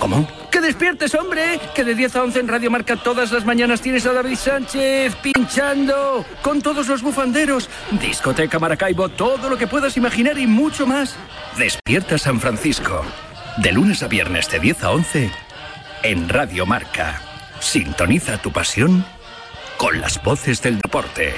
¿Cómo? 0.00 0.26
¡Que 0.68 0.74
despiertes, 0.74 1.14
hombre! 1.14 1.58
Que 1.74 1.82
de 1.82 1.94
10 1.94 2.16
a 2.16 2.22
11 2.24 2.40
en 2.40 2.48
Radio 2.48 2.70
Marca 2.70 2.94
todas 2.94 3.32
las 3.32 3.46
mañanas 3.46 3.80
tienes 3.80 4.04
a 4.04 4.12
David 4.12 4.36
Sánchez 4.36 5.14
pinchando 5.22 6.26
con 6.42 6.60
todos 6.60 6.88
los 6.88 7.00
bufanderos. 7.00 7.70
Discoteca 7.92 8.58
Maracaibo, 8.58 9.08
todo 9.08 9.48
lo 9.48 9.56
que 9.56 9.66
puedas 9.66 9.96
imaginar 9.96 10.38
y 10.38 10.46
mucho 10.46 10.86
más. 10.86 11.16
Despierta, 11.56 12.18
San 12.18 12.38
Francisco. 12.38 13.02
De 13.56 13.72
lunes 13.72 14.02
a 14.02 14.08
viernes 14.08 14.50
de 14.50 14.60
10 14.60 14.84
a 14.84 14.90
11 14.90 15.30
en 16.02 16.28
Radio 16.28 16.66
Marca. 16.66 17.18
Sintoniza 17.60 18.36
tu 18.36 18.52
pasión 18.52 19.06
con 19.78 20.02
las 20.02 20.22
voces 20.22 20.60
del 20.60 20.80
deporte. 20.80 21.32